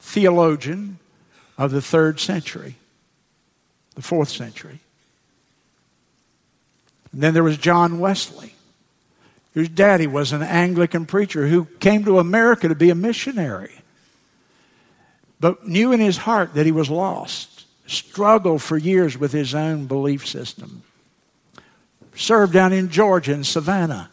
theologian 0.00 0.98
of 1.56 1.70
the 1.70 1.80
third 1.80 2.18
century, 2.18 2.74
the 3.94 4.02
fourth 4.02 4.28
century. 4.28 4.80
And 7.12 7.22
then 7.22 7.32
there 7.32 7.44
was 7.44 7.56
John 7.58 8.00
Wesley, 8.00 8.56
whose 9.54 9.68
daddy 9.68 10.08
was 10.08 10.32
an 10.32 10.42
Anglican 10.42 11.06
preacher 11.06 11.46
who 11.46 11.66
came 11.78 12.04
to 12.04 12.18
America 12.18 12.66
to 12.68 12.74
be 12.74 12.90
a 12.90 12.94
missionary, 12.96 13.72
but 15.38 15.68
knew 15.68 15.92
in 15.92 16.00
his 16.00 16.16
heart 16.16 16.54
that 16.54 16.66
he 16.66 16.72
was 16.72 16.90
lost, 16.90 17.66
struggled 17.86 18.62
for 18.62 18.76
years 18.76 19.16
with 19.16 19.32
his 19.32 19.54
own 19.54 19.86
belief 19.86 20.26
system, 20.26 20.82
served 22.16 22.52
down 22.52 22.72
in 22.72 22.88
Georgia 22.88 23.32
in 23.32 23.44
Savannah 23.44 24.10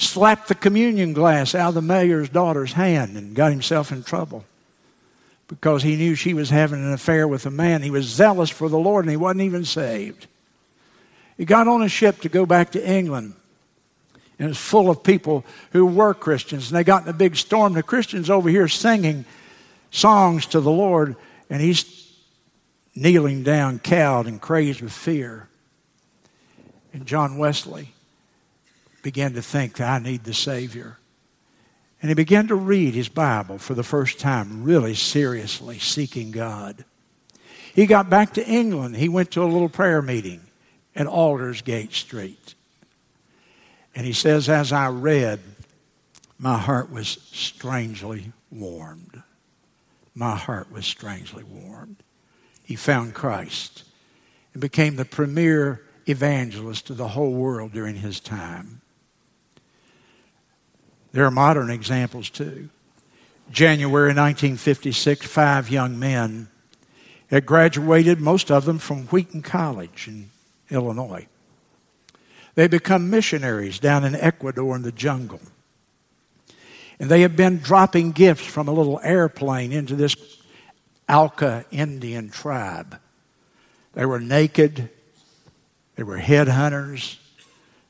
slapped 0.00 0.48
the 0.48 0.54
communion 0.54 1.12
glass 1.12 1.54
out 1.54 1.68
of 1.70 1.74
the 1.74 1.82
mayor's 1.82 2.28
daughter's 2.28 2.72
hand 2.72 3.16
and 3.16 3.34
got 3.34 3.50
himself 3.50 3.92
in 3.92 4.02
trouble 4.02 4.44
because 5.46 5.82
he 5.82 5.96
knew 5.96 6.14
she 6.14 6.32
was 6.32 6.48
having 6.48 6.80
an 6.80 6.92
affair 6.92 7.28
with 7.28 7.44
a 7.44 7.50
man. 7.50 7.82
He 7.82 7.90
was 7.90 8.06
zealous 8.06 8.50
for 8.50 8.68
the 8.68 8.78
Lord 8.78 9.04
and 9.04 9.10
he 9.10 9.16
wasn't 9.16 9.42
even 9.42 9.64
saved. 9.64 10.26
He 11.36 11.44
got 11.44 11.68
on 11.68 11.82
a 11.82 11.88
ship 11.88 12.20
to 12.20 12.28
go 12.28 12.46
back 12.46 12.70
to 12.72 12.88
England. 12.90 13.34
And 14.38 14.46
it 14.46 14.48
was 14.48 14.58
full 14.58 14.88
of 14.88 15.02
people 15.02 15.44
who 15.72 15.84
were 15.84 16.14
Christians. 16.14 16.70
And 16.70 16.78
they 16.78 16.84
got 16.84 17.02
in 17.02 17.08
a 17.08 17.14
big 17.14 17.36
storm. 17.36 17.74
The 17.74 17.82
Christians 17.82 18.30
over 18.30 18.48
here 18.48 18.68
singing 18.68 19.26
songs 19.90 20.46
to 20.46 20.60
the 20.60 20.70
Lord, 20.70 21.16
and 21.50 21.60
he's 21.60 22.10
kneeling 22.94 23.42
down, 23.42 23.80
cowed 23.80 24.26
and 24.26 24.40
crazed 24.40 24.80
with 24.80 24.92
fear. 24.92 25.48
And 26.94 27.04
John 27.04 27.36
Wesley 27.36 27.92
began 29.02 29.34
to 29.34 29.42
think 29.42 29.76
that 29.76 29.88
I 29.88 29.98
need 29.98 30.24
the 30.24 30.34
Savior. 30.34 30.98
And 32.02 32.08
he 32.08 32.14
began 32.14 32.48
to 32.48 32.54
read 32.54 32.94
his 32.94 33.08
Bible 33.08 33.58
for 33.58 33.74
the 33.74 33.82
first 33.82 34.18
time, 34.18 34.64
really 34.64 34.94
seriously 34.94 35.78
seeking 35.78 36.30
God. 36.30 36.84
He 37.74 37.86
got 37.86 38.10
back 38.10 38.34
to 38.34 38.46
England. 38.46 38.96
He 38.96 39.08
went 39.08 39.30
to 39.32 39.42
a 39.42 39.44
little 39.44 39.68
prayer 39.68 40.02
meeting 40.02 40.40
at 40.96 41.06
Aldersgate 41.06 41.92
Street. 41.92 42.54
And 43.94 44.06
he 44.06 44.12
says, 44.12 44.48
As 44.48 44.72
I 44.72 44.88
read, 44.88 45.40
my 46.38 46.58
heart 46.58 46.90
was 46.90 47.08
strangely 47.08 48.32
warmed. 48.50 49.22
My 50.14 50.36
heart 50.36 50.72
was 50.72 50.86
strangely 50.86 51.44
warmed. 51.44 52.02
He 52.64 52.76
found 52.76 53.14
Christ 53.14 53.84
and 54.52 54.60
became 54.60 54.96
the 54.96 55.04
premier 55.04 55.82
evangelist 56.08 56.90
of 56.90 56.96
the 56.96 57.08
whole 57.08 57.32
world 57.32 57.72
during 57.72 57.96
his 57.96 58.20
time. 58.20 58.79
There 61.12 61.24
are 61.24 61.30
modern 61.30 61.70
examples 61.70 62.30
too. 62.30 62.68
January 63.50 64.10
1956, 64.10 65.26
five 65.26 65.70
young 65.70 65.98
men 65.98 66.48
had 67.28 67.46
graduated, 67.46 68.20
most 68.20 68.50
of 68.50 68.64
them 68.64 68.78
from 68.78 69.06
Wheaton 69.06 69.42
College 69.42 70.06
in 70.08 70.30
Illinois. 70.70 71.26
They 72.54 72.68
become 72.68 73.10
missionaries 73.10 73.78
down 73.78 74.04
in 74.04 74.14
Ecuador 74.14 74.76
in 74.76 74.82
the 74.82 74.92
jungle. 74.92 75.40
And 76.98 77.10
they 77.10 77.22
have 77.22 77.34
been 77.36 77.58
dropping 77.58 78.12
gifts 78.12 78.44
from 78.44 78.68
a 78.68 78.72
little 78.72 79.00
airplane 79.02 79.72
into 79.72 79.96
this 79.96 80.14
Auca 81.08 81.64
Indian 81.70 82.30
tribe. 82.30 83.00
They 83.94 84.04
were 84.04 84.20
naked, 84.20 84.90
they 85.96 86.02
were 86.02 86.18
headhunters, 86.18 87.16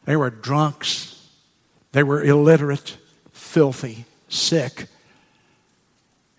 they 0.04 0.16
were 0.16 0.30
drunks, 0.30 1.28
they 1.92 2.02
were 2.02 2.22
illiterate, 2.22 2.96
filthy, 3.50 4.04
sick. 4.28 4.86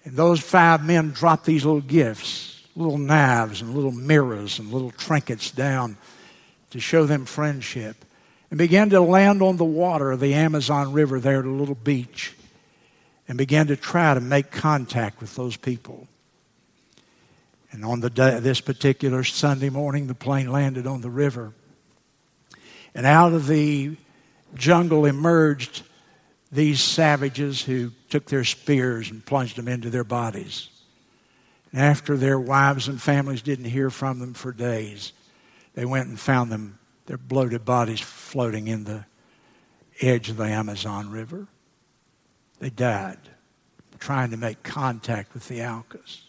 And 0.05 0.15
those 0.15 0.39
five 0.39 0.83
men 0.83 1.11
dropped 1.11 1.45
these 1.45 1.65
little 1.65 1.81
gifts, 1.81 2.65
little 2.75 2.97
knives 2.97 3.61
and 3.61 3.75
little 3.75 3.91
mirrors 3.91 4.59
and 4.59 4.71
little 4.71 4.91
trinkets 4.91 5.51
down 5.51 5.97
to 6.69 6.79
show 6.79 7.05
them 7.05 7.25
friendship 7.25 7.97
and 8.49 8.57
began 8.57 8.89
to 8.91 9.01
land 9.01 9.41
on 9.41 9.57
the 9.57 9.65
water 9.65 10.11
of 10.11 10.21
the 10.21 10.33
Amazon 10.33 10.93
River 10.93 11.19
there 11.19 11.39
at 11.39 11.45
a 11.45 11.49
little 11.49 11.75
beach 11.75 12.33
and 13.27 13.37
began 13.37 13.67
to 13.67 13.75
try 13.75 14.13
to 14.13 14.21
make 14.21 14.49
contact 14.49 15.19
with 15.19 15.35
those 15.35 15.57
people. 15.57 16.07
And 17.73 17.83
on 17.83 17.99
the 17.99 18.09
day, 18.09 18.39
this 18.39 18.61
particular 18.61 19.25
Sunday 19.25 19.69
morning, 19.69 20.07
the 20.07 20.15
plane 20.15 20.49
landed 20.49 20.87
on 20.87 21.01
the 21.01 21.09
river. 21.09 21.51
And 22.95 23.05
out 23.05 23.33
of 23.33 23.47
the 23.47 23.97
jungle 24.55 25.05
emerged 25.05 25.83
these 26.51 26.81
savages 26.81 27.61
who 27.61 27.91
took 28.09 28.25
their 28.25 28.43
spears 28.43 29.09
and 29.09 29.25
plunged 29.25 29.55
them 29.55 29.67
into 29.67 29.89
their 29.89 30.03
bodies. 30.03 30.69
And 31.71 31.81
after 31.81 32.17
their 32.17 32.39
wives 32.39 32.87
and 32.87 33.01
families 33.01 33.41
didn't 33.41 33.65
hear 33.65 33.89
from 33.89 34.19
them 34.19 34.33
for 34.33 34.51
days, 34.51 35.13
they 35.73 35.85
went 35.85 36.09
and 36.09 36.19
found 36.19 36.51
them, 36.51 36.79
their 37.05 37.17
bloated 37.17 37.63
bodies 37.63 38.01
floating 38.01 38.67
in 38.67 38.83
the 38.83 39.05
edge 40.01 40.29
of 40.29 40.37
the 40.37 40.43
Amazon 40.43 41.09
River. 41.09 41.47
They 42.59 42.69
died 42.69 43.17
trying 44.01 44.31
to 44.31 44.37
make 44.37 44.63
contact 44.63 45.33
with 45.33 45.47
the 45.47 45.61
Aucas. 45.61 46.23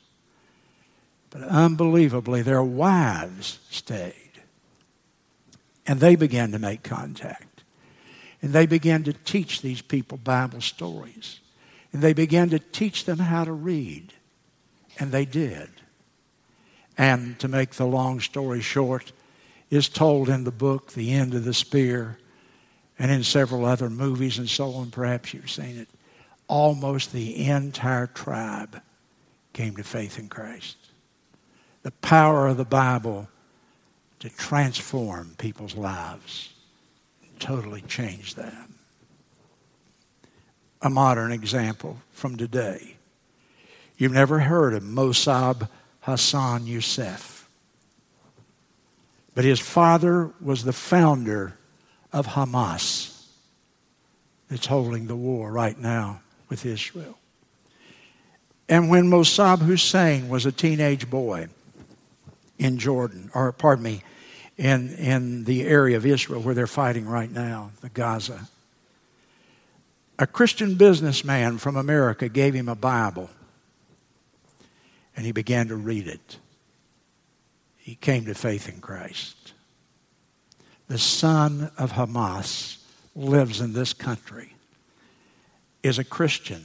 But 1.30 1.42
unbelievably, 1.42 2.42
their 2.42 2.62
wives 2.62 3.58
stayed. 3.70 4.14
And 5.86 5.98
they 5.98 6.14
began 6.14 6.52
to 6.52 6.58
make 6.58 6.82
contact. 6.82 7.51
And 8.42 8.52
they 8.52 8.66
began 8.66 9.04
to 9.04 9.12
teach 9.12 9.62
these 9.62 9.80
people 9.80 10.18
Bible 10.18 10.60
stories. 10.60 11.40
And 11.92 12.02
they 12.02 12.12
began 12.12 12.50
to 12.50 12.58
teach 12.58 13.04
them 13.04 13.18
how 13.18 13.44
to 13.44 13.52
read. 13.52 14.12
And 14.98 15.12
they 15.12 15.24
did. 15.24 15.70
And 16.98 17.38
to 17.38 17.48
make 17.48 17.70
the 17.70 17.86
long 17.86 18.20
story 18.20 18.60
short, 18.60 19.12
is 19.70 19.88
told 19.88 20.28
in 20.28 20.44
the 20.44 20.50
book, 20.50 20.92
The 20.92 21.12
End 21.12 21.32
of 21.32 21.44
the 21.44 21.54
Spear, 21.54 22.18
and 22.98 23.10
in 23.10 23.24
several 23.24 23.64
other 23.64 23.88
movies 23.88 24.38
and 24.38 24.48
so 24.48 24.72
on. 24.74 24.90
Perhaps 24.90 25.32
you've 25.32 25.50
seen 25.50 25.78
it. 25.78 25.88
almost 26.52 27.12
the 27.12 27.46
entire 27.46 28.06
tribe 28.06 28.82
came 29.54 29.74
to 29.76 29.82
faith 29.82 30.18
in 30.18 30.28
Christ. 30.28 30.76
The 31.82 31.90
power 31.90 32.46
of 32.48 32.58
the 32.58 32.66
Bible 32.66 33.26
to 34.20 34.28
transform 34.28 35.34
people's 35.38 35.74
lives, 35.74 36.51
totally 37.42 37.82
changed 37.82 38.36
that. 38.36 38.68
A 40.80 40.88
modern 40.88 41.32
example 41.32 41.98
from 42.12 42.36
today. 42.36 42.96
You've 43.98 44.12
never 44.12 44.38
heard 44.38 44.74
of 44.74 44.84
Mossab 44.84 45.68
Hassan 46.00 46.66
Youssef. 46.66 47.48
But 49.34 49.44
his 49.44 49.58
father 49.58 50.30
was 50.40 50.62
the 50.62 50.72
founder 50.72 51.56
of 52.12 52.28
Hamas 52.28 53.26
that's 54.48 54.66
holding 54.66 55.06
the 55.08 55.16
war 55.16 55.50
right 55.50 55.78
now 55.78 56.20
with 56.48 56.64
Israel. 56.64 57.18
And 58.68 58.88
when 58.88 59.08
Mossab 59.08 59.60
Hussein 59.60 60.28
was 60.28 60.46
a 60.46 60.52
teenage 60.52 61.10
boy 61.10 61.48
in 62.58 62.78
Jordan, 62.78 63.30
or 63.34 63.50
pardon 63.52 63.84
me, 63.84 64.02
in, 64.56 64.94
in 64.94 65.44
the 65.44 65.62
area 65.62 65.96
of 65.96 66.06
Israel 66.06 66.40
where 66.40 66.54
they're 66.54 66.66
fighting 66.66 67.06
right 67.06 67.30
now, 67.30 67.70
the 67.80 67.88
Gaza, 67.88 68.48
a 70.18 70.26
Christian 70.26 70.76
businessman 70.76 71.58
from 71.58 71.76
America 71.76 72.28
gave 72.28 72.54
him 72.54 72.68
a 72.68 72.74
Bible 72.74 73.30
and 75.16 75.26
he 75.26 75.32
began 75.32 75.68
to 75.68 75.76
read 75.76 76.06
it. 76.06 76.38
He 77.78 77.96
came 77.96 78.24
to 78.26 78.34
faith 78.34 78.68
in 78.68 78.80
Christ. 78.80 79.52
The 80.88 80.98
son 80.98 81.70
of 81.76 81.92
Hamas 81.92 82.78
lives 83.14 83.60
in 83.60 83.72
this 83.72 83.92
country, 83.92 84.54
is 85.82 85.98
a 85.98 86.04
Christian, 86.04 86.62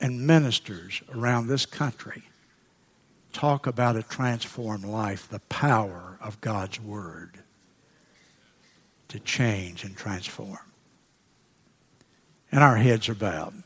and 0.00 0.26
ministers 0.26 1.02
around 1.12 1.46
this 1.46 1.66
country 1.66 2.22
talk 3.32 3.66
about 3.66 3.96
a 3.96 4.02
transformed 4.02 4.84
life, 4.84 5.28
the 5.28 5.40
power 5.40 6.13
of 6.24 6.40
God's 6.40 6.80
Word 6.80 7.38
to 9.08 9.20
change 9.20 9.84
and 9.84 9.96
transform. 9.96 10.58
And 12.50 12.64
our 12.64 12.76
heads 12.76 13.08
are 13.08 13.14
bowed. 13.14 13.63